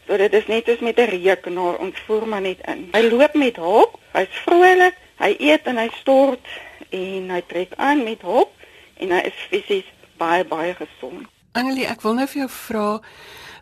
So 0.04 0.20
dit 0.20 0.36
is 0.36 0.52
net 0.52 0.68
soos 0.68 0.84
met 0.84 1.00
'n 1.00 1.08
rekenaar, 1.16 1.80
ons 1.80 1.96
voer 2.06 2.28
maar 2.28 2.44
net 2.44 2.60
in. 2.68 2.88
Hy 2.92 3.02
loop 3.08 3.34
met 3.34 3.56
hulp, 3.56 3.96
hy's 4.12 4.36
vrolik, 4.44 4.94
hy 5.16 5.36
eet 5.38 5.66
en 5.66 5.76
hy 5.76 5.88
stort 6.00 6.44
en 6.90 7.30
hy 7.30 7.42
trek 7.46 7.72
aan 7.76 8.04
met 8.04 8.20
hulp 8.20 8.52
en 9.00 9.10
hy 9.10 9.20
is 9.24 9.38
fisies 9.48 9.88
baie 10.16 10.44
baie 10.44 10.74
gesond. 10.74 11.26
Annelie, 11.52 11.86
ek 11.86 12.02
wil 12.02 12.14
nou 12.14 12.26
vir 12.26 12.40
jou 12.40 12.50
vra 12.50 13.00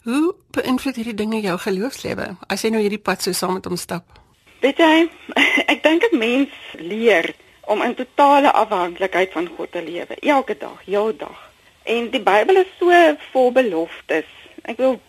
Hoe 0.06 0.34
beïnvloed 0.54 0.98
hierdie 1.00 1.18
dinge 1.18 1.40
jou 1.42 1.56
geloofslewe 1.58 2.26
as 2.46 2.62
jy 2.62 2.68
nou 2.70 2.78
hierdie 2.78 3.02
pad 3.08 3.24
so 3.24 3.34
saam 3.34 3.56
met 3.56 3.64
hom 3.66 3.74
stap? 3.74 4.20
Weet 4.62 4.78
jy, 4.78 5.08
ek 5.72 5.82
dink 5.82 6.06
'n 6.06 6.20
mens 6.20 6.52
leer 6.78 7.32
om 7.66 7.82
in 7.82 7.96
totale 7.98 8.52
afhanklikheid 8.54 9.34
van 9.34 9.48
God 9.56 9.72
te 9.74 9.82
lewe, 9.82 10.14
elke 10.22 10.54
dag, 10.60 10.78
heel 10.84 11.10
dag. 11.24 11.40
En 11.82 12.06
die 12.14 12.22
Bybel 12.22 12.62
is 12.62 12.70
so 12.78 12.92
vol 13.32 13.52
beloftes. 13.58 14.30
Ek 14.62 14.78
wil 14.78 15.00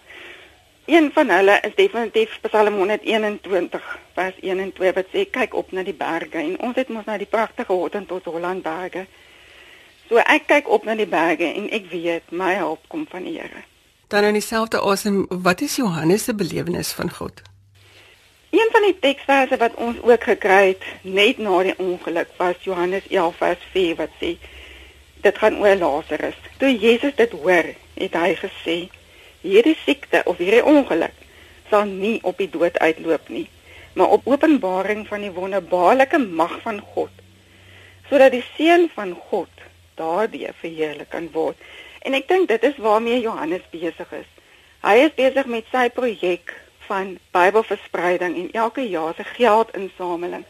een 0.89 1.11
van 1.13 1.29
hulle 1.29 1.59
is 1.61 1.77
definitief 1.77 2.41
Psalm 2.49 2.81
121 2.81 3.85
vers 4.17 4.41
1 4.41 4.65
en 4.65 4.73
2 4.81 4.97
wat 4.97 5.13
sê 5.13 5.29
kyk 5.29 5.53
op 5.53 5.71
na 5.77 5.85
die 5.85 5.93
berge 5.93 6.41
en 6.41 6.57
ons 6.57 6.75
het 6.75 6.89
mos 6.89 7.05
na 7.05 7.21
die 7.21 7.29
pragtige 7.29 7.73
Hottentot 7.73 8.25
Holland 8.25 8.65
berge. 8.65 9.05
So 10.09 10.17
ek 10.17 10.49
kyk 10.49 10.67
op 10.67 10.89
na 10.89 10.97
die 10.97 11.11
berge 11.17 11.53
en 11.53 11.69
ek 11.69 11.91
weet 11.93 12.33
my 12.33 12.55
hulp 12.57 12.89
kom 12.89 13.05
van 13.05 13.29
die 13.29 13.37
Here. 13.37 13.67
Dan 14.07 14.23
in 14.23 14.33
dieselfde 14.33 14.79
asem, 14.79 15.25
wat 15.29 15.61
is 15.61 15.75
Johannes 15.75 16.23
se 16.23 16.33
belewenis 16.35 16.91
van 16.91 17.09
God? 17.11 17.41
Een 18.49 18.69
van 18.71 18.81
die 18.81 18.99
teksverse 18.99 19.57
wat 19.57 19.73
ons 19.75 19.97
ook 20.01 20.23
gekry 20.23 20.67
het 20.67 20.83
net 21.01 21.37
na 21.43 21.57
die 21.67 21.73
ongeluk 21.75 22.29
was 22.37 22.61
Johannes 22.63 23.07
11 23.11 23.35
vers 23.35 23.65
4 23.73 23.97
wat 23.99 24.13
sê 24.21 24.29
dit 25.25 25.41
gaan 25.41 25.57
oor 25.59 25.75
Lazarus. 25.75 26.37
Toe 26.57 26.71
Jesus 26.71 27.17
dit 27.17 27.31
hoor, 27.31 27.67
het 27.99 28.15
hy 28.15 28.29
gesê: 28.39 28.77
"Hierdie 29.41 29.75
siekte 29.83 30.21
of 30.23 30.39
hierdie 30.39 30.63
ongeluk 30.63 31.17
sal 31.69 31.83
nie 31.83 32.19
op 32.23 32.37
die 32.37 32.49
dood 32.49 32.79
uitloop 32.79 33.27
nie, 33.27 33.49
maar 33.93 34.15
op 34.15 34.23
openbaring 34.23 35.03
van 35.07 35.21
die 35.21 35.33
wonderbaarlike 35.35 36.17
mag 36.17 36.61
van 36.63 36.79
God, 36.79 37.11
sodat 38.09 38.31
die 38.31 38.45
seun 38.55 38.87
van 38.95 39.11
God 39.27 39.67
daardie 39.99 40.47
verheerlik 40.61 41.09
kan 41.09 41.27
word." 41.35 41.59
En 42.01 42.13
ek 42.13 42.27
dink 42.27 42.47
dit 42.47 42.63
is 42.63 42.77
waarmee 42.77 43.21
Johannes 43.21 43.65
besig 43.71 44.11
is. 44.11 44.29
Hy 44.85 44.95
is 45.07 45.15
besig 45.17 45.45
met 45.45 45.65
sy 45.71 45.87
projek 45.89 46.53
van 46.87 47.17
Bybelverspreiding 47.35 48.37
en 48.37 48.51
elke 48.51 48.85
jaar 48.89 49.15
se 49.15 49.23
geldinsameling 49.23 50.45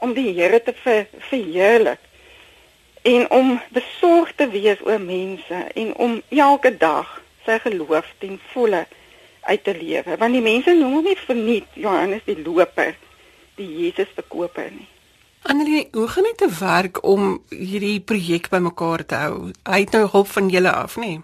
om 0.00 0.14
die 0.16 0.32
Here 0.32 0.62
te 0.62 0.72
ver, 0.72 1.06
verheerlik 1.18 2.00
en 3.02 3.30
om 3.30 3.60
besorg 3.68 4.32
te 4.36 4.48
wees 4.48 4.80
oor 4.84 5.00
mense 5.00 5.60
en 5.74 5.94
om 5.96 6.22
elke 6.28 6.76
dag 6.76 7.20
sy 7.44 7.58
geloof 7.64 8.08
ten 8.18 8.40
volle 8.52 8.86
uit 9.40 9.64
te 9.64 9.74
lewe 9.76 10.16
want 10.20 10.36
die 10.36 10.44
mense 10.44 10.74
noem 10.76 10.98
hom 10.98 11.08
nie 11.08 11.18
verniet 11.24 11.76
Johannes 11.80 12.24
die 12.28 12.36
loper 12.44 12.96
die 13.60 13.68
Jesus 13.82 14.12
verkoper 14.16 14.68
nie 14.72 14.88
Annelie, 15.42 15.88
hoe 15.92 16.08
gaan 16.08 16.22
dit 16.22 16.36
te 16.36 16.48
werk 16.58 17.04
om 17.04 17.42
hierdie 17.48 18.00
projek 18.00 18.48
bymekaar 18.52 19.04
te 19.06 19.14
hou? 19.14 19.36
Hy 19.64 19.78
het 19.80 19.94
nou 19.96 20.02
hulp 20.12 20.28
van 20.28 20.50
julle 20.52 20.72
af, 20.72 20.98
nê? 21.00 21.14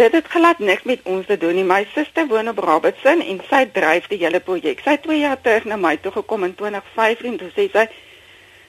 Dit 0.00 0.16
het 0.16 0.30
glad 0.32 0.58
niks 0.58 0.82
met 0.88 1.04
ons 1.04 1.26
te 1.26 1.36
doen 1.36 1.54
nie. 1.54 1.64
My 1.64 1.84
suster 1.92 2.26
woon 2.26 2.48
op 2.48 2.58
Robertson 2.58 3.20
en 3.20 3.42
sy 3.50 3.60
dryf 3.76 4.08
die 4.08 4.18
hele 4.24 4.40
projek. 4.40 4.80
Sy 4.80 4.96
het 4.96 5.04
2 5.04 5.20
jaar 5.20 5.40
terug 5.44 5.68
na 5.68 5.76
my 5.76 5.92
toe 6.00 6.12
gekom 6.16 6.48
in 6.48 6.56
2015 6.56 7.30
en 7.30 7.38
toe 7.42 7.52
sê 7.52 7.68
sy 7.76 7.84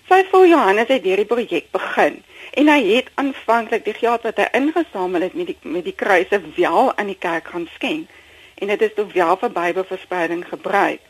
sy 0.10 0.20
voel 0.30 0.46
Johannes 0.52 0.92
het 0.92 1.08
hierdie 1.08 1.26
projek 1.26 1.72
begin 1.74 2.20
en 2.60 2.68
hy 2.70 2.82
het 2.92 3.08
aanvanklik 3.18 3.88
die 3.88 3.96
geld 3.98 4.28
wat 4.28 4.38
hy 4.38 4.46
ingesamel 4.60 5.26
het 5.26 5.34
met 5.34 5.50
die 5.50 5.58
met 5.64 5.88
die 5.88 5.96
kruise 5.98 6.42
wel 6.60 6.92
aan 6.94 7.10
die 7.10 7.18
kerk 7.18 7.48
gaan 7.56 7.66
skenk. 7.80 8.12
En 8.60 8.68
dit 8.68 8.82
is 8.82 8.94
toe 8.96 9.08
wel 9.16 9.38
vir 9.40 9.56
Bybelverspreiding 9.56 10.46
gebruik 10.52 11.02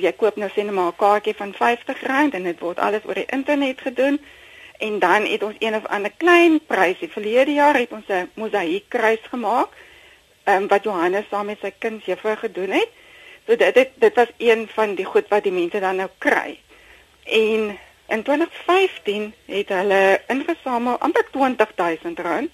jy 0.00 0.12
koop 0.12 0.36
nou 0.36 0.48
sê 0.50 0.64
net 0.64 0.74
maar 0.74 0.92
'n 0.92 0.96
kaartjie 0.96 1.34
van 1.34 1.54
R50 1.54 2.34
en 2.34 2.42
dit 2.42 2.60
word 2.60 2.78
alles 2.78 3.04
oor 3.04 3.14
die 3.14 3.32
internet 3.32 3.80
gedoen. 3.80 4.20
En 4.78 4.98
dan 4.98 5.24
het 5.24 5.42
ons 5.42 5.56
een 5.58 5.74
of 5.74 5.86
ander 5.86 6.12
klein 6.16 6.60
prysie. 6.66 7.08
Verlede 7.08 7.52
jaar 7.52 7.76
het 7.76 7.92
ons 7.92 8.08
'n 8.08 8.30
mosaïekkruis 8.34 9.20
gemaak 9.30 9.68
um, 10.44 10.68
wat 10.68 10.84
Johannes 10.84 11.24
saam 11.30 11.46
met 11.46 11.58
sy 11.60 11.72
kind 11.78 12.04
juffrou 12.04 12.36
gedoen 12.36 12.70
het. 12.70 12.88
So 13.46 13.56
dit 13.56 13.74
het, 13.74 13.90
dit 13.94 14.14
was 14.14 14.30
een 14.38 14.68
van 14.74 14.94
die 14.94 15.04
goed 15.04 15.28
wat 15.28 15.42
die 15.42 15.52
mense 15.52 15.80
dan 15.80 15.96
nou 15.96 16.08
kry. 16.18 16.58
En 17.24 17.78
in 18.08 18.22
2015 18.22 19.34
het 19.46 19.68
hulle 19.68 20.20
ingesamel 20.26 20.98
amper 20.98 21.26
R20000 21.26 22.50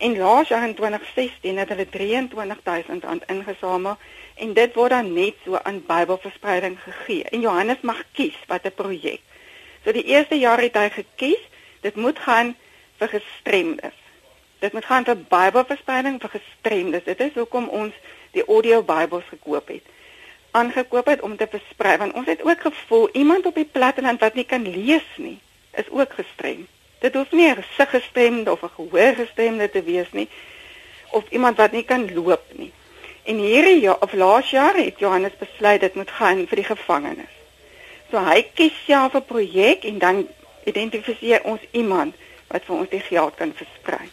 en 0.00 0.16
laas 0.18 0.48
jaar 0.48 0.68
in 0.68 0.74
2016 0.74 1.58
het 1.58 1.68
hulle 1.68 1.86
R23000 1.86 3.26
ingesamel 3.26 3.96
en 4.40 4.52
dit 4.56 4.74
word 4.74 4.90
dan 4.90 5.12
net 5.12 5.36
so 5.44 5.58
aan 5.62 5.82
Bybelverspreiding 5.86 6.78
gegee. 6.80 7.24
En 7.30 7.40
Johannes 7.40 7.80
mag 7.80 8.02
kies 8.16 8.36
watter 8.48 8.72
projek. 8.72 9.20
So 9.84 9.92
die 9.92 10.04
eerste 10.04 10.38
jaar 10.40 10.60
het 10.60 10.76
hy 10.76 10.88
gekies, 10.94 11.42
dit 11.84 11.96
moet 11.96 12.18
gaan 12.18 12.54
vir 13.00 13.12
gestremdes. 13.14 13.96
Dit 14.60 14.72
moet 14.76 14.84
gaan 14.84 15.06
vir 15.08 15.20
Bybelverspreiding 15.32 16.18
vir 16.20 16.34
gestremdes. 16.36 17.04
Dit 17.04 17.20
is 17.20 17.36
hoekom 17.36 17.68
ons 17.68 17.96
die 18.36 18.44
audio 18.44 18.82
Bybels 18.82 19.28
gekoop 19.28 19.72
het. 19.72 19.86
Aangekoop 20.50 21.06
het 21.06 21.22
om 21.22 21.36
te 21.36 21.46
versprei 21.50 21.96
want 22.00 22.16
ons 22.18 22.26
het 22.26 22.42
ook 22.42 22.60
gevoel 22.60 23.08
iemand 23.12 23.46
op 23.46 23.54
die 23.54 23.68
platteland 23.68 24.20
wat 24.20 24.34
nie 24.34 24.44
kan 24.44 24.66
lees 24.66 25.06
nie, 25.16 25.38
is 25.78 25.88
ook 25.90 26.12
gestrem. 26.18 26.66
Dit 27.00 27.14
hoef 27.14 27.32
nie 27.32 27.48
'n 27.48 27.62
gesiggestremde 27.62 28.52
of 28.52 28.62
'n 28.62 28.76
gehoorgestremde 28.76 29.70
te 29.70 29.82
wees 29.82 30.10
nie 30.12 30.28
of 31.10 31.24
iemand 31.30 31.56
wat 31.56 31.72
nie 31.72 31.84
kan 31.84 32.14
loop 32.14 32.44
nie. 32.52 32.72
En 33.30 33.38
hierdie 33.38 33.80
jaar 33.80 34.00
of 34.02 34.12
laas 34.12 34.50
jaar 34.50 34.74
het 34.74 34.98
Johannes 34.98 35.36
besluit 35.38 35.80
dit 35.80 35.94
moet 35.94 36.10
gaan 36.10 36.46
vir 36.50 36.62
die 36.62 36.66
gevangenes. 36.66 37.34
So 38.10 38.18
hy 38.26 38.42
kies 38.58 38.78
self 38.86 39.14
'n 39.14 39.28
projek 39.28 39.84
en 39.90 39.98
dan 39.98 40.26
identifiseer 40.64 41.44
ons 41.44 41.60
iemand 41.70 42.14
wat 42.48 42.64
vir 42.66 42.76
ons 42.76 42.90
die 42.90 43.04
geld 43.10 43.34
kan 43.38 43.52
versprei. 43.54 44.08